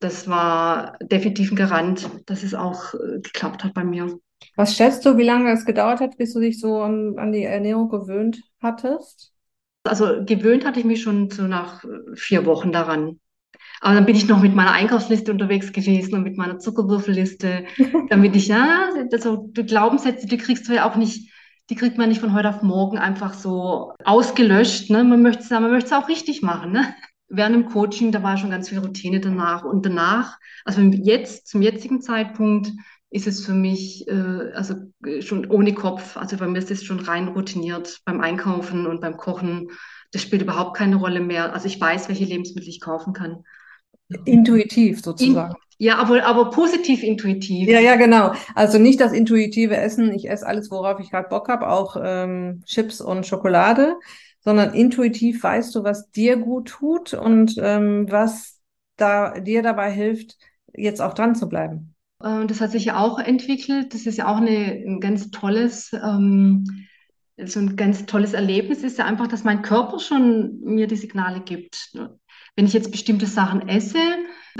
das 0.00 0.28
war 0.28 0.96
definitiv 1.02 1.52
ein 1.52 1.56
Garant, 1.56 2.08
dass 2.26 2.42
es 2.42 2.54
auch 2.54 2.94
äh, 2.94 3.20
geklappt 3.20 3.62
hat 3.62 3.74
bei 3.74 3.84
mir. 3.84 4.18
Was 4.56 4.74
schätzt 4.74 5.04
du, 5.04 5.18
wie 5.18 5.24
lange 5.24 5.52
es 5.52 5.66
gedauert 5.66 6.00
hat, 6.00 6.16
bis 6.16 6.32
du 6.32 6.40
dich 6.40 6.58
so 6.58 6.80
an, 6.80 7.18
an 7.18 7.32
die 7.32 7.44
Ernährung 7.44 7.90
gewöhnt 7.90 8.40
hattest? 8.62 9.32
Also 9.84 10.24
gewöhnt 10.24 10.64
hatte 10.64 10.80
ich 10.80 10.86
mich 10.86 11.02
schon 11.02 11.30
so 11.30 11.42
nach 11.42 11.84
äh, 11.84 12.16
vier 12.16 12.46
Wochen 12.46 12.72
daran. 12.72 13.20
Aber 13.82 13.94
dann 13.94 14.06
bin 14.06 14.16
ich 14.16 14.28
noch 14.28 14.40
mit 14.40 14.54
meiner 14.54 14.72
Einkaufsliste 14.72 15.32
unterwegs 15.32 15.72
gewesen 15.72 16.14
und 16.14 16.22
mit 16.22 16.36
meiner 16.36 16.58
Zuckerwürfelliste, 16.58 17.64
damit 18.10 18.36
ich, 18.36 18.48
ja, 18.48 18.90
also 19.12 19.48
die 19.50 19.64
Glaubenssätze, 19.64 20.26
die 20.26 20.36
kriegst 20.38 20.68
du 20.68 20.74
ja 20.74 20.88
auch 20.88 20.96
nicht, 20.96 21.30
die 21.70 21.76
kriegt 21.76 21.98
man 21.98 22.08
nicht 22.08 22.20
von 22.20 22.34
heute 22.34 22.48
auf 22.48 22.62
morgen 22.62 22.98
einfach 22.98 23.34
so 23.34 23.92
ausgelöscht. 24.04 24.90
Ne? 24.90 25.04
Man 25.04 25.22
möchte 25.22 25.42
es 25.42 25.50
man 25.50 25.70
möchte 25.70 25.86
es 25.86 25.92
auch 25.92 26.08
richtig 26.08 26.42
machen. 26.42 26.72
Ne? 26.72 26.94
Während 27.30 27.54
dem 27.54 27.66
Coaching, 27.66 28.12
da 28.12 28.22
war 28.22 28.36
schon 28.36 28.50
ganz 28.50 28.68
viel 28.68 28.80
Routine 28.80 29.20
danach. 29.20 29.64
Und 29.64 29.86
danach, 29.86 30.38
also 30.64 30.80
jetzt, 30.80 31.46
zum 31.46 31.62
jetzigen 31.62 32.02
Zeitpunkt, 32.02 32.72
ist 33.10 33.26
es 33.26 33.44
für 33.44 33.54
mich 33.54 34.06
äh, 34.08 34.52
also 34.54 34.74
schon 35.20 35.50
ohne 35.50 35.74
Kopf. 35.74 36.16
Also 36.16 36.36
bei 36.36 36.46
mir 36.46 36.58
ist 36.58 36.70
es 36.70 36.84
schon 36.84 37.00
rein 37.00 37.28
routiniert 37.28 38.00
beim 38.04 38.20
Einkaufen 38.20 38.86
und 38.86 39.00
beim 39.00 39.16
Kochen. 39.16 39.70
Das 40.12 40.22
spielt 40.22 40.42
überhaupt 40.42 40.76
keine 40.76 40.96
Rolle 40.96 41.20
mehr. 41.20 41.52
Also 41.52 41.66
ich 41.66 41.80
weiß, 41.80 42.08
welche 42.08 42.24
Lebensmittel 42.24 42.68
ich 42.68 42.80
kaufen 42.80 43.12
kann. 43.12 43.44
Intuitiv 44.24 45.02
sozusagen. 45.02 45.52
In, 45.52 45.86
ja, 45.86 45.96
aber, 45.98 46.24
aber 46.24 46.50
positiv 46.50 47.02
intuitiv. 47.02 47.68
Ja, 47.68 47.80
ja, 47.80 47.96
genau. 47.96 48.32
Also 48.54 48.78
nicht 48.78 49.00
das 49.00 49.12
intuitive 49.12 49.76
Essen, 49.76 50.12
ich 50.12 50.28
esse 50.28 50.46
alles, 50.46 50.70
worauf 50.70 51.00
ich 51.00 51.10
gerade 51.10 51.28
Bock 51.28 51.48
habe, 51.48 51.68
auch 51.68 51.96
ähm, 52.02 52.62
Chips 52.66 53.00
und 53.00 53.26
Schokolade, 53.26 53.96
sondern 54.40 54.74
intuitiv 54.74 55.42
weißt 55.42 55.74
du, 55.74 55.84
was 55.84 56.10
dir 56.10 56.36
gut 56.36 56.68
tut 56.68 57.14
und 57.14 57.56
ähm, 57.58 58.06
was 58.10 58.60
da 58.96 59.38
dir 59.38 59.62
dabei 59.62 59.90
hilft, 59.90 60.36
jetzt 60.74 61.00
auch 61.00 61.14
dran 61.14 61.34
zu 61.34 61.48
bleiben. 61.48 61.94
Äh, 62.22 62.46
das 62.46 62.60
hat 62.60 62.70
sich 62.70 62.86
ja 62.86 62.98
auch 62.98 63.18
entwickelt. 63.18 63.94
Das 63.94 64.06
ist 64.06 64.18
ja 64.18 64.28
auch 64.28 64.38
eine, 64.38 64.82
ein 64.86 65.00
ganz 65.00 65.30
tolles, 65.30 65.92
ähm, 65.92 66.86
so 67.42 67.60
ein 67.60 67.76
ganz 67.76 68.06
tolles 68.06 68.34
Erlebnis 68.34 68.82
ist 68.82 68.98
ja 68.98 69.06
einfach, 69.06 69.26
dass 69.26 69.44
mein 69.44 69.62
Körper 69.62 69.98
schon 69.98 70.60
mir 70.60 70.86
die 70.86 70.96
Signale 70.96 71.40
gibt 71.40 71.92
wenn 72.56 72.66
ich 72.66 72.72
jetzt 72.72 72.90
bestimmte 72.90 73.26
Sachen 73.26 73.68
esse, 73.68 73.98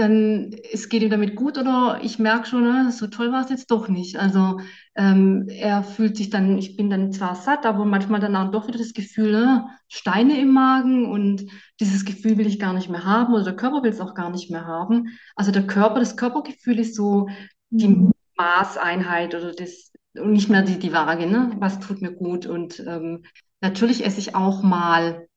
dann 0.00 0.50
es 0.72 0.88
geht 0.88 1.02
ihm 1.02 1.10
damit 1.10 1.36
gut 1.36 1.58
oder 1.58 2.00
ich 2.02 2.18
merke 2.18 2.46
schon, 2.46 2.64
ne, 2.64 2.90
so 2.90 3.06
toll 3.06 3.30
war 3.32 3.44
es 3.44 3.50
jetzt 3.50 3.70
doch 3.70 3.88
nicht. 3.88 4.16
Also 4.18 4.60
ähm, 4.96 5.46
er 5.48 5.84
fühlt 5.84 6.16
sich 6.16 6.30
dann, 6.30 6.58
ich 6.58 6.76
bin 6.76 6.90
dann 6.90 7.12
zwar 7.12 7.36
satt, 7.36 7.66
aber 7.66 7.84
manchmal 7.84 8.20
dann 8.20 8.34
auch 8.36 8.50
doch 8.50 8.66
wieder 8.66 8.78
das 8.78 8.94
Gefühl, 8.94 9.32
ne, 9.32 9.66
Steine 9.88 10.40
im 10.40 10.50
Magen 10.52 11.10
und 11.10 11.46
dieses 11.78 12.04
Gefühl 12.04 12.38
will 12.38 12.46
ich 12.46 12.58
gar 12.58 12.72
nicht 12.72 12.88
mehr 12.88 13.04
haben 13.04 13.34
oder 13.34 13.44
der 13.44 13.56
Körper 13.56 13.82
will 13.82 13.90
es 13.90 14.00
auch 14.00 14.14
gar 14.14 14.30
nicht 14.30 14.50
mehr 14.50 14.66
haben. 14.66 15.08
Also 15.36 15.52
der 15.52 15.66
Körper, 15.66 16.00
das 16.00 16.16
Körpergefühl 16.16 16.78
ist 16.78 16.94
so 16.96 17.28
die 17.70 17.88
mhm. 17.88 18.12
Maßeinheit 18.36 19.34
oder 19.34 19.52
das 19.52 19.92
und 20.14 20.32
nicht 20.32 20.48
mehr 20.48 20.62
die, 20.62 20.78
die 20.78 20.92
Waage, 20.92 21.26
ne? 21.26 21.52
Was 21.58 21.78
tut 21.78 22.02
mir 22.02 22.12
gut? 22.12 22.46
Und 22.46 22.80
ähm, 22.80 23.24
natürlich 23.60 24.04
esse 24.04 24.18
ich 24.18 24.34
auch 24.34 24.62
mal 24.62 25.28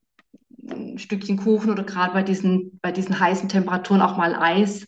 ein 0.70 0.98
Stückchen 0.98 1.38
Kuchen 1.38 1.72
oder 1.72 1.84
gerade 1.84 2.14
bei 2.14 2.24
diesen, 2.24 2.80
bei 2.82 2.92
diesen 2.92 3.20
heißen 3.20 3.50
Temperaturen 3.50 4.02
auch 4.02 4.18
mal 4.18 4.36
Eis. 4.36 4.86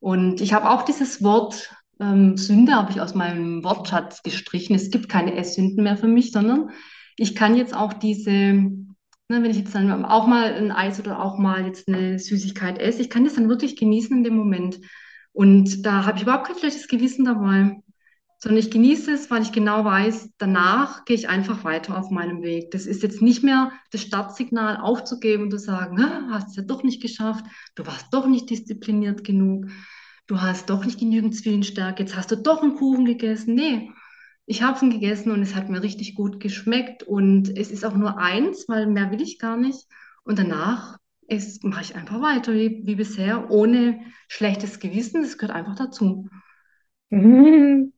Und 0.00 0.40
ich 0.40 0.52
habe 0.52 0.70
auch 0.70 0.82
dieses 0.82 1.22
Wort 1.22 1.70
ähm, 2.00 2.36
Sünde 2.36 2.74
habe 2.74 2.92
ich 2.92 3.00
aus 3.00 3.14
meinem 3.14 3.64
Wortschatz 3.64 4.22
gestrichen. 4.22 4.76
Es 4.76 4.90
gibt 4.90 5.08
keine 5.08 5.34
Esssünden 5.34 5.82
mehr 5.82 5.96
für 5.96 6.06
mich, 6.06 6.32
sondern 6.32 6.70
ich 7.16 7.34
kann 7.34 7.56
jetzt 7.56 7.74
auch 7.74 7.92
diese, 7.92 8.30
ne, 8.30 8.88
wenn 9.28 9.50
ich 9.50 9.58
jetzt 9.58 9.74
dann 9.74 10.04
auch 10.04 10.26
mal 10.26 10.54
ein 10.54 10.70
Eis 10.70 11.00
oder 11.00 11.22
auch 11.22 11.38
mal 11.38 11.66
jetzt 11.66 11.88
eine 11.88 12.18
Süßigkeit 12.18 12.78
esse, 12.78 13.02
ich 13.02 13.10
kann 13.10 13.24
das 13.24 13.34
dann 13.34 13.48
wirklich 13.48 13.76
genießen 13.76 14.16
in 14.16 14.24
dem 14.24 14.36
Moment. 14.36 14.78
Und 15.32 15.84
da 15.84 16.04
habe 16.04 16.16
ich 16.16 16.22
überhaupt 16.22 16.46
kein 16.46 16.58
schlechtes 16.58 16.88
Gewissen 16.88 17.24
dabei 17.24 17.76
sondern 18.38 18.60
ich 18.60 18.70
genieße 18.70 19.12
es, 19.12 19.30
weil 19.30 19.42
ich 19.42 19.52
genau 19.52 19.84
weiß, 19.84 20.30
danach 20.38 21.04
gehe 21.04 21.16
ich 21.16 21.28
einfach 21.28 21.64
weiter 21.64 21.98
auf 21.98 22.10
meinem 22.10 22.42
Weg. 22.42 22.70
Das 22.70 22.86
ist 22.86 23.02
jetzt 23.02 23.20
nicht 23.20 23.42
mehr 23.42 23.72
das 23.90 24.02
Startsignal 24.02 24.76
aufzugeben 24.76 25.44
und 25.44 25.50
zu 25.50 25.58
sagen, 25.58 25.98
hast 26.30 26.50
es 26.50 26.56
ja 26.56 26.62
doch 26.62 26.84
nicht 26.84 27.02
geschafft, 27.02 27.44
du 27.74 27.86
warst 27.86 28.06
doch 28.12 28.26
nicht 28.26 28.48
diszipliniert 28.48 29.24
genug, 29.24 29.66
du 30.28 30.40
hast 30.40 30.70
doch 30.70 30.84
nicht 30.84 31.00
genügend 31.00 31.34
Zwillenstärke, 31.34 32.04
jetzt 32.04 32.16
hast 32.16 32.30
du 32.30 32.36
doch 32.36 32.62
einen 32.62 32.76
Kuchen 32.76 33.04
gegessen. 33.04 33.54
Nee, 33.54 33.90
ich 34.46 34.62
habe 34.62 34.84
ihn 34.84 34.90
gegessen 34.90 35.32
und 35.32 35.42
es 35.42 35.56
hat 35.56 35.68
mir 35.68 35.82
richtig 35.82 36.14
gut 36.14 36.38
geschmeckt 36.38 37.02
und 37.02 37.56
es 37.58 37.72
ist 37.72 37.84
auch 37.84 37.94
nur 37.94 38.18
eins, 38.18 38.66
weil 38.68 38.86
mehr 38.86 39.10
will 39.10 39.20
ich 39.20 39.38
gar 39.38 39.56
nicht. 39.56 39.86
Und 40.22 40.38
danach 40.38 40.98
mache 41.62 41.82
ich 41.82 41.96
einfach 41.96 42.20
weiter 42.22 42.54
wie, 42.54 42.82
wie 42.84 42.94
bisher, 42.94 43.50
ohne 43.50 44.00
schlechtes 44.28 44.78
Gewissen. 44.78 45.22
Das 45.22 45.38
gehört 45.38 45.56
einfach 45.56 45.74
dazu. 45.74 46.28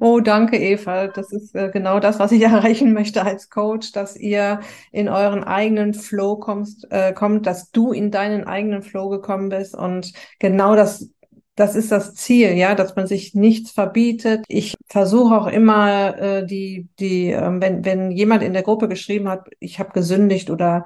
Oh, 0.00 0.20
danke, 0.20 0.56
Eva. 0.58 1.06
Das 1.08 1.32
ist 1.32 1.54
äh, 1.54 1.70
genau 1.70 2.00
das, 2.00 2.18
was 2.18 2.32
ich 2.32 2.42
erreichen 2.42 2.92
möchte 2.92 3.24
als 3.24 3.50
Coach, 3.50 3.92
dass 3.92 4.16
ihr 4.16 4.60
in 4.92 5.08
euren 5.08 5.44
eigenen 5.44 5.94
Flow 5.94 6.36
kommst, 6.36 6.86
äh, 6.90 7.12
kommt, 7.12 7.46
dass 7.46 7.70
du 7.70 7.92
in 7.92 8.10
deinen 8.10 8.44
eigenen 8.44 8.82
Flow 8.82 9.08
gekommen 9.08 9.48
bist. 9.48 9.74
Und 9.74 10.12
genau 10.38 10.74
das, 10.74 11.10
das 11.54 11.76
ist 11.76 11.92
das 11.92 12.14
Ziel, 12.14 12.50
ja, 12.54 12.74
dass 12.74 12.96
man 12.96 13.06
sich 13.06 13.34
nichts 13.34 13.70
verbietet. 13.70 14.44
Ich 14.48 14.74
versuche 14.88 15.40
auch 15.40 15.46
immer, 15.46 16.18
äh, 16.18 16.46
die, 16.46 16.88
die, 16.98 17.30
äh, 17.30 17.60
wenn, 17.60 17.84
wenn 17.84 18.10
jemand 18.10 18.42
in 18.42 18.52
der 18.52 18.62
Gruppe 18.62 18.88
geschrieben 18.88 19.28
hat, 19.28 19.48
ich 19.60 19.78
habe 19.78 19.92
gesündigt 19.92 20.50
oder 20.50 20.84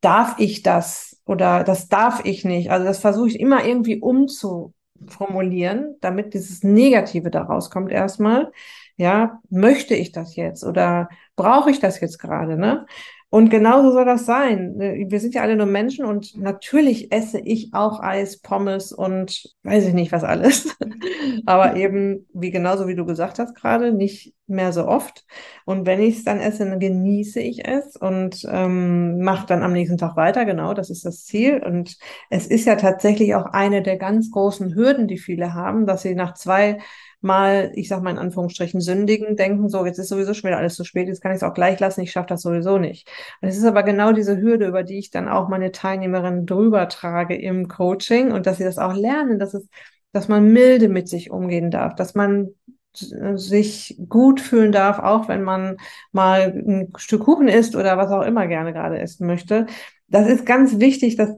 darf 0.00 0.36
ich 0.38 0.62
das 0.62 1.20
oder 1.26 1.64
das 1.64 1.88
darf 1.88 2.24
ich 2.24 2.44
nicht. 2.44 2.70
Also 2.70 2.84
das 2.86 2.98
versuche 2.98 3.28
ich 3.28 3.40
immer 3.40 3.64
irgendwie 3.64 4.00
umzu 4.00 4.74
formulieren, 5.12 5.96
damit 6.00 6.34
dieses 6.34 6.62
Negative 6.62 7.30
daraus 7.30 7.70
kommt 7.70 7.92
erstmal. 7.92 8.52
Ja, 8.96 9.40
möchte 9.50 9.94
ich 9.94 10.12
das 10.12 10.36
jetzt 10.36 10.64
oder 10.64 11.08
brauche 11.36 11.70
ich 11.70 11.80
das 11.80 12.00
jetzt 12.00 12.18
gerade, 12.18 12.56
ne? 12.56 12.86
Und 13.34 13.50
genauso 13.50 13.90
soll 13.90 14.04
das 14.04 14.26
sein. 14.26 14.78
Wir 14.78 15.18
sind 15.18 15.34
ja 15.34 15.42
alle 15.42 15.56
nur 15.56 15.66
Menschen 15.66 16.04
und 16.04 16.36
natürlich 16.36 17.10
esse 17.10 17.40
ich 17.40 17.74
auch 17.74 17.98
Eis, 17.98 18.38
Pommes 18.40 18.92
und 18.92 19.52
weiß 19.64 19.86
ich 19.86 19.92
nicht 19.92 20.12
was 20.12 20.22
alles. 20.22 20.76
Aber 21.44 21.74
eben, 21.74 22.28
wie 22.32 22.52
genauso 22.52 22.86
wie 22.86 22.94
du 22.94 23.04
gesagt 23.04 23.40
hast 23.40 23.56
gerade, 23.56 23.92
nicht 23.92 24.34
mehr 24.46 24.72
so 24.72 24.86
oft. 24.86 25.24
Und 25.64 25.84
wenn 25.84 26.00
ich 26.00 26.18
es 26.18 26.24
dann 26.24 26.38
esse, 26.38 26.64
dann 26.64 26.78
genieße 26.78 27.40
ich 27.40 27.66
es 27.66 27.96
und 27.96 28.46
ähm, 28.48 29.18
mache 29.18 29.48
dann 29.48 29.64
am 29.64 29.72
nächsten 29.72 29.98
Tag 29.98 30.14
weiter. 30.14 30.44
Genau, 30.44 30.72
das 30.72 30.88
ist 30.88 31.04
das 31.04 31.24
Ziel. 31.24 31.60
Und 31.60 31.96
es 32.30 32.46
ist 32.46 32.66
ja 32.66 32.76
tatsächlich 32.76 33.34
auch 33.34 33.46
eine 33.46 33.82
der 33.82 33.96
ganz 33.96 34.30
großen 34.30 34.76
Hürden, 34.76 35.08
die 35.08 35.18
viele 35.18 35.54
haben, 35.54 35.86
dass 35.86 36.02
sie 36.02 36.14
nach 36.14 36.34
zwei 36.34 36.78
mal, 37.24 37.72
ich 37.74 37.88
sag 37.88 38.02
mal 38.02 38.10
in 38.10 38.18
Anführungsstrichen, 38.18 38.80
sündigen, 38.80 39.36
denken, 39.36 39.68
so, 39.68 39.84
jetzt 39.86 39.98
ist 39.98 40.08
sowieso 40.08 40.34
schon 40.34 40.48
wieder 40.48 40.58
alles 40.58 40.76
zu 40.76 40.84
spät, 40.84 41.08
jetzt 41.08 41.20
kann 41.20 41.32
ich 41.32 41.36
es 41.36 41.42
auch 41.42 41.54
gleich 41.54 41.80
lassen, 41.80 42.02
ich 42.02 42.12
schaffe 42.12 42.28
das 42.28 42.42
sowieso 42.42 42.78
nicht. 42.78 43.08
Und 43.40 43.48
es 43.48 43.56
ist 43.56 43.64
aber 43.64 43.82
genau 43.82 44.12
diese 44.12 44.40
Hürde, 44.40 44.66
über 44.66 44.82
die 44.82 44.98
ich 44.98 45.10
dann 45.10 45.28
auch 45.28 45.48
meine 45.48 45.72
Teilnehmerinnen 45.72 46.46
drüber 46.46 46.88
trage 46.88 47.34
im 47.36 47.68
Coaching 47.68 48.32
und 48.32 48.46
dass 48.46 48.58
sie 48.58 48.64
das 48.64 48.78
auch 48.78 48.94
lernen, 48.94 49.38
dass 49.38 49.54
es, 49.54 49.68
dass 50.12 50.28
man 50.28 50.52
milde 50.52 50.88
mit 50.88 51.08
sich 51.08 51.30
umgehen 51.30 51.70
darf, 51.70 51.94
dass 51.96 52.14
man 52.14 52.50
sich 52.96 53.98
gut 54.08 54.40
fühlen 54.40 54.70
darf, 54.70 54.98
auch 55.00 55.28
wenn 55.28 55.42
man 55.42 55.76
mal 56.12 56.52
ein 56.54 56.92
Stück 56.96 57.22
Kuchen 57.22 57.48
isst 57.48 57.74
oder 57.74 57.96
was 57.96 58.10
auch 58.12 58.22
immer 58.22 58.46
gerne 58.46 58.72
gerade 58.72 59.00
essen 59.00 59.26
möchte. 59.26 59.66
Das 60.06 60.28
ist 60.28 60.46
ganz 60.46 60.78
wichtig, 60.78 61.16
dass 61.16 61.30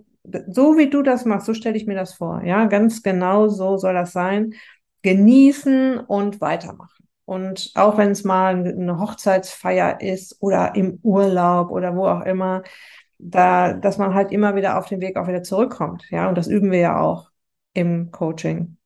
so 0.49 0.76
wie 0.76 0.91
du 0.91 1.03
das 1.03 1.24
machst, 1.24 1.47
so 1.47 1.55
stelle 1.55 1.76
ich 1.76 1.87
mir 1.87 1.95
das 1.95 2.14
vor. 2.14 2.43
Ja, 2.45 2.66
ganz 2.66 3.03
genau 3.03 3.49
so 3.49 3.76
soll 3.76 3.95
das 3.95 4.12
sein 4.12 4.55
genießen 5.07 6.01
und 6.01 6.41
weitermachen. 6.41 7.07
Und 7.27 7.71
auch 7.77 7.97
wenn 7.97 8.11
es 8.11 8.25
mal 8.25 8.57
eine 8.57 8.99
Hochzeitsfeier 8.99 10.01
ist 10.01 10.37
oder 10.41 10.75
im 10.75 10.99
Urlaub 11.05 11.71
oder 11.71 11.95
wo 11.95 12.09
auch 12.09 12.23
immer, 12.23 12.65
da, 13.19 13.73
dass 13.73 13.99
man 13.99 14.15
halt 14.15 14.33
immer 14.33 14.57
wieder 14.57 14.77
auf 14.77 14.89
den 14.89 15.01
Weg 15.01 15.17
auch 15.17 15.29
wieder 15.29 15.45
zurückkommt. 15.45 16.03
Ja, 16.11 16.29
und 16.29 16.37
das 16.37 16.49
üben 16.49 16.73
wir 16.73 16.81
ja 16.81 17.01
auch 17.01 17.31
im 17.73 18.11
Coaching. 18.11 18.79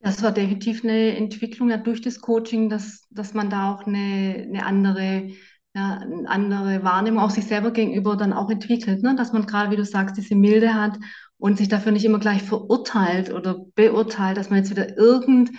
Das 0.00 0.20
war 0.24 0.32
definitiv 0.32 0.82
eine 0.82 1.16
Entwicklung 1.16 1.70
ja 1.70 1.76
durch 1.76 2.00
das 2.00 2.20
Coaching, 2.20 2.68
dass, 2.68 3.06
dass 3.10 3.34
man 3.34 3.48
da 3.48 3.72
auch 3.72 3.86
eine, 3.86 4.48
eine 4.48 4.66
andere 4.66 5.30
ja, 5.74 6.00
eine 6.00 6.28
andere 6.28 6.82
Wahrnehmung 6.84 7.22
auch 7.22 7.30
sich 7.30 7.46
selber 7.46 7.70
gegenüber 7.70 8.16
dann 8.16 8.34
auch 8.34 8.50
entwickelt, 8.50 9.02
ne? 9.02 9.14
Dass 9.16 9.32
man 9.32 9.46
gerade, 9.46 9.70
wie 9.70 9.76
du 9.76 9.86
sagst, 9.86 10.18
diese 10.18 10.34
Milde 10.34 10.74
hat 10.74 10.98
und 11.42 11.58
sich 11.58 11.68
dafür 11.68 11.90
nicht 11.90 12.04
immer 12.04 12.20
gleich 12.20 12.44
verurteilt 12.44 13.32
oder 13.32 13.66
beurteilt, 13.74 14.36
dass 14.36 14.48
man 14.48 14.60
jetzt 14.60 14.70
wieder 14.70 14.96
irgend, 14.96 15.50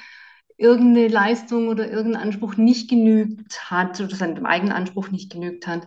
irgendeine 0.57 1.09
Leistung 1.09 1.67
oder 1.67 1.91
irgendeinen 1.91 2.27
Anspruch 2.27 2.55
nicht 2.55 2.89
genügt 2.89 3.69
hat 3.69 3.99
oder 3.99 4.15
seinem 4.15 4.45
eigenen 4.45 4.71
Anspruch 4.71 5.11
nicht 5.11 5.29
genügt 5.29 5.67
hat. 5.67 5.86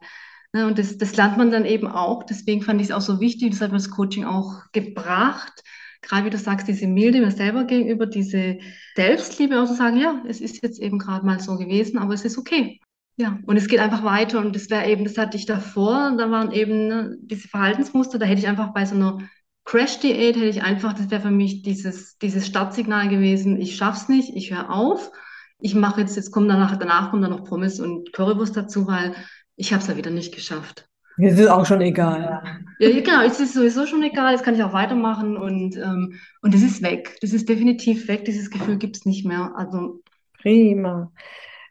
Ne? 0.52 0.66
Und 0.66 0.78
das, 0.78 0.98
das 0.98 1.16
lernt 1.16 1.38
man 1.38 1.50
dann 1.50 1.64
eben 1.64 1.86
auch. 1.86 2.24
Deswegen 2.24 2.60
fand 2.60 2.82
ich 2.82 2.88
es 2.88 2.92
auch 2.92 3.00
so 3.00 3.20
wichtig, 3.20 3.52
das 3.52 3.62
hat 3.62 3.70
mir 3.70 3.78
das 3.78 3.90
Coaching 3.90 4.26
auch 4.26 4.64
gebracht, 4.72 5.62
gerade 6.02 6.26
wie 6.26 6.30
du 6.30 6.36
sagst, 6.36 6.68
diese 6.68 6.86
Milde 6.86 7.20
mir 7.20 7.30
selber 7.30 7.64
gegenüber, 7.64 8.04
diese 8.04 8.58
Selbstliebe 8.96 9.58
auch 9.58 9.66
zu 9.66 9.76
sagen, 9.76 9.96
ja, 9.96 10.22
es 10.28 10.42
ist 10.42 10.62
jetzt 10.62 10.78
eben 10.78 10.98
gerade 10.98 11.24
mal 11.24 11.40
so 11.40 11.56
gewesen, 11.56 11.96
aber 11.96 12.12
es 12.12 12.26
ist 12.26 12.36
okay. 12.36 12.80
Ja, 13.16 13.38
und 13.46 13.56
es 13.56 13.66
geht 13.66 13.80
einfach 13.80 14.04
weiter 14.04 14.40
und 14.40 14.54
das 14.54 14.68
wäre 14.68 14.90
eben, 14.90 15.04
das 15.04 15.16
hatte 15.16 15.38
ich 15.38 15.46
davor, 15.46 16.14
da 16.18 16.30
waren 16.30 16.52
eben 16.52 16.88
ne, 16.88 17.16
diese 17.18 17.48
Verhaltensmuster, 17.48 18.18
da 18.18 18.26
hätte 18.26 18.42
ich 18.42 18.46
einfach 18.46 18.74
bei 18.74 18.84
so 18.84 18.94
einer 18.94 19.20
Crash-Diät, 19.66 20.36
hätte 20.36 20.46
ich 20.46 20.62
einfach, 20.62 20.94
das 20.94 21.10
wäre 21.10 21.20
für 21.20 21.30
mich 21.30 21.62
dieses, 21.62 22.16
dieses 22.18 22.46
Startsignal 22.46 23.08
gewesen, 23.08 23.60
ich 23.60 23.76
schaff's 23.76 24.08
nicht, 24.08 24.34
ich 24.34 24.52
höre 24.52 24.70
auf, 24.70 25.10
ich 25.58 25.74
mache 25.74 26.00
jetzt, 26.00 26.16
jetzt 26.16 26.30
kommt 26.30 26.48
danach, 26.48 26.76
danach 26.76 27.10
kommt 27.10 27.24
dann 27.24 27.32
noch 27.32 27.44
Pommes 27.44 27.80
und 27.80 28.12
Currywurst 28.12 28.56
dazu, 28.56 28.86
weil 28.86 29.14
ich 29.56 29.72
habe 29.72 29.82
es 29.82 29.88
ja 29.88 29.96
wieder 29.96 30.10
nicht 30.10 30.34
geschafft. 30.34 30.88
Mir 31.18 31.30
ist 31.30 31.40
es 31.40 31.48
auch 31.48 31.66
schon 31.66 31.80
egal. 31.80 32.42
Ja, 32.78 32.90
genau, 32.90 33.22
es 33.22 33.40
ist 33.40 33.54
sowieso 33.54 33.86
schon 33.86 34.02
egal, 34.02 34.32
jetzt 34.32 34.44
kann 34.44 34.54
ich 34.54 34.62
auch 34.62 34.74
weitermachen 34.74 35.36
und, 35.36 35.76
ähm, 35.76 36.20
und 36.42 36.54
es 36.54 36.62
ist 36.62 36.82
weg. 36.82 37.16
Das 37.22 37.32
ist 37.32 37.48
definitiv 37.48 38.06
weg, 38.06 38.24
dieses 38.24 38.50
Gefühl 38.50 38.76
gibt 38.76 38.96
es 38.96 39.06
nicht 39.06 39.26
mehr. 39.26 39.52
Also 39.56 40.02
Prima. 40.40 41.10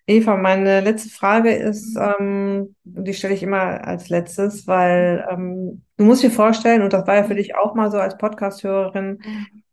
Eva, 0.08 0.38
meine 0.38 0.82
letzte 0.82 1.10
Frage 1.10 1.52
ist, 1.52 1.98
ähm, 1.98 2.76
die 2.84 3.14
stelle 3.14 3.34
ich 3.34 3.42
immer 3.42 3.86
als 3.88 4.10
letztes, 4.10 4.68
weil 4.68 5.26
ähm, 5.32 5.82
du 5.98 6.06
musst 6.06 6.22
dir 6.22 6.30
vorstellen, 6.30 6.84
und 6.84 6.94
das 6.94 7.08
war 7.08 7.16
ja 7.16 7.24
für 7.24 7.34
dich 7.34 7.56
auch 7.56 7.74
mal 7.74 7.90
so 7.92 7.98
als 7.98 8.18
Podcast-Hörerin, 8.18 9.20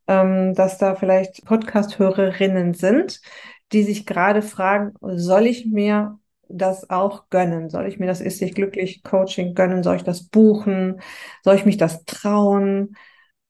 ähm, 0.06 0.54
dass 0.54 0.78
da 0.78 0.94
vielleicht 0.94 1.44
Podcast-Hörerinnen 1.44 2.72
sind, 2.72 3.20
die 3.72 3.82
sich 3.82 4.06
gerade 4.06 4.40
fragen, 4.40 4.94
soll 5.02 5.46
ich 5.46 5.66
mir 5.66 6.18
das 6.48 6.88
auch 6.90 7.28
gönnen? 7.28 7.68
Soll 7.70 7.86
ich 7.86 7.98
mir 7.98 8.06
das 8.06 8.20
Ist 8.20 8.40
dich 8.40 8.54
glücklich 8.54 9.02
Coaching 9.02 9.54
gönnen? 9.54 9.82
Soll 9.82 9.96
ich 9.96 10.04
das 10.04 10.24
buchen? 10.24 11.00
Soll 11.42 11.56
ich 11.56 11.66
mich 11.66 11.76
das 11.76 12.04
trauen? 12.04 12.96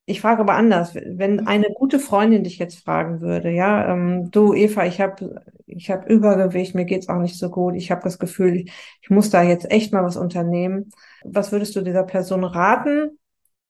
Ich 0.05 0.21
frage 0.21 0.41
aber 0.41 0.55
anders, 0.55 0.95
wenn 0.95 1.47
eine 1.47 1.69
gute 1.75 2.01
Freundin 2.01 2.43
dich 2.43 2.59
jetzt 2.59 2.83
fragen 2.85 3.21
würde, 3.21 3.51
ja, 3.51 3.93
ähm, 3.93 4.31
du 4.33 4.53
Eva, 4.53 4.85
ich 4.85 5.01
habe 5.01 5.45
ich 5.67 5.91
hab 5.91 6.09
Übergewicht, 6.09 6.75
mir 6.75 6.85
geht's 6.85 7.09
auch 7.09 7.21
nicht 7.21 7.39
so 7.39 7.51
gut, 7.51 7.77
ich 7.77 7.91
habe 7.93 8.03
das 8.03 8.19
Gefühl, 8.19 8.57
ich, 8.57 8.73
ich 9.01 9.11
muss 9.11 9.31
da 9.31 9.43
jetzt 9.43 9.71
echt 9.71 9.93
mal 9.93 10.03
was 10.03 10.17
unternehmen. 10.17 10.91
Was 11.25 11.53
würdest 11.53 11.77
du 11.77 11.83
dieser 11.83 12.03
Person 12.03 12.43
raten? 12.43 13.17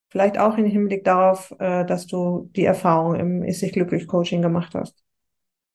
Vielleicht 0.08 0.38
auch 0.38 0.56
im 0.56 0.64
Hinblick 0.64 1.04
darauf, 1.04 1.54
äh, 1.58 1.84
dass 1.84 2.06
du 2.06 2.50
die 2.56 2.64
Erfahrung 2.64 3.14
im 3.14 3.42
Ist 3.44 3.60
dich 3.62 3.72
glücklich 3.72 4.06
Coaching 4.06 4.40
gemacht 4.40 4.74
hast. 4.74 5.02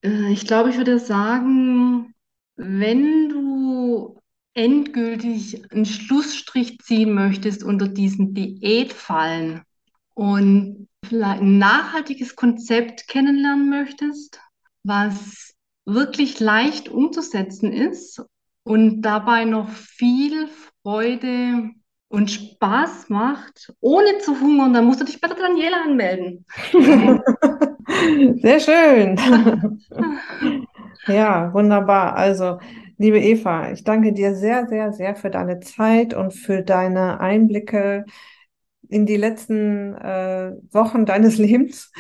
Äh, 0.04 0.32
ich 0.32 0.48
glaube, 0.48 0.70
ich 0.70 0.78
würde 0.78 1.00
sagen, 1.00 2.14
wenn 2.56 3.30
du 3.30 4.20
endgültig 4.56 5.72
einen 5.72 5.86
Schlussstrich 5.86 6.80
ziehen 6.80 7.14
möchtest 7.14 7.64
unter 7.64 7.88
diesen 7.88 8.34
Diätfallen, 8.34 9.62
und 10.18 10.88
vielleicht 11.06 11.42
ein 11.42 11.60
nachhaltiges 11.60 12.36
Konzept 12.36 13.08
kennenlernen 13.08 13.70
möchtest, 13.70 14.42
was 14.84 15.54
wirklich 15.86 16.40
leicht 16.40 16.90
umzusetzen 16.90 17.72
ist 17.72 18.24
und 18.64 19.04
dabei 19.04 19.46
noch 19.46 19.70
viel 19.70 20.48
Freude 20.82 21.70
und 22.10 22.32
Spaß 22.32 23.10
macht, 23.10 23.72
ohne 23.80 24.18
zu 24.18 24.40
hungern, 24.42 24.74
dann 24.74 24.86
musst 24.86 25.02
du 25.02 25.06
dich 25.06 25.22
bei 25.22 25.28
der 25.28 25.38
Daniela 25.38 25.84
anmelden. 25.84 26.46
Sehr 28.42 28.60
schön. 28.60 29.20
ja, 31.08 31.54
wunderbar. 31.54 32.16
Also, 32.16 32.58
liebe 32.98 33.20
Eva, 33.20 33.72
ich 33.72 33.84
danke 33.84 34.14
dir 34.14 34.34
sehr, 34.36 34.68
sehr, 34.68 34.92
sehr 34.94 35.16
für 35.16 35.30
deine 35.30 35.60
Zeit 35.60 36.16
und 36.16 36.34
für 36.34 36.64
deine 36.64 37.20
Einblicke 37.20 38.06
in 38.90 39.06
die 39.06 39.18
letzten 39.18 39.94
äh, 39.96 40.54
Wochen 40.72 41.06
deines 41.06 41.38
Lebens. 41.38 41.92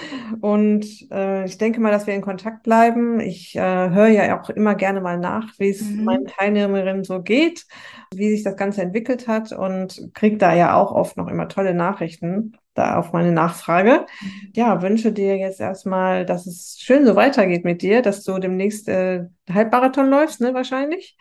Und 0.41 0.85
äh, 1.11 1.45
ich 1.45 1.57
denke 1.57 1.79
mal, 1.79 1.91
dass 1.91 2.07
wir 2.07 2.13
in 2.13 2.21
Kontakt 2.21 2.63
bleiben. 2.63 3.19
Ich 3.19 3.55
äh, 3.55 3.89
höre 3.89 4.07
ja 4.07 4.41
auch 4.41 4.49
immer 4.49 4.75
gerne 4.75 5.01
mal 5.01 5.17
nach, 5.17 5.53
wie 5.59 5.69
es 5.69 5.81
mhm. 5.81 6.03
meinen 6.03 6.25
Teilnehmerinnen 6.25 7.03
so 7.03 7.21
geht, 7.21 7.65
wie 8.13 8.29
sich 8.29 8.43
das 8.43 8.55
Ganze 8.55 8.81
entwickelt 8.81 9.27
hat 9.27 9.51
und 9.51 10.09
kriege 10.13 10.37
da 10.37 10.53
ja 10.55 10.75
auch 10.75 10.91
oft 10.91 11.17
noch 11.17 11.27
immer 11.27 11.47
tolle 11.47 11.73
Nachrichten 11.73 12.53
da 12.77 12.97
auf 12.97 13.11
meine 13.11 13.31
Nachfrage. 13.31 14.05
Ja, 14.53 14.81
wünsche 14.81 15.11
dir 15.11 15.37
jetzt 15.37 15.59
erstmal, 15.59 16.25
dass 16.25 16.45
es 16.45 16.77
schön 16.79 17.05
so 17.05 17.15
weitergeht 17.15 17.65
mit 17.65 17.81
dir, 17.81 18.01
dass 18.01 18.23
du 18.23 18.37
demnächst 18.37 18.87
äh, 18.87 19.25
Halbmarathon 19.51 20.09
läufst, 20.09 20.41
ne, 20.41 20.53
wahrscheinlich. 20.53 21.17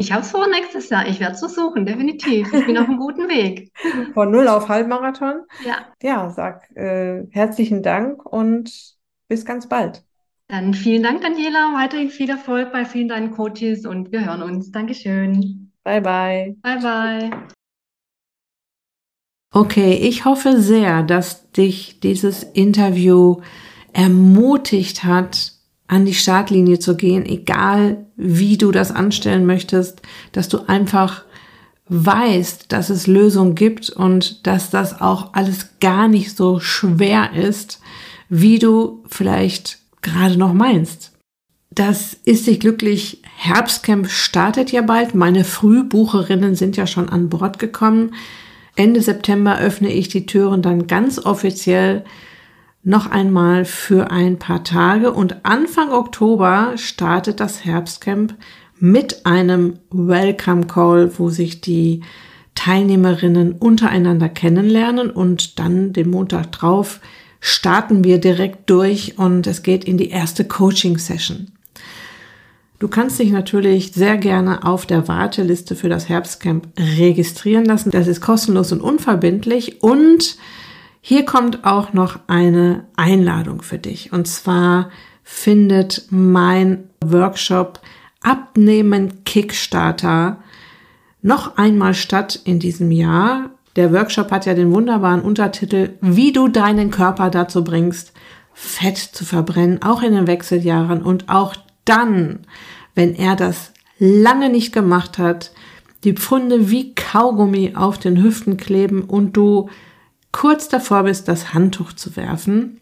Ich 0.00 0.12
habe 0.12 0.22
es 0.22 0.30
vor 0.30 0.46
nächstes 0.46 0.90
Jahr. 0.90 1.08
Ich 1.08 1.18
werde 1.18 1.34
es 1.34 1.40
versuchen, 1.40 1.84
definitiv. 1.84 2.52
Ich 2.52 2.66
bin 2.66 2.78
auf 2.78 2.86
einem 2.86 2.98
guten 2.98 3.28
Weg. 3.28 3.72
Von 4.14 4.30
null 4.30 4.46
auf 4.46 4.68
Halbmarathon. 4.68 5.40
Ja. 5.66 5.86
Ja, 6.00 6.30
sag 6.30 6.70
äh, 6.76 7.26
herzlichen 7.32 7.82
Dank 7.82 8.24
und 8.24 8.94
bis 9.26 9.44
ganz 9.44 9.68
bald. 9.68 10.04
Dann 10.46 10.72
vielen 10.72 11.02
Dank, 11.02 11.22
Daniela. 11.22 11.74
Weiterhin 11.74 12.10
viel 12.10 12.30
Erfolg 12.30 12.70
bei 12.70 12.84
vielen 12.84 13.08
deinen 13.08 13.32
Coaches 13.32 13.86
und 13.86 14.12
wir 14.12 14.24
hören 14.24 14.42
uns. 14.42 14.70
Dankeschön. 14.70 15.72
Bye, 15.82 16.00
bye. 16.00 16.56
Bye, 16.62 16.78
bye. 16.78 17.30
Okay, 19.52 19.94
ich 19.94 20.24
hoffe 20.24 20.60
sehr, 20.60 21.02
dass 21.02 21.50
dich 21.50 21.98
dieses 21.98 22.44
Interview 22.44 23.40
ermutigt 23.92 25.02
hat, 25.02 25.57
an 25.88 26.04
die 26.04 26.14
Startlinie 26.14 26.78
zu 26.78 26.96
gehen, 26.96 27.26
egal 27.26 28.06
wie 28.16 28.56
du 28.56 28.70
das 28.70 28.92
anstellen 28.92 29.46
möchtest, 29.46 30.02
dass 30.32 30.48
du 30.48 30.68
einfach 30.68 31.24
weißt, 31.88 32.70
dass 32.70 32.90
es 32.90 33.06
Lösungen 33.06 33.54
gibt 33.54 33.88
und 33.90 34.46
dass 34.46 34.70
das 34.70 35.00
auch 35.00 35.32
alles 35.32 35.70
gar 35.80 36.06
nicht 36.06 36.36
so 36.36 36.60
schwer 36.60 37.32
ist, 37.32 37.80
wie 38.28 38.58
du 38.58 39.02
vielleicht 39.08 39.78
gerade 40.02 40.36
noch 40.36 40.52
meinst. 40.52 41.12
Das 41.70 42.16
ist 42.24 42.44
sich 42.44 42.60
glücklich. 42.60 43.22
Herbstcamp 43.36 44.10
startet 44.10 44.72
ja 44.72 44.82
bald. 44.82 45.14
Meine 45.14 45.44
Frühbucherinnen 45.44 46.54
sind 46.54 46.76
ja 46.76 46.86
schon 46.86 47.08
an 47.08 47.28
Bord 47.28 47.58
gekommen. 47.58 48.14
Ende 48.76 49.00
September 49.00 49.58
öffne 49.58 49.90
ich 49.92 50.08
die 50.08 50.26
Türen 50.26 50.60
dann 50.60 50.86
ganz 50.86 51.18
offiziell 51.18 52.04
noch 52.82 53.10
einmal 53.10 53.64
für 53.64 54.10
ein 54.10 54.38
paar 54.38 54.64
Tage 54.64 55.12
und 55.12 55.44
Anfang 55.44 55.90
Oktober 55.90 56.72
startet 56.76 57.40
das 57.40 57.64
Herbstcamp 57.64 58.34
mit 58.78 59.26
einem 59.26 59.78
Welcome 59.90 60.66
Call, 60.66 61.18
wo 61.18 61.28
sich 61.30 61.60
die 61.60 62.02
Teilnehmerinnen 62.54 63.52
untereinander 63.52 64.28
kennenlernen 64.28 65.10
und 65.10 65.58
dann 65.58 65.92
den 65.92 66.10
Montag 66.10 66.52
drauf 66.52 67.00
starten 67.40 68.04
wir 68.04 68.18
direkt 68.18 68.68
durch 68.70 69.18
und 69.18 69.46
es 69.46 69.62
geht 69.62 69.84
in 69.84 69.96
die 69.96 70.10
erste 70.10 70.44
Coaching 70.44 70.98
Session. 70.98 71.52
Du 72.78 72.88
kannst 72.88 73.18
dich 73.18 73.30
natürlich 73.32 73.92
sehr 73.92 74.16
gerne 74.16 74.64
auf 74.64 74.86
der 74.86 75.08
Warteliste 75.08 75.74
für 75.74 75.88
das 75.88 76.08
Herbstcamp 76.08 76.68
registrieren 76.98 77.64
lassen. 77.64 77.90
Das 77.90 78.06
ist 78.06 78.20
kostenlos 78.20 78.70
und 78.70 78.80
unverbindlich 78.80 79.82
und 79.82 80.36
hier 81.00 81.24
kommt 81.24 81.64
auch 81.64 81.92
noch 81.92 82.18
eine 82.26 82.86
Einladung 82.96 83.62
für 83.62 83.78
dich. 83.78 84.12
Und 84.12 84.26
zwar 84.26 84.90
findet 85.22 86.06
mein 86.10 86.90
Workshop 87.04 87.80
Abnehmen 88.20 89.24
Kickstarter 89.24 90.38
noch 91.22 91.56
einmal 91.56 91.94
statt 91.94 92.40
in 92.44 92.58
diesem 92.58 92.90
Jahr. 92.90 93.50
Der 93.76 93.92
Workshop 93.92 94.30
hat 94.30 94.46
ja 94.46 94.54
den 94.54 94.72
wunderbaren 94.72 95.22
Untertitel, 95.22 95.90
wie 96.00 96.32
du 96.32 96.48
deinen 96.48 96.90
Körper 96.90 97.30
dazu 97.30 97.62
bringst, 97.62 98.12
Fett 98.52 98.98
zu 98.98 99.24
verbrennen, 99.24 99.82
auch 99.82 100.02
in 100.02 100.14
den 100.14 100.26
Wechseljahren 100.26 101.02
und 101.02 101.28
auch 101.28 101.54
dann, 101.84 102.40
wenn 102.94 103.14
er 103.14 103.36
das 103.36 103.72
lange 104.00 104.48
nicht 104.50 104.72
gemacht 104.72 105.18
hat, 105.18 105.52
die 106.02 106.14
Pfunde 106.14 106.70
wie 106.70 106.94
Kaugummi 106.94 107.74
auf 107.76 107.98
den 107.98 108.22
Hüften 108.22 108.56
kleben 108.56 109.02
und 109.02 109.36
du 109.36 109.68
kurz 110.32 110.68
davor 110.68 111.04
bist, 111.04 111.28
das 111.28 111.54
Handtuch 111.54 111.92
zu 111.92 112.16
werfen. 112.16 112.80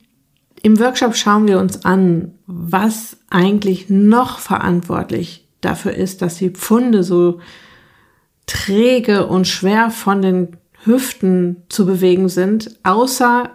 Im 0.62 0.78
Workshop 0.80 1.14
schauen 1.14 1.46
wir 1.46 1.60
uns 1.60 1.84
an, 1.84 2.32
was 2.46 3.18
eigentlich 3.30 3.88
noch 3.88 4.38
verantwortlich 4.38 5.48
dafür 5.60 5.92
ist, 5.92 6.22
dass 6.22 6.36
die 6.36 6.50
Pfunde 6.50 7.02
so 7.02 7.40
träge 8.46 9.26
und 9.26 9.46
schwer 9.46 9.90
von 9.90 10.22
den 10.22 10.56
Hüften 10.84 11.62
zu 11.68 11.84
bewegen 11.84 12.28
sind, 12.28 12.78
außer 12.84 13.50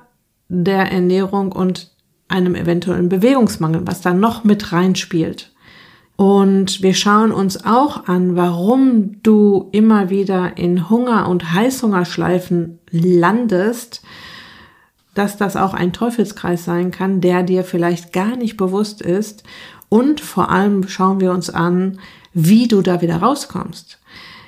der 0.50 0.92
Ernährung 0.92 1.52
und 1.52 1.92
einem 2.28 2.56
eventuellen 2.56 3.10
Bewegungsmangel, 3.10 3.82
was 3.86 4.02
da 4.02 4.14
noch 4.14 4.44
mit 4.44 4.72
reinspielt. 4.72 5.52
Und 6.18 6.84
wir 6.84 6.94
schauen 6.94 7.32
uns 7.32 7.66
auch 7.66 8.08
an, 8.08 8.36
warum 8.36 9.22
du 9.24 9.70
immer 9.72 10.10
wieder 10.10 10.58
in 10.58 10.90
Hunger- 10.90 11.28
und 11.28 11.54
Heißhungerschleifen 11.54 12.80
landest, 12.92 14.02
dass 15.14 15.38
das 15.38 15.56
auch 15.56 15.74
ein 15.74 15.94
Teufelskreis 15.94 16.64
sein 16.64 16.92
kann, 16.92 17.22
der 17.22 17.44
dir 17.44 17.64
vielleicht 17.64 18.14
gar 18.14 18.36
nicht 18.36 18.58
bewusst 18.58 19.02
ist. 19.02 19.44
Und 19.90 20.22
vor 20.22 20.50
allem 20.50 20.88
schauen 20.88 21.20
wir 21.20 21.32
uns 21.32 21.50
an, 21.50 22.00
wie 22.34 22.68
du 22.68 22.82
da 22.82 23.02
wieder 23.02 23.18
rauskommst. 23.18 24.00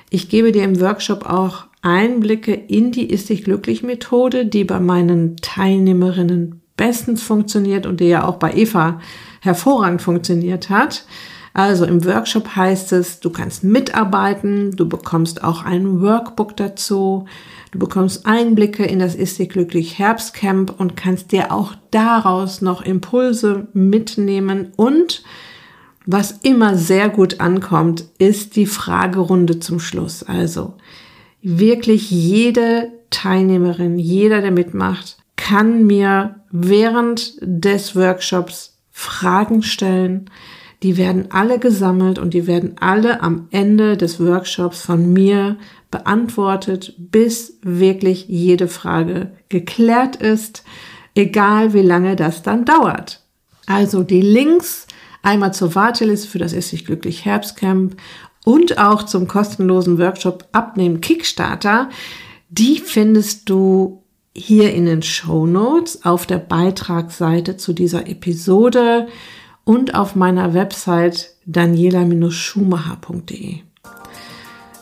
Ich 0.08 0.28
gebe 0.28 0.52
dir 0.52 0.64
im 0.64 0.80
Workshop 0.80 1.28
auch 1.28 1.64
Einblicke 1.82 2.54
in 2.54 2.92
die 2.92 3.10
Ist 3.10 3.28
dich 3.28 3.44
glücklich 3.44 3.82
Methode, 3.82 4.46
die 4.46 4.64
bei 4.64 4.80
meinen 4.80 5.36
Teilnehmerinnen 5.36 6.62
bestens 6.76 7.22
funktioniert 7.22 7.84
und 7.84 8.00
die 8.00 8.08
ja 8.08 8.26
auch 8.26 8.36
bei 8.36 8.54
Eva 8.54 9.00
hervorragend 9.40 10.00
funktioniert 10.00 10.70
hat. 10.70 11.04
Also 11.52 11.84
im 11.84 12.04
Workshop 12.04 12.56
heißt 12.56 12.92
es, 12.92 13.20
du 13.20 13.30
kannst 13.30 13.62
mitarbeiten, 13.62 14.72
du 14.72 14.88
bekommst 14.88 15.44
auch 15.44 15.64
ein 15.64 16.00
Workbook 16.00 16.56
dazu, 16.56 17.26
du 17.74 17.80
bekommst 17.80 18.24
Einblicke 18.24 18.84
in 18.84 19.00
das 19.00 19.16
Ist 19.16 19.38
dir 19.38 19.48
glücklich 19.48 19.98
Herbstcamp 19.98 20.78
und 20.78 20.96
kannst 20.96 21.32
dir 21.32 21.52
auch 21.52 21.74
daraus 21.90 22.62
noch 22.62 22.82
Impulse 22.82 23.66
mitnehmen 23.72 24.72
und 24.76 25.24
was 26.06 26.32
immer 26.42 26.76
sehr 26.76 27.08
gut 27.08 27.40
ankommt, 27.40 28.04
ist 28.18 28.56
die 28.56 28.66
Fragerunde 28.66 29.58
zum 29.58 29.80
Schluss. 29.80 30.22
Also 30.22 30.74
wirklich 31.42 32.10
jede 32.10 32.92
Teilnehmerin, 33.10 33.98
jeder, 33.98 34.40
der 34.40 34.50
mitmacht, 34.50 35.16
kann 35.36 35.86
mir 35.86 36.36
während 36.50 37.36
des 37.40 37.96
Workshops 37.96 38.78
Fragen 38.92 39.62
stellen. 39.62 40.30
Die 40.84 40.98
werden 40.98 41.30
alle 41.30 41.58
gesammelt 41.58 42.18
und 42.18 42.34
die 42.34 42.46
werden 42.46 42.76
alle 42.78 43.22
am 43.22 43.48
Ende 43.50 43.96
des 43.96 44.20
Workshops 44.20 44.82
von 44.82 45.14
mir 45.14 45.56
beantwortet, 45.90 46.92
bis 46.98 47.58
wirklich 47.62 48.26
jede 48.28 48.68
Frage 48.68 49.32
geklärt 49.48 50.16
ist, 50.16 50.62
egal 51.14 51.72
wie 51.72 51.80
lange 51.80 52.16
das 52.16 52.42
dann 52.42 52.66
dauert. 52.66 53.22
Also 53.64 54.02
die 54.02 54.20
Links 54.20 54.86
einmal 55.22 55.54
zur 55.54 55.74
Warteliste 55.74 56.28
für 56.28 56.38
das 56.38 56.52
Ist 56.52 56.68
sich 56.68 56.84
glücklich 56.84 57.24
Herbstcamp 57.24 57.96
und 58.44 58.76
auch 58.76 59.04
zum 59.04 59.26
kostenlosen 59.26 59.98
Workshop 59.98 60.46
Abnehmen 60.52 61.00
Kickstarter. 61.00 61.88
Die 62.50 62.78
findest 62.78 63.48
du 63.48 64.02
hier 64.36 64.74
in 64.74 64.84
den 64.84 65.00
Show 65.00 65.46
Notes 65.46 66.04
auf 66.04 66.26
der 66.26 66.40
Beitragsseite 66.40 67.56
zu 67.56 67.72
dieser 67.72 68.06
Episode 68.06 69.08
und 69.64 69.94
auf 69.94 70.14
meiner 70.14 70.54
Website 70.54 71.34
daniela-schumacher.de. 71.46 73.60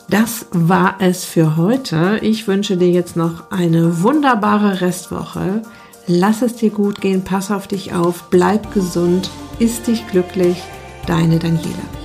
Das 0.09 0.47
war 0.51 0.95
es 0.99 1.25
für 1.25 1.57
heute. 1.57 2.19
Ich 2.21 2.47
wünsche 2.47 2.77
dir 2.77 2.91
jetzt 2.91 3.15
noch 3.15 3.51
eine 3.51 4.03
wunderbare 4.03 4.81
Restwoche. 4.81 5.63
Lass 6.05 6.41
es 6.41 6.55
dir 6.55 6.69
gut 6.69 7.01
gehen, 7.01 7.23
pass 7.23 7.49
auf 7.49 7.67
dich 7.67 7.93
auf, 7.93 8.25
bleib 8.29 8.73
gesund, 8.73 9.29
ist 9.59 9.87
dich 9.87 10.05
glücklich. 10.07 10.61
Deine 11.07 11.39
Daniela. 11.39 12.02